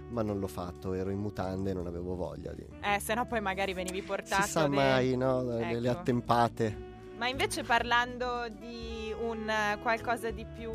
Ma 0.09 0.23
non 0.23 0.39
l'ho 0.39 0.47
fatto, 0.47 0.93
ero 0.93 1.11
in 1.11 1.19
mutande 1.19 1.69
e 1.71 1.73
non 1.73 1.85
avevo 1.87 2.15
voglia 2.15 2.51
di. 2.53 2.65
Eh, 2.81 2.99
se 2.99 3.13
no 3.13 3.25
poi 3.27 3.41
magari 3.41 3.73
venivi 3.73 4.01
portato 4.01 4.43
si 4.43 4.49
sa 4.49 4.67
de- 4.67 4.75
mai, 4.75 5.15
no? 5.15 5.43
Le, 5.43 5.79
le 5.79 5.89
Ecco. 5.89 5.99
attempate. 5.99 6.87
Ma 7.17 7.27
invece 7.27 7.63
parlando 7.63 8.47
di 8.49 9.13
un 9.21 9.47
eh, 9.49 9.77
qualcosa 9.81 10.31
di 10.31 10.45
più... 10.45 10.71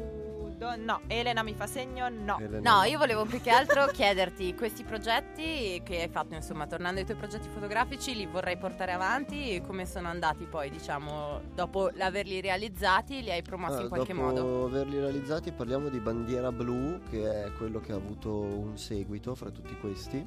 do- 0.57 0.77
No, 0.77 1.01
Elena 1.07 1.43
mi 1.43 1.55
fa 1.55 1.67
segno, 1.67 2.09
no. 2.09 2.39
Elena- 2.39 2.79
No, 2.79 2.83
io 2.85 2.99
volevo 2.99 3.25
più 3.25 3.41
che 3.41 3.51
altro 3.51 3.87
chiederti 3.93 4.55
questi 4.55 4.85
progetti 4.85 5.81
che 5.85 6.03
hai 6.03 6.09
fatto, 6.09 6.35
insomma, 6.35 6.67
tornando 6.67 7.01
ai 7.01 7.07
tuoi 7.07 7.17
progetti 7.19 7.49
fotografici, 7.49 8.15
li 8.15 8.27
vorrei 8.27 8.57
portare 8.57 8.93
avanti, 8.93 9.61
come 9.67 9.87
sono 9.87 10.09
andati 10.09 10.45
poi, 10.45 10.71
diciamo, 10.71 11.41
dopo 11.55 11.91
averli 11.99 12.41
realizzati, 12.41 13.23
li 13.23 13.31
hai 13.31 13.43
promossi 13.43 13.79
Ah, 13.79 13.83
in 13.83 13.89
qualche 13.89 14.13
dopo 14.15 14.25
modo? 14.27 14.65
averli 14.67 14.99
realizzati 14.99 15.53
parliamo 15.53 15.89
di 15.89 15.99
Bandiera 16.01 16.51
Blu, 16.53 17.01
che 17.11 17.45
è 17.45 17.53
quello 17.53 17.81
che 17.81 17.93
ha 17.93 17.97
avuto 17.97 18.41
un 18.41 18.77
seguito 18.77 19.35
fra 19.35 19.51
tutti 19.51 19.77
questi. 19.79 20.25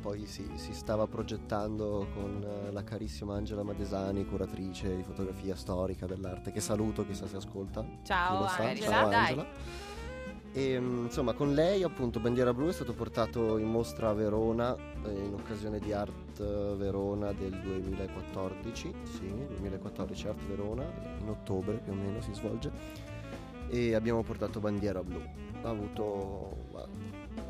Poi 0.00 0.26
si, 0.26 0.48
si 0.54 0.72
stava 0.72 1.06
progettando 1.06 2.06
con 2.14 2.42
eh, 2.42 2.70
la 2.70 2.84
carissima 2.84 3.34
Angela 3.34 3.62
Madesani, 3.62 4.24
curatrice 4.24 4.96
di 4.96 5.02
fotografia 5.02 5.56
storica 5.56 6.06
dell'arte, 6.06 6.52
che 6.52 6.60
saluto, 6.60 7.04
chissà 7.04 7.26
se 7.26 7.36
ascolta. 7.36 7.84
Ciao, 8.04 8.36
Chi 8.36 8.42
lo 8.42 8.48
sa? 8.48 8.62
Angela, 8.62 8.90
Ciao 8.90 9.08
dai. 9.08 9.18
Angela. 9.18 9.46
E, 10.52 10.80
mm, 10.80 11.04
insomma, 11.04 11.34
con 11.34 11.52
lei 11.52 11.82
appunto 11.82 12.20
Bandiera 12.20 12.54
Blu 12.54 12.68
è 12.68 12.72
stato 12.72 12.94
portato 12.94 13.58
in 13.58 13.68
mostra 13.68 14.08
a 14.08 14.12
Verona 14.14 14.74
eh, 15.04 15.10
in 15.10 15.34
occasione 15.34 15.78
di 15.78 15.92
Art 15.92 16.76
Verona 16.76 17.32
del 17.32 17.60
2014, 17.60 18.94
sì, 19.04 19.34
2014 19.56 20.28
Art 20.28 20.46
Verona, 20.46 20.84
in 21.20 21.28
ottobre 21.28 21.78
più 21.78 21.92
o 21.92 21.96
meno 21.96 22.20
si 22.20 22.32
svolge, 22.32 22.70
e 23.68 23.94
abbiamo 23.94 24.22
portato 24.22 24.60
Bandiera 24.60 25.02
Blu. 25.02 25.20
Ha 25.62 25.68
avuto... 25.68 26.56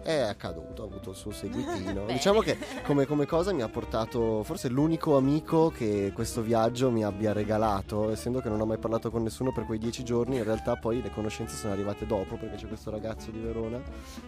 è 0.02 0.18
accaduto, 0.20 0.82
ha 0.82 0.86
avuto 0.86 1.10
il 1.10 1.16
suo 1.16 1.30
seguitino. 1.30 2.06
Diciamo 2.08 2.40
che 2.40 2.56
come, 2.84 3.06
come 3.06 3.26
cosa 3.26 3.52
mi 3.52 3.62
ha 3.62 3.68
portato 3.68 4.42
forse 4.42 4.68
l'unico 4.68 5.16
amico 5.16 5.70
che 5.70 6.12
questo 6.14 6.42
viaggio 6.42 6.90
mi 6.90 7.04
abbia 7.04 7.32
regalato, 7.32 8.10
essendo 8.10 8.40
che 8.40 8.48
non 8.48 8.60
ho 8.60 8.66
mai 8.66 8.78
parlato 8.78 9.10
con 9.10 9.22
nessuno 9.22 9.52
per 9.52 9.64
quei 9.64 9.78
dieci 9.78 10.04
giorni, 10.04 10.36
in 10.36 10.44
realtà 10.44 10.76
poi 10.76 11.02
le 11.02 11.10
conoscenze 11.10 11.56
sono 11.56 11.72
arrivate 11.72 12.06
dopo 12.06 12.36
perché 12.36 12.56
c'è 12.56 12.66
questo 12.66 12.90
ragazzo 12.90 13.30
di 13.30 13.38
Verona, 13.38 13.80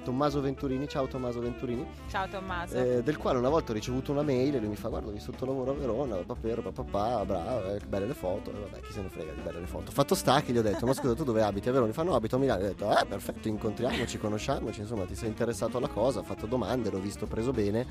Tommaso 0.05 0.41
Venturini, 0.41 0.89
ciao 0.89 1.07
Tommaso 1.07 1.41
Venturini, 1.41 1.87
Ciao 2.09 2.29
Tommaso. 2.29 2.75
eh, 2.77 3.03
del 3.03 3.17
quale 3.17 3.39
una 3.39 3.49
volta 3.49 3.71
ho 3.73 3.75
ricevuto 3.75 4.13
una 4.13 4.23
mail 4.23 4.55
e 4.55 4.59
lui 4.59 4.69
mi 4.69 4.77
fa 4.77 4.89
guarda 4.89 5.11
vi 5.11 5.19
sotto 5.21 5.45
lavoro 5.47 5.73
a 5.73 5.75
Verona, 5.75 6.17
papero, 6.17 6.63
papà, 6.63 7.25
bravo, 7.25 7.75
eh, 7.75 7.81
belle 7.87 8.07
le 8.07 8.15
foto, 8.15 8.51
e 8.51 8.59
vabbè 8.59 8.81
chi 8.81 8.93
se 8.93 9.03
ne 9.03 9.09
frega 9.09 9.33
di 9.33 9.41
belle 9.41 9.61
le 9.61 9.67
foto. 9.67 9.91
Fatto 9.91 10.15
sta 10.15 10.41
che 10.43 10.53
gli 10.53 10.59
ho 10.59 10.63
detto 10.63 10.87
ma 10.87 10.93
scusa 10.95 11.15
tu 11.15 11.25
dove 11.25 11.43
abiti 11.43 11.69
a 11.69 11.73
Verona? 11.73 11.89
Mi 11.89 11.95
fa 11.95 12.03
no 12.03 12.15
abito 12.15 12.37
a 12.37 12.39
Milano, 12.39 12.61
gli 12.61 12.65
ho 12.65 12.69
detto 12.69 12.91
eh 12.99 13.05
perfetto 13.07 13.49
incontriamoci, 13.49 14.19
conosciamoci, 14.19 14.81
insomma 14.81 15.05
ti 15.05 15.15
sei 15.15 15.29
interessato 15.29 15.49
alla 15.77 15.89
cosa, 15.89 16.21
ho 16.21 16.23
fatto 16.23 16.47
domande, 16.47 16.91
l'ho 16.91 16.99
visto 16.99 17.27
preso 17.27 17.53
bene 17.53 17.87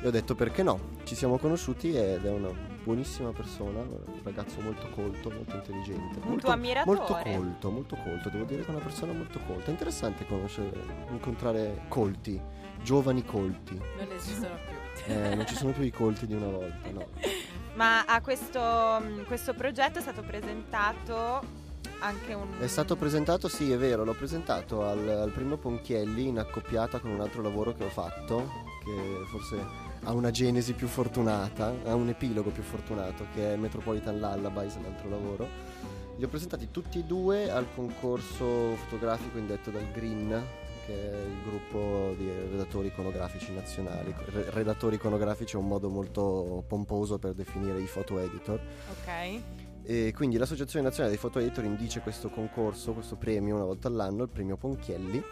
e 0.00 0.06
ho 0.06 0.10
detto 0.10 0.34
perché 0.34 0.62
no, 0.62 0.80
ci 1.04 1.14
siamo 1.14 1.38
conosciuti 1.38 1.94
ed 1.94 2.24
è 2.24 2.30
una 2.30 2.50
buonissima 2.82 3.30
persona, 3.30 3.80
un 3.80 4.20
ragazzo 4.22 4.60
molto 4.60 4.88
colto, 4.90 5.30
molto 5.30 5.56
intelligente. 5.56 6.18
Un 6.18 6.28
molto, 6.28 6.46
tuo 6.46 6.52
ammiratore. 6.52 6.96
Molto 6.96 7.12
colto, 7.14 7.70
molto 7.70 7.96
colto, 7.96 8.28
devo 8.28 8.44
dire 8.44 8.62
che 8.62 8.68
è 8.68 8.74
una 8.74 8.82
persona 8.82 9.12
molto 9.12 9.38
colta. 9.46 9.66
È 9.66 9.70
interessante 9.70 10.26
conoscere, 10.26 10.72
incontrare 11.10 11.84
colti, 11.88 12.40
giovani 12.82 13.24
colti. 13.24 13.80
Non 13.96 14.10
esistono 14.12 14.54
più. 14.66 15.14
Eh, 15.14 15.34
non 15.34 15.46
ci 15.46 15.54
sono 15.54 15.70
più 15.70 15.84
i 15.84 15.92
colti 15.92 16.26
di 16.26 16.34
una 16.34 16.48
volta, 16.48 16.90
no. 16.90 17.06
Ma 17.74 18.04
a 18.04 18.20
questo, 18.20 18.60
mh, 18.60 19.26
questo 19.26 19.54
progetto 19.54 19.98
è 19.98 20.02
stato 20.02 20.22
presentato 20.22 21.61
anche 22.02 22.34
un... 22.34 22.48
È 22.58 22.66
stato 22.66 22.96
presentato, 22.96 23.48
sì, 23.48 23.70
è 23.70 23.78
vero, 23.78 24.04
l'ho 24.04 24.14
presentato 24.14 24.84
al, 24.84 25.08
al 25.08 25.30
primo 25.30 25.56
Ponchielli 25.56 26.28
in 26.28 26.38
accoppiata 26.38 26.98
con 26.98 27.10
un 27.10 27.20
altro 27.20 27.42
lavoro 27.42 27.72
che 27.72 27.84
ho 27.84 27.88
fatto, 27.88 28.50
che 28.84 29.24
forse 29.30 29.90
ha 30.04 30.12
una 30.12 30.30
genesi 30.30 30.72
più 30.72 30.88
fortunata, 30.88 31.72
ha 31.84 31.94
un 31.94 32.08
epilogo 32.08 32.50
più 32.50 32.62
fortunato, 32.62 33.26
che 33.34 33.54
è 33.54 33.56
Metropolitan 33.56 34.18
Lullabies, 34.18 34.76
l'altro 34.82 35.08
lavoro. 35.08 35.48
Li 36.16 36.24
ho 36.24 36.28
presentati 36.28 36.70
tutti 36.70 36.98
e 36.98 37.04
due 37.04 37.50
al 37.50 37.66
concorso 37.74 38.74
fotografico 38.76 39.38
indetto 39.38 39.70
dal 39.70 39.88
Green, 39.92 40.28
che 40.84 40.92
è 40.92 41.24
il 41.24 41.42
gruppo 41.48 42.14
di 42.18 42.28
redattori 42.28 42.88
iconografici 42.88 43.52
nazionali. 43.52 44.12
Re- 44.26 44.50
redattori 44.50 44.96
iconografici 44.96 45.54
è 45.54 45.58
un 45.58 45.68
modo 45.68 45.88
molto 45.88 46.64
pomposo 46.66 47.18
per 47.18 47.32
definire 47.34 47.80
i 47.80 47.86
photo 47.86 48.18
editor. 48.18 48.60
Ok. 48.90 49.61
E 49.84 50.12
quindi 50.14 50.36
l'Associazione 50.36 50.84
Nazionale 50.84 51.12
dei 51.12 51.20
Foto 51.20 51.38
Editor 51.38 51.64
indice 51.64 52.00
questo 52.00 52.28
concorso, 52.28 52.92
questo 52.92 53.16
premio 53.16 53.56
una 53.56 53.64
volta 53.64 53.88
all'anno, 53.88 54.22
il 54.22 54.28
premio 54.28 54.56
Ponchielli, 54.56 55.22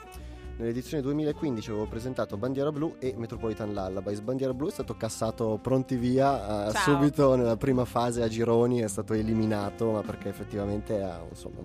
Nell'edizione 0.60 1.02
2015 1.02 1.70
avevo 1.70 1.86
presentato 1.86 2.36
Bandiera 2.36 2.70
Blu 2.70 2.96
e 2.98 3.14
Metropolitan 3.16 3.72
Lullabies. 3.72 4.20
Bandiera 4.20 4.52
Blu 4.52 4.68
è 4.68 4.70
stato 4.70 4.94
cassato 4.94 5.58
pronti 5.60 5.96
via 5.96 6.68
eh, 6.68 6.76
subito 6.76 7.34
nella 7.34 7.56
prima 7.56 7.86
fase 7.86 8.22
a 8.22 8.28
gironi, 8.28 8.80
è 8.80 8.88
stato 8.88 9.14
eliminato, 9.14 9.92
ma 9.92 10.02
perché 10.02 10.28
effettivamente 10.28 11.00
ha, 11.00 11.24
insomma, 11.26 11.62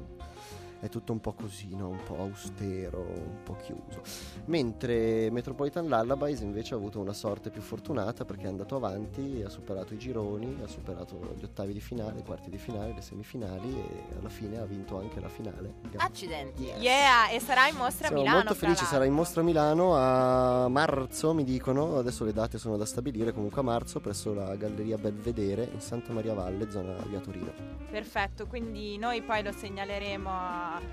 è 0.86 0.90
tutto 0.90 1.12
un 1.12 1.20
po' 1.20 1.34
così, 1.34 1.76
no? 1.76 1.90
un 1.90 2.04
po' 2.04 2.18
austero, 2.20 3.00
un 3.00 3.44
po' 3.44 3.56
chiuso. 3.64 4.02
Mentre 4.46 5.30
Metropolitan 5.32 5.88
Lullabies 5.88 6.42
invece 6.42 6.74
ha 6.74 6.78
avuto 6.78 7.00
una 7.00 7.14
sorte 7.14 7.50
più 7.50 7.62
fortunata 7.62 8.26
perché 8.26 8.44
è 8.44 8.48
andato 8.48 8.76
avanti, 8.76 9.42
ha 9.44 9.50
superato 9.50 9.94
i 9.94 9.98
gironi, 9.98 10.60
ha 10.64 10.68
superato 10.68 11.34
gli 11.38 11.44
ottavi 11.44 11.74
di 11.74 11.80
finale, 11.80 12.20
i 12.20 12.24
quarti 12.24 12.50
di 12.50 12.58
finale, 12.58 12.94
le 12.94 13.02
semifinali 13.02 13.74
e 13.74 14.18
alla 14.20 14.30
fine 14.30 14.60
ha 14.60 14.66
vinto 14.66 15.00
anche 15.00 15.20
la 15.20 15.30
finale. 15.30 15.74
Accidenti. 15.98 16.64
Yeah, 16.78 17.30
e 17.30 17.40
sarà 17.40 17.68
in 17.68 17.76
mostra 17.76 18.06
a 18.06 18.10
Siamo 18.10 18.22
Milano. 18.22 18.38
molto 18.38 18.54
fra 18.54 18.68
felici, 18.68 18.86
sarà 18.86 19.06
in 19.06 19.14
mostra 19.14 19.42
a 19.42 19.44
Milano 19.44 19.96
a 19.96 20.68
marzo, 20.70 21.34
mi 21.34 21.44
dicono, 21.44 21.98
adesso 21.98 22.24
le 22.24 22.34
date 22.34 22.58
sono 22.58 22.78
da 22.78 22.86
stabilire, 22.86 23.34
comunque 23.34 23.62
a 23.62 23.64
marzo 23.64 24.00
presso 24.00 24.34
la 24.34 24.56
Galleria 24.56 24.98
Belvedere 24.98 25.70
in 25.74 25.82
Santa 25.82 26.14
Maria 26.14 26.34
Valle, 26.34 26.70
zona 26.70 26.94
via 27.08 27.20
Torino. 27.20 27.52
Perfetto, 27.90 28.46
quindi 28.48 28.98
noi 28.98 29.22
poi 29.22 29.42
lo 29.44 29.52
segnaleremo 29.52 30.30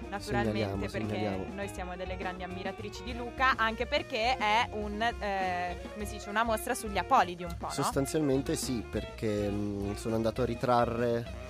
naturalmente 0.09 0.53
Segnaliamo, 0.53 0.77
perché 0.77 0.99
segnaliamo. 1.17 1.55
noi 1.55 1.69
siamo 1.69 1.97
delle 1.97 2.17
grandi 2.17 2.43
ammiratrici 2.43 3.03
di 3.03 3.15
Luca, 3.17 3.55
anche 3.57 3.87
perché 3.87 4.37
è 4.37 4.69
un, 4.73 5.01
eh, 5.01 5.79
come 5.93 6.05
si 6.05 6.15
dice, 6.15 6.29
una 6.29 6.43
mostra 6.43 6.75
sugli 6.75 6.99
apolidi 6.99 7.45
un 7.45 7.55
po', 7.59 7.67
no? 7.67 7.73
Sostanzialmente 7.73 8.57
sì, 8.57 8.85
perché 8.89 9.49
mh, 9.49 9.97
sono 9.97 10.15
andato 10.15 10.43
a 10.43 10.45
ritrarre 10.45 11.41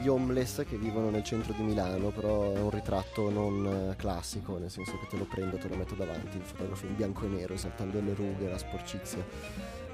gli 0.00 0.08
homeless 0.08 0.64
che 0.66 0.76
vivono 0.76 1.10
nel 1.10 1.22
centro 1.22 1.52
di 1.52 1.62
Milano, 1.62 2.08
però 2.08 2.52
è 2.52 2.58
un 2.58 2.70
ritratto 2.70 3.30
non 3.30 3.90
eh, 3.92 3.96
classico, 3.96 4.58
nel 4.58 4.70
senso 4.70 4.98
che 4.98 5.06
te 5.08 5.16
lo 5.16 5.24
prendo, 5.26 5.58
te 5.58 5.68
lo 5.68 5.76
metto 5.76 5.94
davanti, 5.94 6.38
il 6.38 6.42
fotografo 6.42 6.86
in 6.86 6.96
bianco 6.96 7.24
e 7.24 7.28
nero, 7.28 7.54
esaltando 7.54 8.00
le 8.00 8.14
rughe, 8.14 8.48
la 8.48 8.58
sporcizia. 8.58 9.24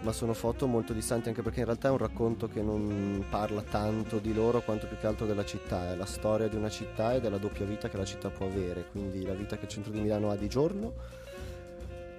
Ma 0.00 0.12
sono 0.12 0.32
foto 0.32 0.66
molto 0.66 0.92
distanti 0.92 1.28
anche 1.28 1.42
perché 1.42 1.60
in 1.60 1.66
realtà 1.66 1.88
è 1.88 1.90
un 1.90 1.98
racconto 1.98 2.46
che 2.46 2.62
non 2.62 3.24
parla 3.28 3.62
tanto 3.62 4.18
di 4.18 4.32
loro 4.32 4.62
quanto 4.62 4.86
più 4.86 4.96
che 4.96 5.06
altro 5.06 5.26
della 5.26 5.44
città, 5.44 5.92
è 5.92 5.96
la 5.96 6.06
storia 6.06 6.48
di 6.48 6.56
una 6.56 6.68
città 6.68 7.14
e 7.14 7.20
della 7.20 7.38
doppia 7.38 7.66
vita 7.66 7.88
che 7.88 7.96
la 7.96 8.04
città 8.04 8.30
può 8.30 8.46
avere, 8.46 8.86
quindi 8.92 9.24
la 9.24 9.34
vita 9.34 9.56
che 9.56 9.64
il 9.64 9.70
centro 9.70 9.90
di 9.90 10.00
Milano 10.00 10.30
ha 10.30 10.36
di 10.36 10.48
giorno 10.48 10.92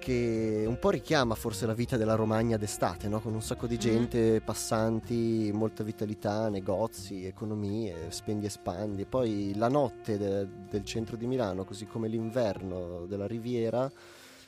che 0.00 0.64
un 0.66 0.78
po' 0.78 0.90
richiama 0.90 1.36
forse 1.36 1.66
la 1.66 1.74
vita 1.74 1.96
della 1.96 2.14
Romagna 2.16 2.56
d'estate, 2.56 3.06
no? 3.06 3.20
con 3.20 3.34
un 3.34 3.42
sacco 3.42 3.68
di 3.68 3.78
gente, 3.78 4.40
passanti, 4.40 5.50
molta 5.52 5.84
vitalità, 5.84 6.48
negozi, 6.48 7.26
economie, 7.26 8.10
spendi 8.10 8.46
e 8.46 8.50
spandi. 8.50 9.04
Poi 9.04 9.54
la 9.56 9.68
notte 9.68 10.18
de- 10.18 10.48
del 10.68 10.84
centro 10.84 11.16
di 11.16 11.26
Milano, 11.26 11.64
così 11.64 11.86
come 11.86 12.08
l'inverno 12.08 13.04
della 13.06 13.26
Riviera, 13.26 13.88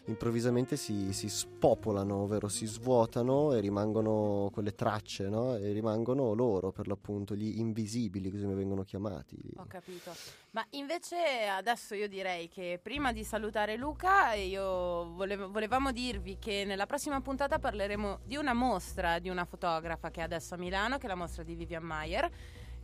improvvisamente 0.07 0.77
si, 0.77 1.13
si 1.13 1.29
spopolano, 1.29 2.23
ovvero 2.23 2.49
si 2.49 2.67
svuotano 2.67 3.53
e 3.53 3.61
rimangono 3.61 4.51
quelle 4.53 4.75
tracce, 4.75 5.29
no? 5.29 5.57
e 5.57 5.73
rimangono 5.73 6.33
loro 6.33 6.73
per 6.73 6.89
l'appunto, 6.89 7.35
gli 7.35 7.59
invisibili, 7.59 8.31
così 8.31 8.43
come 8.43 8.55
vengono 8.55 8.83
chiamati. 8.83 9.39
Ho 9.57 9.67
capito. 9.67 10.13
Ma 10.51 10.65
invece 10.71 11.47
adesso 11.49 11.95
io 11.95 12.09
direi 12.09 12.49
che 12.49 12.81
prima 12.83 13.13
di 13.13 13.25
salutare 13.25 13.77
Luca, 13.77 14.33
io 14.35 15.13
volevo- 15.15 15.51
volevamo 15.51 15.93
dirvi 15.93 16.39
che 16.39 16.65
nella 16.67 16.87
prossima 16.87 17.21
puntata 17.21 17.59
parleremo 17.59 18.21
di 18.25 18.37
una 18.37 18.53
mostra 18.53 19.19
di 19.19 19.29
una 19.29 19.45
fotografa 19.45 20.11
che 20.11 20.21
è 20.21 20.25
adesso 20.25 20.55
a 20.55 20.59
Milano, 20.59 20.99
che 20.99 21.07
è 21.07 21.09
la 21.09 21.15
mostra 21.15 21.43
di 21.43 21.55
Vivian 21.55 21.85
Mayer. 21.85 22.31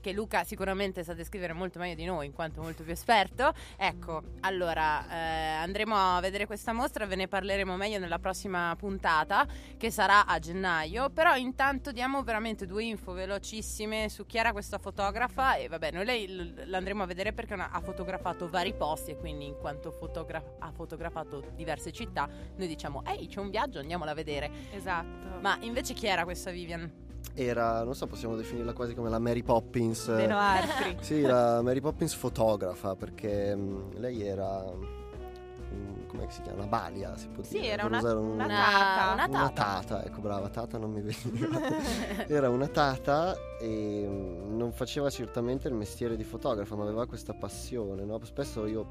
Che 0.01 0.13
Luca 0.13 0.45
sicuramente 0.45 1.03
sa 1.03 1.13
descrivere 1.13 1.53
molto 1.53 1.79
meglio 1.79 1.95
di 1.97 2.05
noi, 2.05 2.27
in 2.27 2.33
quanto 2.33 2.63
molto 2.63 2.83
più 2.85 2.93
esperto. 2.93 3.53
Ecco, 3.77 4.23
allora 4.41 5.09
eh, 5.11 5.17
andremo 5.63 5.95
a 5.97 6.21
vedere 6.21 6.47
questa 6.47 6.73
mostra, 6.73 7.05
ve 7.05 7.17
ne 7.17 7.27
parleremo 7.29 7.77
meglio 7.77 7.99
nella 7.99 8.19
prossima 8.19 8.75
puntata, 8.79 9.47
che 9.77 9.91
sarà 9.91 10.27
a 10.27 10.39
gennaio. 10.39 11.11
Però 11.11 11.35
intanto 11.37 11.91
diamo 11.91 12.23
veramente 12.23 12.65
due 12.65 12.85
info 12.85 13.13
velocissime 13.13 14.09
su 14.09 14.25
chi 14.25 14.39
era 14.39 14.53
questa 14.53 14.79
fotografa. 14.79 15.57
E 15.57 15.69
vabbè, 15.69 15.91
noi 15.91 16.05
lei 16.05 16.67
l'andremo 16.67 17.03
a 17.03 17.07
vedere 17.07 17.33
perché 17.33 17.55
una- 17.55 17.71
ha 17.71 17.81
fotografato 17.81 18.49
vari 18.49 18.75
posti 18.75 19.11
e 19.11 19.17
quindi 19.17 19.47
in 19.47 19.57
quanto 19.59 19.91
fotogra- 19.91 20.57
ha 20.61 20.71
fotografato 20.71 21.51
diverse 21.55 21.91
città, 21.93 22.29
noi 22.57 22.67
diciamo, 22.69 23.03
ehi, 23.05 23.27
c'è 23.27 23.41
un 23.41 23.51
viaggio, 23.51 23.81
andiamola 23.81 24.13
a 24.13 24.15
vedere. 24.15 24.51
Esatto. 24.71 25.41
Ma 25.41 25.59
invece 25.61 25.93
chi 25.95 26.07
era 26.07 26.25
questa 26.25 26.51
Vivian? 26.51 27.07
Era, 27.35 27.85
non 27.85 27.95
so, 27.95 28.07
possiamo 28.07 28.35
definirla 28.35 28.73
quasi 28.73 28.95
come 28.95 29.09
la 29.11 29.19
Mary 29.19 29.43
Poppins. 29.43 30.09
Meno 30.09 30.37
altri. 30.39 30.97
Sì, 31.01 31.21
la 31.23 31.63
Mary 31.63 31.81
Poppins 31.81 32.15
fotografa 32.15 32.97
perché 32.97 33.55
mh, 33.55 33.99
lei 34.01 34.23
era. 34.23 34.65
mh, 34.65 36.07
come 36.09 36.27
si 36.31 36.41
chiama? 36.43 36.59
Una 36.63 36.67
balia, 36.67 37.17
si 37.17 37.29
può 37.29 37.45
Sì, 37.45 37.61
dire. 37.61 37.67
era 37.75 37.83
per 37.83 37.91
una- 37.91 37.99
usare 38.01 38.19
un- 38.19 38.31
una 38.31 38.45
Una, 38.45 38.55
tata. 38.57 39.13
una 39.13 39.27
una 39.27 39.51
tata. 39.51 39.81
tata, 39.85 40.05
ecco 40.05 40.21
brava, 40.21 40.49
tata 40.49 40.79
non 40.79 40.91
mi 40.91 41.01
veniva. 41.03 41.61
era 42.27 42.49
una 42.49 42.67
tata 42.67 43.37
e 43.61 44.07
mh, 44.09 44.57
non 44.57 44.73
faceva 44.73 45.09
certamente 45.11 45.69
il 45.69 45.75
mestiere 45.75 46.17
di 46.17 46.25
fotografa, 46.25 46.75
ma 46.75 46.83
aveva 46.85 47.07
questa 47.07 47.35
passione, 47.35 48.05
no? 48.05 48.19
Spesso 48.25 48.67
io, 48.67 48.87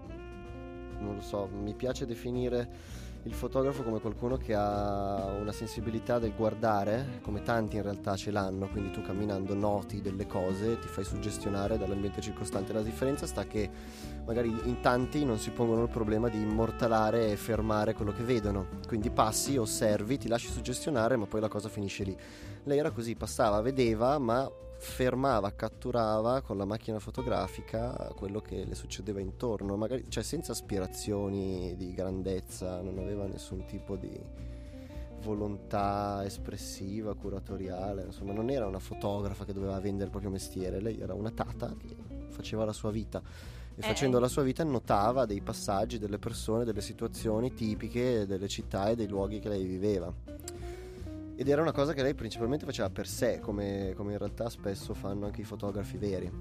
non 0.99 1.15
lo 1.15 1.21
so, 1.21 1.49
mi 1.51 1.73
piace 1.73 2.05
definire 2.05 2.69
il 3.27 3.33
fotografo 3.33 3.83
come 3.83 3.99
qualcuno 3.99 4.37
che 4.37 4.55
ha 4.55 5.35
una 5.37 5.51
sensibilità 5.51 6.17
del 6.17 6.33
guardare, 6.33 7.19
come 7.21 7.43
tanti 7.43 7.75
in 7.75 7.81
realtà 7.81 8.15
ce 8.15 8.31
l'hanno, 8.31 8.69
quindi 8.69 8.91
tu 8.91 9.01
camminando 9.01 9.53
noti 9.53 10.01
delle 10.01 10.25
cose, 10.25 10.79
ti 10.79 10.87
fai 10.87 11.03
suggestionare 11.03 11.77
dall'ambiente 11.77 12.21
circostante. 12.21 12.71
La 12.71 12.81
differenza 12.81 13.27
sta 13.27 13.45
che 13.45 13.69
magari 14.25 14.47
in 14.47 14.79
tanti 14.79 15.25
non 15.25 15.37
si 15.39 15.51
pongono 15.51 15.83
il 15.83 15.89
problema 15.89 16.29
di 16.29 16.41
immortalare 16.41 17.29
e 17.31 17.35
fermare 17.35 17.93
quello 17.93 18.13
che 18.13 18.23
vedono, 18.23 18.67
quindi 18.87 19.09
passi, 19.09 19.57
osservi, 19.57 20.17
ti 20.17 20.29
lasci 20.29 20.49
suggestionare, 20.49 21.17
ma 21.17 21.25
poi 21.25 21.41
la 21.41 21.49
cosa 21.49 21.67
finisce 21.67 22.05
lì. 22.05 22.17
Lei 22.63 22.77
era 22.77 22.91
così, 22.91 23.15
passava, 23.15 23.59
vedeva, 23.59 24.17
ma 24.19 24.49
fermava, 24.79 25.51
catturava 25.53 26.41
con 26.41 26.57
la 26.57 26.65
macchina 26.65 26.99
fotografica 26.99 28.11
quello 28.15 28.41
che 28.41 28.63
le 28.65 28.75
succedeva 28.75 29.19
intorno, 29.19 29.75
magari 29.75 30.05
cioè 30.09 30.23
senza 30.23 30.51
aspirazioni 30.51 31.75
di 31.75 31.93
grandezza, 31.93 32.81
non 32.81 32.99
aveva 32.99 33.25
nessun 33.25 33.65
tipo 33.65 33.95
di 33.95 34.19
volontà 35.21 36.23
espressiva, 36.25 37.13
curatoriale, 37.15 38.03
insomma 38.03 38.33
non 38.33 38.49
era 38.49 38.67
una 38.67 38.79
fotografa 38.79 39.45
che 39.45 39.53
doveva 39.53 39.79
vendere 39.79 40.05
il 40.05 40.11
proprio 40.11 40.31
mestiere, 40.31 40.79
lei 40.79 40.99
era 40.99 41.13
una 41.13 41.31
tata 41.31 41.73
che 41.77 41.95
faceva 42.29 42.63
la 42.65 42.73
sua 42.73 42.91
vita 42.91 43.21
e 43.75 43.79
Eh. 43.79 43.81
facendo 43.81 44.19
la 44.19 44.27
sua 44.27 44.43
vita 44.43 44.63
notava 44.63 45.25
dei 45.25 45.41
passaggi, 45.41 45.97
delle 45.97 46.19
persone, 46.19 46.65
delle 46.65 46.81
situazioni 46.81 47.53
tipiche 47.53 48.25
delle 48.25 48.47
città 48.47 48.89
e 48.89 48.95
dei 48.95 49.07
luoghi 49.07 49.39
che 49.39 49.49
lei 49.49 49.65
viveva. 49.65 50.13
Ed 51.39 51.47
era 51.47 51.61
una 51.61 51.71
cosa 51.71 51.93
che 51.93 52.01
lei 52.01 52.15
principalmente 52.15 52.65
faceva 52.65 52.89
per 52.89 53.05
sé, 53.05 53.39
come, 53.39 53.93
come 53.95 54.13
in 54.13 54.17
realtà 54.17 54.49
spesso 54.49 54.95
fanno 54.95 55.25
anche 55.25 55.41
i 55.41 55.43
fotografi 55.43 55.95
veri. 55.95 56.31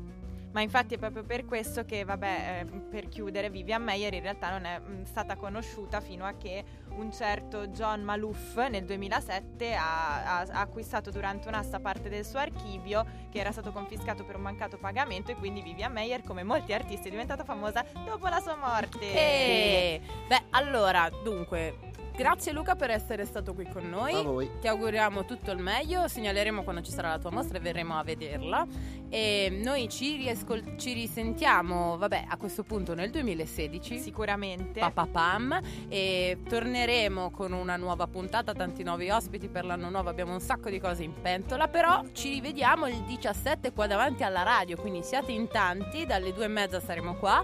Ma 0.52 0.62
infatti 0.62 0.94
è 0.94 0.98
proprio 0.98 1.22
per 1.22 1.44
questo 1.44 1.84
che, 1.84 2.02
vabbè, 2.04 2.64
eh, 2.64 2.78
per 2.88 3.08
chiudere, 3.08 3.50
Vivian 3.50 3.82
Meyer 3.82 4.14
in 4.14 4.22
realtà 4.22 4.48
non 4.48 4.64
è 4.64 4.78
mh, 4.78 5.04
stata 5.04 5.36
conosciuta 5.36 6.00
fino 6.00 6.24
a 6.24 6.32
che 6.38 6.64
un 6.96 7.12
certo 7.12 7.66
John 7.66 8.00
Malouf 8.00 8.56
nel 8.68 8.86
2007 8.86 9.74
ha, 9.74 10.38
ha- 10.38 10.46
ha 10.50 10.60
acquistato 10.60 11.10
durante 11.10 11.46
un'asta 11.48 11.78
parte 11.78 12.08
del 12.08 12.24
suo 12.24 12.38
archivio 12.38 13.04
che 13.30 13.38
era 13.38 13.52
stato 13.52 13.70
confiscato 13.70 14.24
per 14.24 14.36
un 14.36 14.42
mancato 14.44 14.78
pagamento 14.78 15.30
e 15.30 15.34
quindi 15.34 15.60
Vivian 15.60 15.92
Meyer, 15.92 16.22
come 16.22 16.42
molti 16.42 16.72
artisti, 16.72 17.08
è 17.08 17.10
diventata 17.10 17.44
famosa 17.44 17.84
dopo 18.06 18.26
la 18.28 18.40
sua 18.40 18.56
morte. 18.56 19.12
E 19.12 20.00
beh, 20.26 20.44
allora, 20.52 21.10
dunque, 21.22 21.92
grazie 22.16 22.52
Luca 22.52 22.74
per 22.74 22.90
essere 22.90 23.24
stato 23.26 23.52
qui 23.52 23.68
con 23.68 23.88
noi. 23.88 24.14
A 24.14 24.22
voi. 24.22 24.50
Ti 24.60 24.68
auguriamo 24.68 25.24
tutto 25.24 25.50
il 25.50 25.58
meglio, 25.58 26.08
segnaleremo 26.08 26.62
quando 26.62 26.82
ci 26.82 26.90
sarà 26.90 27.10
la 27.10 27.18
tua 27.18 27.30
mostra 27.30 27.58
e 27.58 27.60
verremo 27.60 27.96
a 27.98 28.02
vederla. 28.02 28.66
E 29.08 29.60
noi 29.62 29.88
ci, 29.88 30.16
riascol- 30.16 30.76
ci 30.78 30.92
risentiamo, 30.94 31.96
vabbè, 31.96 32.24
a 32.28 32.36
questo 32.36 32.62
punto 32.62 32.94
nel 32.94 33.10
2016. 33.10 33.98
Sicuramente. 33.98 34.80
Papapam 34.80 35.60
e 35.88 36.38
torneremo 36.48 37.30
con 37.30 37.52
una 37.52 37.76
nuova 37.76 38.06
puntata, 38.06 38.52
tanti 38.54 38.82
nuovi 38.82 39.10
ospiti 39.10 39.48
per 39.48 39.64
l'anno 39.64 39.90
nuovo, 39.90 40.08
abbiamo 40.08 40.32
un 40.32 40.40
sacco 40.40 40.70
di 40.70 40.80
cose 40.80 41.04
in 41.04 41.12
pentola, 41.20 41.68
però 41.68 42.02
ci 42.12 42.30
rivediamo 42.30 42.86
il 42.86 43.02
17 43.02 43.72
qua 43.72 43.86
davanti 43.86 44.22
alla 44.22 44.42
radio, 44.42 44.76
quindi 44.76 45.02
siate 45.02 45.32
in 45.32 45.48
tanti, 45.48 46.06
dalle 46.06 46.32
due 46.32 46.46
e 46.46 46.48
mezza 46.48 46.80
saremo 46.80 47.16
qua 47.16 47.42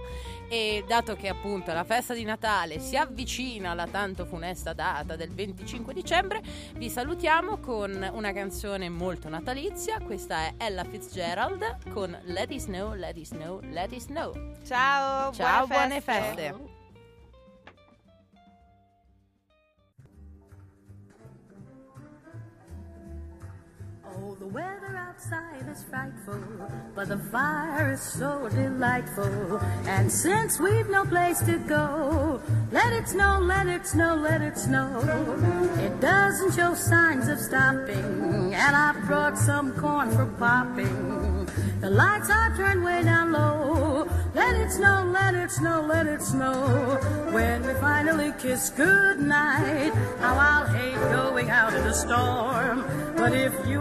e 0.48 0.84
dato 0.86 1.14
che 1.14 1.28
appunto 1.28 1.72
la 1.72 1.84
festa 1.84 2.12
di 2.14 2.24
Natale 2.24 2.78
si 2.78 2.96
avvicina 2.96 3.70
alla 3.70 3.86
tanto 3.86 4.24
funesta 4.24 4.61
data 4.72 5.16
del 5.16 5.30
25 5.30 5.92
dicembre, 5.92 6.40
vi 6.76 6.88
salutiamo 6.88 7.58
con 7.58 8.10
una 8.12 8.32
canzone 8.32 8.88
molto 8.88 9.28
natalizia, 9.28 10.00
questa 10.00 10.42
è 10.42 10.54
Ella 10.58 10.84
Fitzgerald 10.84 11.90
con 11.90 12.16
Let 12.26 12.52
It 12.52 12.60
Snow, 12.60 12.94
Let 12.94 13.16
It 13.16 13.26
Snow, 13.26 13.60
Let 13.70 13.92
It 13.92 14.00
Snow. 14.00 14.32
Ciao, 14.64 15.32
Ciao, 15.32 15.66
buone 15.66 15.82
buone 15.82 16.00
feste. 16.00 16.71
Oh, 24.14 24.34
the 24.38 24.46
weather 24.46 24.96
outside 24.96 25.66
is 25.70 25.82
frightful, 25.84 26.40
but 26.94 27.08
the 27.08 27.16
fire 27.16 27.92
is 27.92 28.00
so 28.00 28.48
delightful. 28.48 29.58
And 29.86 30.10
since 30.10 30.60
we've 30.60 30.88
no 30.88 31.04
place 31.04 31.40
to 31.42 31.58
go, 31.58 32.40
let 32.70 32.92
it 32.92 33.08
snow, 33.08 33.38
let 33.40 33.66
it 33.66 33.86
snow, 33.86 34.14
let 34.14 34.42
it 34.42 34.58
snow. 34.58 35.00
It 35.78 36.00
doesn't 36.00 36.54
show 36.54 36.74
signs 36.74 37.28
of 37.28 37.38
stopping, 37.38 38.54
and 38.54 38.76
I've 38.76 39.02
brought 39.06 39.38
some 39.38 39.72
corn 39.72 40.10
for 40.10 40.26
popping. 40.38 41.48
The 41.80 41.90
lights 41.90 42.30
are 42.30 42.54
turned 42.56 42.84
way 42.84 43.02
down 43.02 43.32
low. 43.32 44.08
Let 44.34 44.54
it 44.56 44.70
snow, 44.70 45.04
let 45.12 45.34
it 45.34 45.50
snow, 45.50 45.82
let 45.82 46.06
it 46.06 46.22
snow. 46.22 46.98
When 47.32 47.66
we 47.66 47.74
finally 47.74 48.32
kiss 48.38 48.70
goodnight, 48.70 49.92
how 50.20 50.36
I'll 50.36 50.66
hate 50.66 50.94
going 51.12 51.50
out 51.50 51.74
in 51.74 51.82
a 51.82 51.94
storm. 51.94 52.84
But 53.16 53.34
if 53.34 53.52
you 53.66 53.80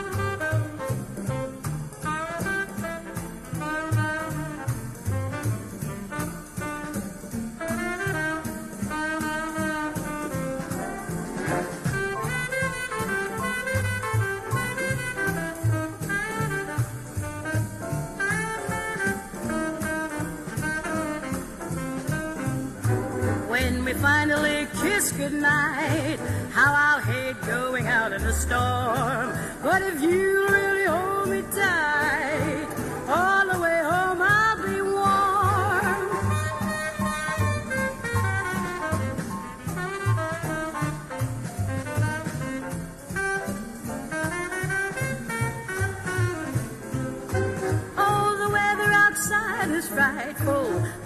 Finally 24.01 24.67
kiss 24.81 25.11
goodnight, 25.11 26.19
how 26.51 26.73
I'll 26.75 27.01
hate 27.01 27.39
going 27.45 27.87
out 27.87 28.11
in 28.11 28.23
the 28.23 28.33
storm. 28.33 29.37
But 29.61 29.81
if 29.83 30.01
you 30.01 30.47
really 30.49 30.85
hold 30.85 31.29
me 31.29 31.43
tight, 31.53 31.90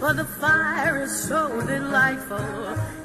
but 0.06 0.18
the 0.18 0.24
fire 0.24 1.02
is 1.02 1.12
so 1.12 1.50
delightful. 1.66 2.38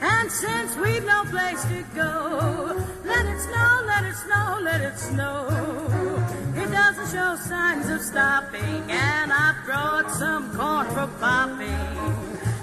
And 0.03 0.31
since 0.31 0.77
we've 0.77 1.03
no 1.03 1.23
place 1.31 1.63
to 1.65 1.83
go, 1.95 2.85
let 3.07 3.25
it 3.25 3.41
snow, 3.41 3.83
let 3.87 4.05
it 4.05 4.17
snow, 4.17 4.59
let 4.61 4.83
it 4.83 4.99
snow. 4.99 5.49
It 6.55 6.71
doesn't 6.71 7.09
show 7.11 7.37
signs 7.37 7.89
of 7.89 8.03
stopping, 8.03 8.83
and 8.91 9.33
I 9.33 9.55
brought 9.65 10.11
some 10.11 10.55
corn 10.55 10.89
for 10.89 11.09
popping. 11.19 11.97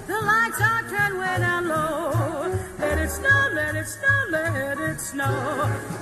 The 0.06 0.20
lights 0.30 0.60
are 0.60 0.82
turned 0.88 1.18
way 1.18 1.36
down 1.38 1.66
low. 1.66 2.56
Let 2.78 2.98
it 2.98 3.10
snow, 3.10 3.50
let 3.54 3.74
it 3.74 3.88
snow, 3.88 4.18
let 4.30 4.78
it 4.78 5.00
snow. 5.00 5.34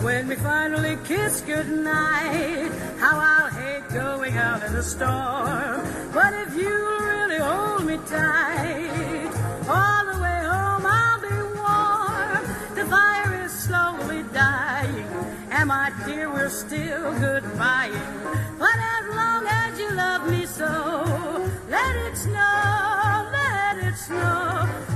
When 0.03 0.28
we 0.28 0.37
finally 0.37 0.99
kiss 1.07 1.41
goodnight, 1.41 2.70
how 2.99 3.16
I'll 3.18 3.51
hate 3.51 3.89
going 3.95 4.37
out 4.37 4.62
in 4.62 4.74
the 4.74 4.82
storm. 4.82 6.12
But 6.12 6.34
if 6.34 6.55
you'll 6.55 6.95
tight. 7.99 9.32
All 9.68 10.05
the 10.12 10.18
way 10.20 10.40
home 10.53 10.86
I'll 10.86 11.20
be 11.20 11.36
warm. 11.59 12.42
The 12.74 12.84
fire 12.86 13.44
is 13.44 13.53
slowly 13.53 14.22
dying, 14.32 15.07
and 15.51 15.68
my 15.68 15.92
dear, 16.05 16.30
we're 16.32 16.49
still 16.49 17.12
goodbye. 17.18 17.90
But 18.59 18.78
as 18.97 19.14
long 19.14 19.47
as 19.47 19.78
you 19.78 19.90
love 19.92 20.30
me 20.30 20.47
so, 20.47 21.51
let 21.68 21.97
it 21.97 22.16
snow, 22.16 23.28
let 23.32 23.78
it 23.78 23.97
snow. 23.97 24.95